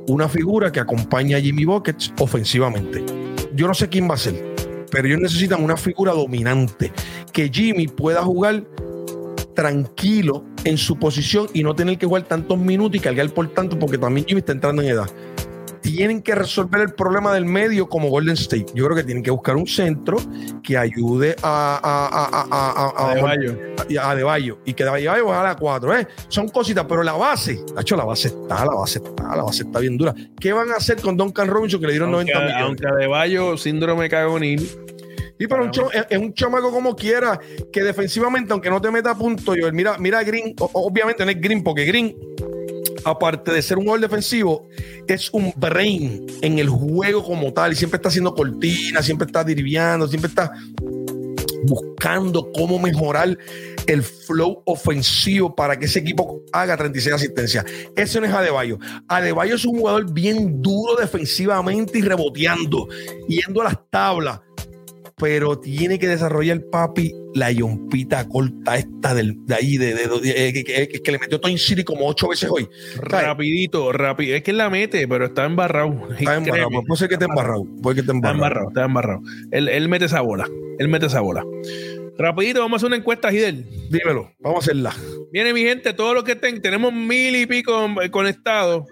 una 0.08 0.30
figura 0.30 0.72
que 0.72 0.80
acompañe 0.80 1.36
a 1.36 1.42
Jimmy 1.42 1.66
Buckets 1.66 2.14
ofensivamente. 2.20 3.04
Yo 3.54 3.68
no 3.68 3.74
sé 3.74 3.90
quién 3.90 4.10
va 4.10 4.16
a 4.16 4.18
ser, 4.18 4.56
pero 4.92 5.08
ellos 5.08 5.20
necesitan 5.20 5.64
una 5.64 5.78
figura 5.78 6.14
dominante 6.14 6.92
que 7.32 7.50
Jimmy 7.50 7.88
pueda 7.88 8.24
jugar 8.24 8.64
tranquilo 9.56 10.44
en 10.64 10.78
su 10.78 10.98
posición 11.00 11.48
y 11.54 11.64
no 11.64 11.74
tener 11.74 11.98
que 11.98 12.06
jugar 12.06 12.24
tantos 12.24 12.58
minutos 12.60 12.98
y 12.98 13.00
cargar 13.00 13.28
por 13.30 13.48
tanto, 13.54 13.80
porque 13.80 13.98
también 13.98 14.28
Jimmy 14.28 14.40
está 14.40 14.52
entrando 14.52 14.82
en 14.82 14.90
edad. 14.90 15.10
Tienen 15.82 16.24
que 16.24 16.34
resolver 16.34 16.82
el 16.82 16.94
problema 16.94 17.32
del 17.32 17.46
medio 17.46 17.88
como 17.88 18.10
Golden 18.10 18.34
State. 18.34 18.66
Yo 18.74 18.86
creo 18.86 18.98
que 18.98 19.04
tienen 19.04 19.24
que 19.24 19.30
buscar 19.30 19.56
un 19.56 19.68
centro 19.68 20.18
que 20.64 20.76
ayude 20.80 21.36
a, 21.44 21.80
a, 21.82 22.08
a, 22.08 22.26
a, 22.26 22.72
a, 22.72 23.12
a- 23.12 23.12
Adebayo. 24.12 24.58
y 24.66 24.74
que 24.74 24.84
Adebayo 24.84 25.26
bajar 25.28 25.46
a 25.46 25.50
la 25.50 25.56
4. 25.56 25.96
¿eh? 25.98 26.08
Son 26.28 26.50
cositas, 26.50 26.86
pero 26.90 27.04
la 27.04 27.14
base, 27.14 27.64
hecho 27.80 27.96
la 27.96 28.04
base 28.04 28.30
está, 28.30 28.66
la 28.66 28.74
base 28.74 28.98
está, 28.98 29.36
la 29.36 29.44
base 29.44 29.62
está 29.62 29.78
bien 29.80 29.96
dura. 29.96 30.16
¿Qué 30.40 30.54
van 30.54 30.72
a 30.72 30.78
hacer 30.78 31.00
con 31.00 31.16
Duncan 31.18 31.48
Robinson 31.48 31.80
que 31.80 31.86
le 31.86 31.94
dieron 31.94 32.14
Aunque, 32.14 32.34
90 32.34 32.40
millones? 32.56 32.66
aunque 32.66 32.88
Adebayo, 32.88 33.56
síndrome 33.56 34.10
cagonil. 34.10 34.68
Sí, 35.38 35.48
pero 35.48 35.64
un 35.66 35.72
chamo- 35.72 35.92
es, 36.10 36.18
un 36.18 36.34
chamaco 36.34 36.72
como 36.72 36.96
quiera, 36.96 37.40
que 37.72 37.84
defensivamente, 37.84 38.54
aunque 38.54 38.70
no 38.70 38.80
te 38.80 38.90
meta 38.90 39.12
a 39.12 39.18
punto, 39.18 39.54
yo, 39.56 39.72
mira, 39.74 39.98
mira 39.98 40.20
a 40.20 40.24
Green, 40.24 40.54
obviamente 40.58 41.26
no 41.26 41.32
es 41.32 41.42
Green, 41.42 41.62
porque 41.62 41.84
Green, 41.86 42.16
aparte 43.04 43.52
de 43.52 43.62
ser 43.62 43.78
un 43.78 43.86
gol 43.86 44.00
defensivo, 44.00 44.68
es 45.08 45.30
un 45.34 45.52
brain 45.58 46.26
en 46.42 46.58
el 46.60 46.70
juego 46.70 47.22
como 47.24 47.52
tal, 47.54 47.74
y 47.74 47.76
siempre 47.76 47.98
está 47.98 48.08
haciendo 48.10 48.34
cortinas, 48.34 49.06
siempre 49.06 49.26
está 49.26 49.44
dirviando, 49.44 50.08
siempre 50.08 50.30
está 50.30 50.52
buscando 51.64 52.52
cómo 52.54 52.80
mejorar 52.80 53.38
el 53.88 54.04
flow 54.04 54.62
ofensivo 54.66 55.56
para 55.56 55.78
que 55.78 55.86
ese 55.86 56.00
equipo 56.00 56.42
haga 56.52 56.78
36 56.78 57.14
asistencias. 57.16 57.66
Eso 57.96 58.20
no 58.20 58.28
es 58.28 58.34
Adebayo. 58.34 58.78
Adebayo 59.08 59.56
es 59.56 59.66
un 59.66 59.80
jugador 59.80 60.12
bien 60.12 60.62
duro 60.62 60.96
defensivamente 60.96 62.00
y 62.00 62.02
reboteando, 62.02 62.88
yendo 63.28 63.62
a 63.62 63.66
las 63.66 63.78
tablas 63.90 64.40
pero 65.18 65.58
tiene 65.60 65.98
que 65.98 66.08
desarrollar 66.08 66.62
papi 66.72 67.14
la 67.34 67.52
yompita 67.52 68.28
corta 68.28 68.78
esta 68.78 69.14
del, 69.14 69.36
de 69.46 69.56
ahí, 69.56 69.78
de, 69.78 69.94
de- 69.94 70.08
de- 70.22 70.48
eh, 70.50 70.54
que, 70.54 70.64
que- 70.64 71.02
que 71.02 71.12
le 71.12 71.20
metió 71.20 71.40
Toy 71.40 71.58
City 71.58 71.84
como 71.84 72.06
ocho 72.08 72.28
veces 72.30 72.50
hoy. 72.52 72.68
Rapidito, 72.98 73.92
rápido. 73.92 74.36
Es 74.36 74.44
que 74.44 74.52
él 74.52 74.58
la 74.58 74.70
mete, 74.70 75.08
pero 75.08 75.26
está 75.26 75.46
embarrado. 75.46 76.10
Está 76.18 76.36
embarrado, 76.36 76.70
pues 76.70 76.86
puede 76.88 77.00
ser 77.00 77.08
que 77.10 77.16
esté 77.16 77.26
embarrado. 77.26 77.66
Puede 77.82 77.96
que 77.96 78.02
esté 78.02 78.12
Está 78.14 78.30
embarrado. 78.32 78.36
embarrado, 78.36 78.68
está 78.70 78.86
embarrado. 78.86 79.22
Él, 79.52 79.70
él 79.70 79.90
mete 79.90 80.06
esa 80.06 80.22
bola. 80.22 80.48
Él 80.80 80.88
mete 80.90 81.06
esa 81.06 81.22
bola. 81.22 81.46
Rapidito, 82.18 82.60
vamos 82.62 82.74
a 82.74 82.78
hacer 82.78 82.88
una 82.88 82.96
encuesta, 82.98 83.30
Gidel. 83.32 83.66
Dímelo, 83.90 84.32
vamos 84.40 84.58
a 84.58 84.64
hacerla. 84.64 84.94
Viene 85.32 85.54
mi 85.54 85.62
gente, 85.64 85.94
todos 85.94 86.14
los 86.14 86.24
que 86.24 86.34
estén, 86.34 86.62
tenemos 86.62 86.94
mil 86.94 87.36
y 87.36 87.46
pico 87.46 87.86
eh, 88.02 88.10
conectados. 88.10 88.86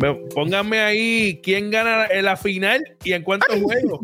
Me- 0.00 0.14
Pónganme 0.34 0.78
ahí 0.80 1.40
quién 1.42 1.70
gana 1.70 2.06
en 2.10 2.24
la 2.24 2.36
final 2.36 2.84
y 3.04 3.12
en 3.12 3.22
cuántos 3.22 3.60
juegos. 3.60 4.00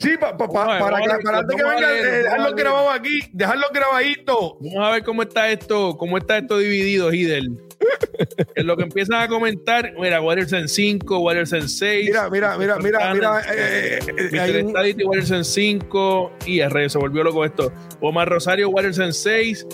Sí, 0.00 0.10
pa- 0.20 0.36
pa- 0.36 0.48
pa- 0.48 0.64
Vamos 0.66 0.68
a 0.68 0.72
ver, 0.72 0.80
para, 0.82 0.96
ver, 1.16 1.22
para 1.24 1.46
que 1.46 1.62
venga, 1.62 1.98
eh, 1.98 2.22
dejarlo 2.24 2.54
grabado 2.54 2.90
aquí, 2.90 3.20
dejarlo 3.32 3.66
grabadito. 3.72 4.58
Vamos 4.60 4.88
a 4.88 4.90
ver 4.92 5.02
cómo 5.04 5.22
está 5.22 5.48
esto, 5.50 5.96
cómo 5.96 6.18
está 6.18 6.38
esto 6.38 6.58
dividido, 6.58 7.12
Hidel. 7.12 7.50
en 8.56 8.66
lo 8.66 8.76
que 8.76 8.82
empiezan 8.82 9.22
a 9.22 9.28
comentar, 9.28 9.94
mira, 10.00 10.20
Warriors 10.20 10.52
en 10.52 10.68
5, 10.68 11.20
Warriors 11.20 11.52
en 11.52 11.68
6. 11.68 12.06
Mira, 12.06 12.28
mira, 12.28 12.58
mira, 12.58 12.76
mira, 12.78 13.14
mira. 13.14 13.40
eh, 13.54 13.98
eh, 14.08 14.28
eh, 14.32 14.40
hay 14.40 14.52
Mr. 14.52 14.64
un- 14.64 14.70
Stadity, 14.70 15.04
Warriors 15.04 15.30
en 15.30 15.44
5 15.44 16.32
y 16.46 16.60
rey 16.62 16.90
se 16.90 16.98
volvió 16.98 17.22
loco 17.22 17.44
esto. 17.44 17.72
Omar 18.00 18.28
Rosario, 18.28 18.68
Warriors 18.70 18.98
en 18.98 19.12
6. 19.12 19.64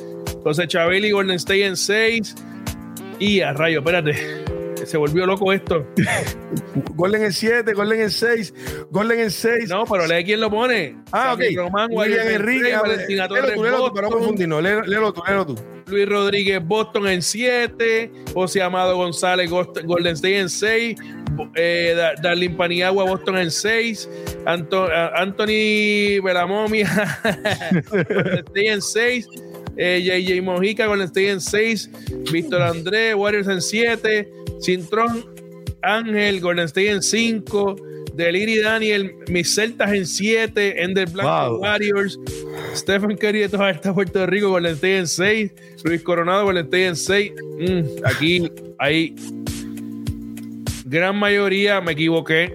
José 0.43 0.67
Chabeli, 0.69 1.11
Golden 1.11 1.37
State 1.37 1.65
en 1.65 1.77
6. 1.79 2.35
Y 3.19 3.41
a 3.41 3.55
rayo, 3.55 3.79
espérate. 3.79 4.44
Se 4.87 4.97
volvió 4.97 5.27
loco 5.27 5.53
esto. 5.53 5.87
Golden 6.95 7.25
en 7.25 7.33
7, 7.33 7.73
Golden 7.73 8.01
en 8.03 8.11
6, 8.11 8.55
Golden 8.91 9.21
en 9.21 9.31
6. 9.31 9.69
No, 9.69 9.85
pero 9.85 10.07
lee 10.07 10.25
quién 10.25 10.41
lo 10.41 10.51
pone. 10.51 10.97
Ah, 11.13 11.35
ok. 11.35 11.43
Román, 11.57 11.89
William 11.93 12.27
Enrique. 12.29 12.65
seis, 12.65 12.81
Valentina 12.81 13.29
Léelo 13.29 13.35
Torres, 13.41 13.55
tú, 13.57 13.63
léelo 13.65 13.77
tú, 13.77 13.95
para 13.95 14.03
no 14.03 14.09
Boston, 14.09 14.19
confundirnos. 14.21 14.63
Léelo 14.63 14.83
léelo 14.83 15.13
tú, 15.13 15.23
léelo 15.27 15.47
tú. 15.47 15.57
Luis 15.87 16.09
Rodríguez, 16.09 16.61
Boston 16.65 17.09
en 17.09 17.23
7. 17.23 18.11
José 18.33 18.63
Amado 18.63 18.97
González, 18.97 19.51
Golden 19.51 20.15
State 20.15 20.39
en 20.39 20.49
6. 20.49 20.97
Eh, 21.57 21.95
Da- 21.97 22.15
Darlene 22.23 22.55
Paniagua, 22.57 23.05
Boston 23.05 23.39
en 23.39 23.51
6. 23.51 24.09
Anto- 24.47 24.89
Anthony 25.17 26.21
Belamomia, 26.23 26.89
Golden 27.91 28.39
State 28.47 28.67
en 28.73 28.83
6. 28.83 29.29
Eh, 29.77 30.01
JJ 30.05 30.41
Mojica, 30.43 30.87
Golden 30.87 31.07
State 31.07 31.31
en 31.31 31.41
6. 31.41 31.91
Víctor 32.33 32.63
Andrés, 32.63 33.15
Warriors 33.15 33.49
en 33.49 33.61
7. 33.61 34.31
Cintrón, 34.65 35.25
Ángel, 35.83 36.41
Golden 36.41 36.67
State 36.67 36.91
en 36.91 37.03
5. 37.03 37.77
Deliri 38.15 38.61
Daniel, 38.61 39.13
mis 39.29 39.53
Celtas 39.55 39.93
en 39.93 40.07
7. 40.07 40.83
Ender 40.85 41.11
Blanco, 41.11 41.51
Wow. 41.57 41.61
Warriors. 41.63 42.19
Stephen 42.75 43.17
Curry 43.17 43.41
de 43.41 43.49
toda 43.49 43.71
esta 43.71 43.93
Puerto 43.93 44.25
Rico, 44.27 44.51
Golden 44.51 44.75
State 44.75 44.99
en 44.99 45.07
6. 45.09 45.53
Luis 45.85 46.03
Coronado, 46.03 46.45
Golden 46.45 46.65
State 46.65 46.87
en 46.87 46.97
6. 46.97 47.33
Mm, 47.59 48.07
aquí 48.07 48.51
hay 48.79 49.15
gran 50.85 51.17
mayoría, 51.19 51.81
me 51.81 51.93
equivoqué. 51.93 52.55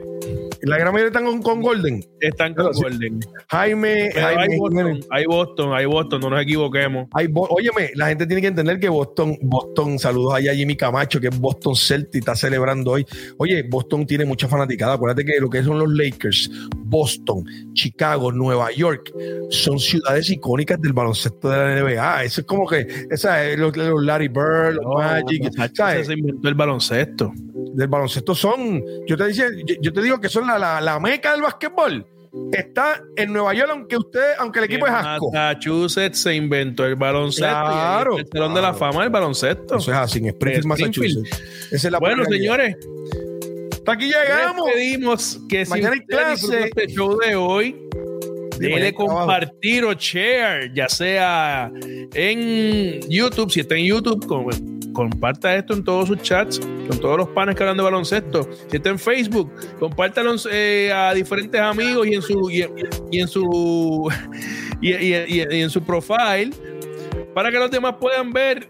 La 0.63 0.77
gran 0.77 0.93
mayoría 0.93 1.07
están 1.07 1.25
con, 1.25 1.41
con 1.41 1.61
Golden. 1.61 2.03
Están 2.19 2.53
con 2.53 2.67
Pero. 2.71 2.79
Golden. 2.89 3.19
Jaime, 3.49 4.09
hay 4.15 4.57
Boston, 4.57 4.99
hay 5.09 5.25
Boston, 5.25 5.73
hay 5.73 5.85
Boston, 5.85 6.21
no 6.21 6.29
nos 6.29 6.41
equivoquemos. 6.41 7.07
Hay 7.13 7.27
Bo- 7.27 7.47
Óyeme, 7.49 7.91
la 7.95 8.07
gente 8.07 8.25
tiene 8.27 8.41
que 8.41 8.47
entender 8.47 8.79
que 8.79 8.89
Boston, 8.89 9.37
Boston, 9.41 9.97
saludos 9.99 10.33
allá 10.35 10.51
a 10.51 10.55
Jimmy 10.55 10.75
Camacho, 10.75 11.19
que 11.19 11.27
es 11.27 11.39
Boston 11.39 11.75
Celtic, 11.75 12.19
está 12.21 12.35
celebrando 12.35 12.91
hoy. 12.91 13.05
Oye, 13.37 13.63
Boston 13.63 14.05
tiene 14.05 14.25
mucha 14.25 14.47
fanaticada. 14.47 14.93
Acuérdate 14.93 15.23
que 15.25 15.39
lo 15.39 15.49
que 15.49 15.63
son 15.63 15.79
los 15.79 15.89
Lakers, 15.91 16.49
Boston, 16.77 17.45
Chicago, 17.73 18.31
Nueva 18.31 18.71
York, 18.71 19.11
son 19.49 19.79
ciudades 19.79 20.29
icónicas 20.29 20.81
del 20.81 20.93
baloncesto 20.93 21.49
de 21.49 21.57
la 21.57 21.81
NBA. 21.81 22.23
Eso 22.25 22.41
es 22.41 22.47
como 22.47 22.67
que, 22.67 22.85
esa 23.09 23.45
es 23.45 23.57
los, 23.57 23.75
los 23.77 24.03
Larry 24.03 24.27
Bird, 24.27 24.73
los 24.75 24.83
No, 24.83 24.93
Magic, 24.95 25.43
Massachusetts 25.43 25.77
¿sabes? 25.77 26.07
se 26.07 26.13
inventó 26.13 26.49
el 26.49 26.55
baloncesto. 26.55 27.31
Del 27.73 27.87
baloncesto 27.87 28.33
son, 28.35 28.83
yo 29.07 29.15
te, 29.17 29.27
dice, 29.27 29.47
yo, 29.65 29.75
yo 29.81 29.93
te 29.93 30.01
digo 30.01 30.19
que 30.19 30.29
son 30.29 30.47
la, 30.47 30.57
la, 30.59 30.81
la 30.81 30.99
meca 30.99 31.31
del 31.33 31.41
basquetbol. 31.41 32.05
Está 32.51 33.01
en 33.15 33.33
Nueva 33.33 33.55
York, 33.55 33.69
aunque 33.71 33.97
usted, 33.97 34.33
aunque 34.37 34.59
el 34.59 34.65
equipo 34.65 34.85
es 34.85 34.93
asco. 34.93 35.31
Massachusetts 35.33 36.19
se 36.19 36.35
inventó 36.35 36.85
el 36.85 36.95
baloncesto. 36.95 37.47
Claro, 37.47 38.17
y 38.17 38.19
el 38.21 38.27
Salón 38.31 38.53
de 38.53 38.61
la. 38.61 38.73
Fama 38.75 39.01
del 39.01 39.09
baloncesto. 39.09 39.77
Eso 39.77 39.91
es 39.91 39.97
así, 39.97 40.19
en 40.19 40.27
Springfield. 40.27 40.65
Massachusetts. 40.67 41.41
Esa 41.71 41.87
es 41.87 41.91
la 41.91 41.97
bueno, 41.99 42.23
señores, 42.25 42.75
Hasta 43.71 43.91
aquí 43.93 44.05
llegamos. 44.05 44.67
les 44.67 44.75
pedimos 44.75 45.39
que 45.49 45.65
si 45.65 45.71
Mañana 45.71 45.95
clase. 46.07 46.31
disfrutó 46.33 46.57
este 46.65 46.87
show 46.87 47.17
de 47.17 47.35
hoy, 47.35 47.89
dele 48.59 48.93
compartir 48.93 49.83
o 49.85 49.93
share, 49.93 50.71
ya 50.73 50.87
sea 50.89 51.71
en 52.13 52.99
YouTube, 53.09 53.51
si 53.51 53.59
está 53.61 53.75
en 53.75 53.85
YouTube, 53.85 54.25
com- 54.27 54.47
comparta 54.93 55.55
esto 55.55 55.73
en 55.73 55.83
todos 55.83 56.07
sus 56.07 56.21
chats, 56.21 56.59
con 56.87 56.99
todos 56.99 57.17
los 57.17 57.27
panes 57.29 57.55
que 57.55 57.63
hablan 57.63 57.77
de 57.77 57.83
baloncesto. 57.83 58.47
Si 58.69 58.77
está 58.77 58.89
en 58.89 58.99
Facebook, 58.99 59.51
compártalo 59.79 60.35
eh, 60.51 60.91
a 60.93 61.13
diferentes 61.13 61.59
amigos 61.61 62.07
y 62.07 62.15
en 62.15 62.21
su 62.21 62.49
y, 62.51 62.65
y 63.11 63.19
en 63.21 63.27
su 63.27 64.11
y, 64.81 64.93
y- 64.93 65.15
y- 65.27 65.45
y 65.57 65.61
en 65.61 65.69
su 65.69 65.81
profile 65.83 66.49
para 67.33 67.51
que 67.51 67.57
los 67.59 67.69
demás 67.71 67.95
puedan 67.99 68.31
ver 68.33 68.67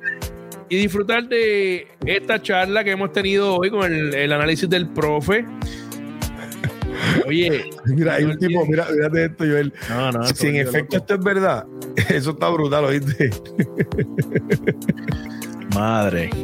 y 0.72 0.76
disfrutar 0.76 1.28
de 1.28 1.88
esta 2.06 2.40
charla 2.40 2.84
que 2.84 2.92
hemos 2.92 3.12
tenido 3.12 3.56
hoy 3.56 3.72
con 3.72 3.92
el, 3.92 4.14
el 4.14 4.32
análisis 4.32 4.70
del 4.70 4.88
profe. 4.90 5.44
Oye, 7.30 7.70
Mira, 7.86 8.16
hay 8.16 8.24
un 8.26 8.38
tipo, 8.38 8.66
mira, 8.66 8.88
mírate 8.92 9.26
esto, 9.26 9.46
Joel. 9.46 9.74
no, 9.90 10.12
no, 10.12 10.28
Si 10.28 10.48
en 10.48 10.56
efecto 10.58 10.98
loco. 10.98 11.06
esto 11.06 11.14
es 11.16 11.24
verdad, 11.24 11.66
eso 12.10 12.32
está 12.32 12.50
brutal, 12.50 12.86
¿oíste? 12.86 13.30
madre. 15.76 16.30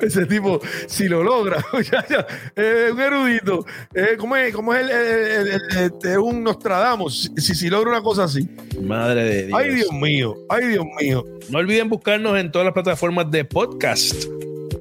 Ese 0.00 0.26
tipo, 0.26 0.60
si 0.86 1.08
lo 1.08 1.24
logra, 1.24 1.64
ya, 1.90 2.06
ya, 2.08 2.26
eh, 2.54 2.90
un 2.92 3.00
erudito, 3.00 3.66
eh, 3.92 4.16
¿cómo 4.16 4.36
es, 4.36 4.54
cómo 4.54 4.72
es 4.72 4.82
el, 4.84 4.90
el- 4.90 4.98
el- 4.98 5.48
el- 5.48 5.84
este, 5.86 6.16
un 6.18 6.44
Nostradamus? 6.44 7.32
Si, 7.36 7.54
si 7.56 7.68
logra 7.68 7.90
una 7.90 8.00
cosa 8.02 8.24
así. 8.24 8.48
Madre 8.80 9.24
de 9.24 9.46
Dios. 9.48 9.58
Ay, 9.60 9.74
Dios 9.74 9.92
mío, 9.92 10.34
ay, 10.48 10.68
Dios 10.68 10.84
mío. 11.00 11.24
No 11.50 11.58
olviden 11.58 11.88
buscarnos 11.88 12.38
en 12.38 12.52
todas 12.52 12.66
las 12.66 12.74
plataformas 12.74 13.28
de 13.32 13.44
podcast. 13.44 14.14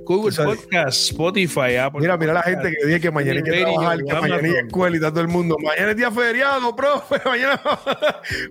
Google. 0.07 0.35
Podcast, 0.35 1.11
Spotify, 1.11 1.75
Apple 1.75 1.99
Mira, 2.01 2.17
mira 2.17 2.33
la 2.33 2.43
gente 2.43 2.71
que 2.71 2.87
dije 2.87 3.01
que 3.01 3.11
mañana 3.11 3.39
hay 3.39 3.43
que 3.43 3.61
trabajar, 3.61 3.97
que 3.97 4.13
mañana 4.13 4.47
hay 4.47 4.65
escuela 4.65 4.97
y 4.97 4.99
todo 4.99 5.21
el 5.21 5.27
mundo. 5.27 5.57
Mañana 5.61 5.91
es 5.91 5.97
día 5.97 6.11
feriado, 6.11 6.75
profe. 6.75 7.15
Mañana, 7.25 7.61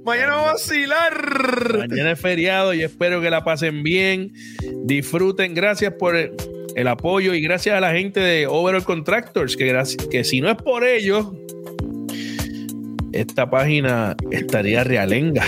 mañana 0.05 0.33
vamos 0.33 0.49
a 0.49 0.53
vacilar. 0.53 1.79
Mañana 1.89 2.13
es 2.13 2.21
feriado 2.21 2.75
y 2.75 2.83
espero 2.83 3.21
que 3.21 3.31
la 3.31 3.43
pasen 3.43 3.83
bien. 3.83 4.33
Disfruten. 4.85 5.55
Gracias 5.55 5.95
por 5.95 6.15
el, 6.15 6.33
el 6.77 6.89
apoyo 6.89 7.33
y 7.33 7.41
gracias 7.41 7.75
a 7.75 7.81
la 7.81 7.93
gente 7.93 8.21
de 8.21 8.47
Overall 8.47 8.85
Contractors, 8.85 9.57
que, 9.57 9.67
gracias, 9.67 10.07
que 10.09 10.25
si 10.25 10.43
no 10.43 10.51
es 10.51 10.57
por 10.57 10.85
ellos, 10.85 11.27
esta 13.13 13.49
página 13.49 14.15
estaría 14.31 14.85
realenga. 14.85 15.45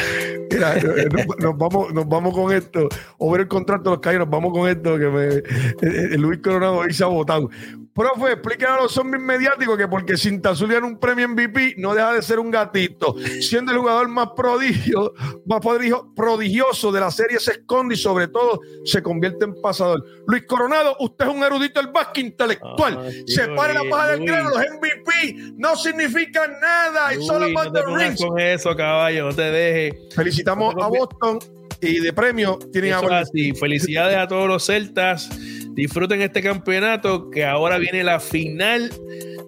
Mira, 0.50 0.76
eh, 0.78 1.08
nos, 1.10 1.38
nos 1.38 1.58
vamos, 1.58 1.92
nos 1.92 2.08
vamos 2.08 2.34
con 2.34 2.52
esto. 2.52 2.88
Over 3.18 3.42
el 3.42 3.48
contrato 3.48 3.84
de 3.84 3.90
los 3.96 4.00
callos, 4.00 4.20
nos 4.20 4.30
vamos 4.30 4.52
con 4.52 4.68
esto 4.68 4.98
que 4.98 5.06
me, 5.06 5.24
eh, 5.26 5.42
eh, 5.82 6.18
Luis 6.18 6.40
Coronado 6.40 6.78
hoy 6.78 6.92
se 6.92 7.04
ha 7.04 7.08
votado. 7.08 7.50
Profe, 7.98 8.32
explíquenle 8.34 8.74
a 8.74 8.82
los 8.82 8.92
zombies 8.92 9.20
mediáticos 9.20 9.76
que 9.76 9.88
porque 9.88 10.16
Cinta 10.16 10.50
Azul 10.50 10.70
gana 10.72 10.86
un 10.86 11.00
premio 11.00 11.28
MVP 11.28 11.74
no 11.78 11.94
deja 11.94 12.12
de 12.12 12.22
ser 12.22 12.38
un 12.38 12.48
gatito. 12.48 13.16
Siendo 13.40 13.72
el 13.72 13.78
jugador 13.78 14.06
más 14.06 14.28
prodigio, 14.36 15.12
más 15.46 15.60
prodigio- 15.60 16.14
prodigioso 16.14 16.92
de 16.92 17.00
la 17.00 17.10
serie 17.10 17.40
se 17.40 17.50
esconde 17.52 17.94
y 17.94 17.98
sobre 17.98 18.28
todo 18.28 18.60
se 18.84 19.02
convierte 19.02 19.46
en 19.46 19.60
pasador. 19.60 20.04
Luis 20.28 20.44
Coronado, 20.46 20.96
usted 21.00 21.26
es 21.26 21.34
un 21.34 21.42
erudito 21.42 21.80
del 21.82 21.90
básquet 21.90 22.24
intelectual. 22.26 22.98
Ah, 23.04 23.10
Separe 23.26 23.74
la 23.74 23.82
paja 23.90 24.08
del 24.12 24.24
grano, 24.24 24.50
los 24.50 24.58
MVP 24.60 25.52
no 25.56 25.74
significan 25.76 26.52
nada. 26.60 27.08
Uy, 27.18 27.28
about 27.28 27.66
no 27.66 27.72
te 27.72 27.82
rings. 28.04 28.20
con 28.24 28.38
eso, 28.38 28.76
caballo, 28.76 29.24
no 29.26 29.34
te 29.34 29.42
dejes. 29.42 30.14
Felicitamos 30.14 30.72
No 30.76 30.88
te 30.88 30.96
a. 30.96 31.00
Boston 31.00 31.38
y 31.80 32.00
de 32.00 32.12
premio 32.12 32.58
tienen 32.72 32.92
Eso 32.92 33.12
así. 33.12 33.52
Felicidades 33.52 34.16
a 34.16 34.26
todos 34.26 34.48
los 34.48 34.66
celtas. 34.66 35.28
Disfruten 35.74 36.20
este 36.22 36.42
campeonato 36.42 37.30
que 37.30 37.44
ahora 37.44 37.78
viene 37.78 38.02
la 38.02 38.18
final 38.20 38.90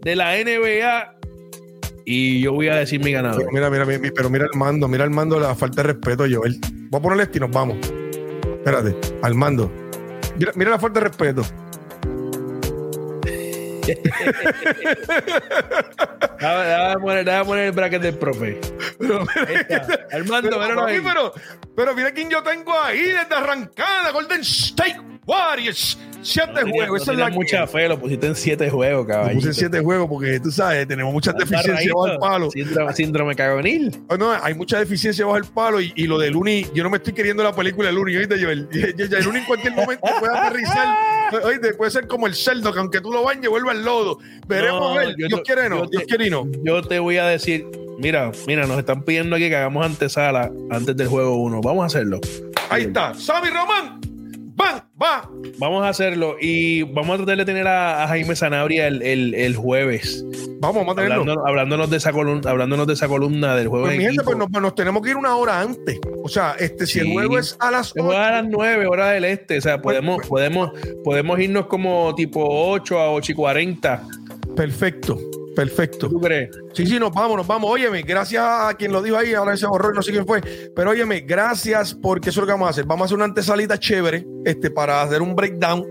de 0.03 0.17
la 0.17 0.37
NBA. 0.37 1.17
Y 2.05 2.41
yo 2.41 2.53
voy 2.53 2.69
a 2.69 2.77
decir 2.77 3.03
mi 3.03 3.13
ganador. 3.13 3.41
Pero 3.41 3.53
mira, 3.53 3.71
mira, 3.71 3.85
mira, 3.85 4.13
pero 4.15 4.31
mira 4.31 4.45
al 4.45 4.59
mando, 4.59 4.89
mira 4.89 5.05
al 5.05 5.11
mando 5.11 5.39
la 5.39 5.55
falta 5.55 5.83
de 5.83 5.93
respeto, 5.93 6.25
Joel. 6.31 6.59
Voy 6.91 6.99
a 6.99 7.03
ponerle 7.03 7.23
esto 7.25 7.39
y 7.39 7.41
nos 7.41 7.51
vamos. 7.51 7.77
Espérate, 8.59 8.97
al 9.23 9.35
mando. 9.35 9.71
Mira, 10.39 10.53
mira 10.55 10.71
la 10.71 10.79
falta 10.79 11.01
de 11.01 11.07
respeto. 11.09 11.43
Déjame, 16.41 16.65
déjame 16.65 17.01
poner, 17.01 17.45
poner 17.45 17.65
el 17.67 17.73
bracket 17.73 18.03
del 18.03 18.15
profe. 18.17 18.61
Pero. 19.09 19.25
Armando, 20.13 20.51
pero, 20.59 20.85
ahí. 20.87 21.01
pero, 21.03 21.33
pero 21.75 21.95
mira 21.95 22.13
quién 22.13 22.29
yo 22.31 22.43
tengo 22.43 22.73
ahí 22.79 23.01
desde 23.01 23.35
arrancada, 23.35 24.11
Golden 24.13 24.41
State 24.43 25.01
Warriors. 25.27 25.99
Siete 26.23 26.53
No 26.67 26.71
juegos, 26.71 26.89
no 26.89 26.97
esa 26.97 27.03
es 27.05 27.09
tenía 27.17 27.29
la 27.31 27.35
mucha 27.35 27.67
fe, 27.67 27.89
lo 27.89 27.99
pusiste 27.99 28.27
en 28.27 28.35
siete 28.35 28.69
juegos, 28.69 29.07
caballito. 29.07 29.37
Puse 29.41 29.55
siete 29.55 29.81
juegos 29.81 30.07
porque 30.07 30.39
tú 30.39 30.51
sabes, 30.51 30.87
tenemos 30.87 31.15
muchas 31.15 31.35
deficiencias 31.35 31.95
bajo 31.95 32.09
el 32.09 32.19
palo. 32.19 32.51
Síndrome, 32.51 32.93
síndrome 32.93 33.35
cagonil. 33.35 34.03
Oh, 34.09 34.19
no, 34.19 34.31
hay 34.33 34.53
mucha 34.53 34.79
deficiencia 34.79 35.25
bajo 35.25 35.39
el 35.39 35.45
palo 35.45 35.81
y, 35.81 35.95
y 35.97 36.07
lo 36.07 36.19
de 36.19 36.31
Looney, 36.31 36.67
yo 36.75 36.83
no 36.83 36.91
me 36.91 36.99
estoy 36.99 37.15
queriendo 37.15 37.43
la 37.43 37.55
película 37.55 37.89
de 37.89 37.95
Looney, 37.95 38.17
¿oíste, 38.19 38.37
Joel? 38.43 38.69
Ya- 38.99 39.07
ya- 39.07 39.19
Looney 39.21 39.41
en 39.41 39.47
cualquier 39.47 39.73
momento 39.73 40.07
puede 40.21 40.37
aterrizar, 40.39 40.89
oíste, 41.45 41.73
puede 41.73 41.91
ser 41.91 42.07
como 42.07 42.27
el 42.27 42.35
cerdo, 42.35 42.71
que 42.71 42.79
aunque 42.81 43.01
tú 43.01 43.11
lo 43.11 43.23
bañes, 43.23 43.49
vuelva 43.49 43.71
al 43.73 43.83
lodo. 43.83 44.19
Veremos 44.47 44.95
a 44.95 45.01
ver, 45.01 45.15
yo 45.17 45.27
Dios 45.27 45.41
quiere 45.47 45.71
no, 45.71 45.85
yo 45.85 45.91
Dios 45.91 46.03
quiere 46.07 46.27
y 46.27 46.31
no. 46.31 46.47
Yo 46.63 46.83
te 46.83 46.99
voy 46.99 47.17
a 47.17 47.25
decir, 47.29 47.65
mira, 48.01 48.33
mira, 48.47 48.67
nos 48.67 48.79
están 48.79 49.03
pidiendo 49.03 49.37
aquí 49.37 49.49
que 49.49 49.57
hagamos 49.57 49.85
antesala 49.85 50.51
antes 50.71 50.97
del 50.97 51.09
juego 51.09 51.37
1. 51.37 51.61
Vamos 51.63 51.83
a 51.83 51.87
hacerlo. 51.87 52.21
Ahí 52.71 52.83
está, 52.85 53.15
Sammy 53.15 53.49
Román, 53.49 54.01
van, 54.55 54.83
va. 55.01 55.29
Vamos 55.59 55.85
a 55.85 55.89
hacerlo 55.89 56.37
y 56.41 56.83
vamos 56.85 57.15
a 57.15 57.17
tratar 57.19 57.37
de 57.39 57.45
tener 57.45 57.67
a, 57.67 58.03
a 58.05 58.09
Jaime 58.09 58.35
Sanabria 58.37 58.87
el, 58.87 59.03
el- 59.03 59.35
el 59.35 59.57
jueves. 59.57 60.25
Vamos, 60.61 60.77
vamos 60.77 60.93
a 60.93 61.03
tenerlo. 61.03 61.47
Hablándonos, 61.47 61.91
de 61.91 61.97
esa 61.97 62.13
columna, 62.13 62.51
hablándonos 62.51 62.87
de 62.87 62.93
esa 62.93 63.09
columna 63.09 63.57
del 63.57 63.69
juego 63.69 63.87
Pues 63.87 63.97
mi 63.99 64.05
gente, 64.05 64.23
pues 64.23 64.37
nos, 64.37 64.51
nos 64.51 64.75
tenemos 64.75 65.03
que 65.03 65.11
ir 65.11 65.17
una 65.17 65.35
hora 65.37 65.61
antes. 65.61 65.99
O 66.23 66.29
sea, 66.29 66.55
este, 66.59 66.87
si 66.87 66.99
el 67.01 67.13
juego 67.13 67.39
es 67.39 67.57
a 67.61 67.71
las 67.71 67.89
Se 67.89 68.01
juega 68.03 68.29
a 68.29 68.41
8, 68.41 68.43
las 68.43 68.51
9 68.51 68.87
horas 68.87 69.13
del 69.15 69.25
este. 69.25 69.59
O 69.59 69.61
sea, 69.63 69.81
Pues, 69.81 69.95
podemos, 69.97 70.17
pues. 70.19 70.29
podemos, 70.29 70.71
podemos 71.03 71.41
irnos 71.41 71.67
como 71.67 72.15
tipo 72.15 72.45
8 72.47 72.99
a 72.99 73.11
8 73.13 73.33
y 73.33 73.35
40. 73.35 74.03
perfecto, 74.55 75.19
perfecto. 75.55 76.09
¿Tú 76.09 76.21
crees? 76.21 76.51
Sí, 76.73 76.87
sí, 76.87 76.99
nos 76.99 77.13
vamos, 77.13 77.37
nos 77.37 77.47
vamos. 77.47 77.71
Óyeme, 77.71 78.03
gracias 78.03 78.45
a 78.45 78.75
quien 78.75 78.93
lo 78.93 79.03
dijo 79.03 79.17
ahí, 79.17 79.35
ahora 79.35 79.55
ese 79.55 79.67
horror, 79.67 79.95
no 79.95 80.03
sé 80.03 80.13
quién 80.13 80.27
fue. 80.27 80.41
Pero 80.75 80.91
óyeme, 80.91 81.21
gracias 81.21 81.95
porque 81.95 82.31
eso 82.31 82.41
es 82.41 82.43
lo 82.43 82.47
que 82.47 82.53
vamos 82.53 82.67
a 82.69 82.71
hacer. 82.71 82.85
Vamos 82.87 83.03
a 83.03 83.05
hacer 83.07 83.17
una 83.17 83.25
antesalita 83.27 83.79
chévere 83.79 84.27
este, 84.45 84.71
para 84.71 85.03
hacer 85.03 85.23
un 85.23 85.35
breakdown. 85.35 85.85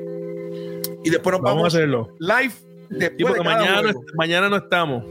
Y 1.03 1.10
después 1.10 1.34
nos 1.34 1.41
Vamos, 1.41 1.57
vamos, 1.62 1.64
a 1.64 1.68
hacerlo. 1.78 2.07
live 2.20 2.53
Sí, 2.89 2.95
después 2.97 3.18
porque 3.20 3.39
de 3.39 3.43
cada 3.45 3.60
mañana 3.60 3.82
juego. 3.82 4.03
mañana 4.16 4.49
no 4.49 4.55
estamos. 4.57 5.03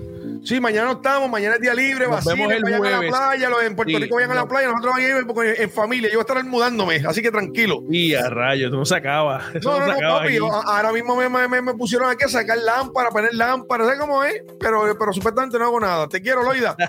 Sí, 0.48 0.60
mañana 0.60 0.86
no 0.86 0.92
estamos, 0.94 1.28
mañana 1.30 1.56
es 1.56 1.60
día 1.60 1.74
libre, 1.74 2.06
Nos 2.06 2.24
vacilen, 2.24 2.38
vemos 2.48 2.54
el 2.56 2.62
vayan 2.62 2.84
a 2.86 2.90
la 2.90 2.96
jueves. 2.96 3.12
playa, 3.12 3.48
los 3.50 3.62
en 3.62 3.76
Puerto 3.76 3.90
Sí, 3.90 3.98
Rico 4.02 4.14
vayan 4.14 4.30
a 4.30 4.34
la 4.34 4.48
playa, 4.48 4.68
nosotros 4.68 4.92
vamos 4.94 5.06
a 5.06 5.18
ir 5.18 5.26
porque 5.26 5.54
en 5.62 5.70
familia. 5.70 6.08
Yo 6.08 6.14
voy 6.18 6.24
a 6.26 6.32
estar 6.32 6.42
mudándome, 6.44 7.02
así 7.06 7.20
que 7.20 7.30
tranquilo. 7.30 7.82
Y 7.90 8.14
a 8.14 8.30
rayos, 8.30 8.72
no 8.72 8.84
se 8.86 8.94
acaba. 8.96 9.42
Eso 9.54 9.70
No, 9.70 9.80
no, 9.80 9.86
no, 9.86 9.92
no, 10.00 10.18
papi. 10.20 10.36
a- 10.38 10.76
Ahora 10.76 10.92
mismo 10.92 11.16
me, 11.16 11.28
me- 11.28 11.60
me- 11.62 11.74
pusieron 11.74 12.08
aquí 12.10 12.24
a 12.24 12.28
sacar 12.28 12.56
lámparas, 12.58 13.12
poner 13.12 13.34
lámparas, 13.34 13.88
¿sabes 13.88 14.00
cómo 14.00 14.24
es? 14.24 14.42
Pero, 14.58 14.96
pero 14.98 15.12
supuestamente 15.12 15.58
no 15.58 15.66
hago 15.66 15.80
nada. 15.80 16.08
Te 16.08 16.22
quiero, 16.22 16.42
Loida. 16.42 16.74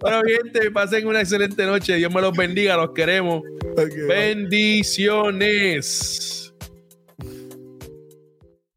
Bueno, 0.00 0.22
gente, 0.26 0.70
pasen 0.70 1.06
una 1.06 1.20
excelente 1.20 1.64
noche. 1.66 1.94
Dios 1.96 2.12
me 2.12 2.20
los 2.20 2.36
bendiga, 2.36 2.76
los 2.76 2.90
queremos. 2.92 3.42
Bendiciones. 4.08 6.47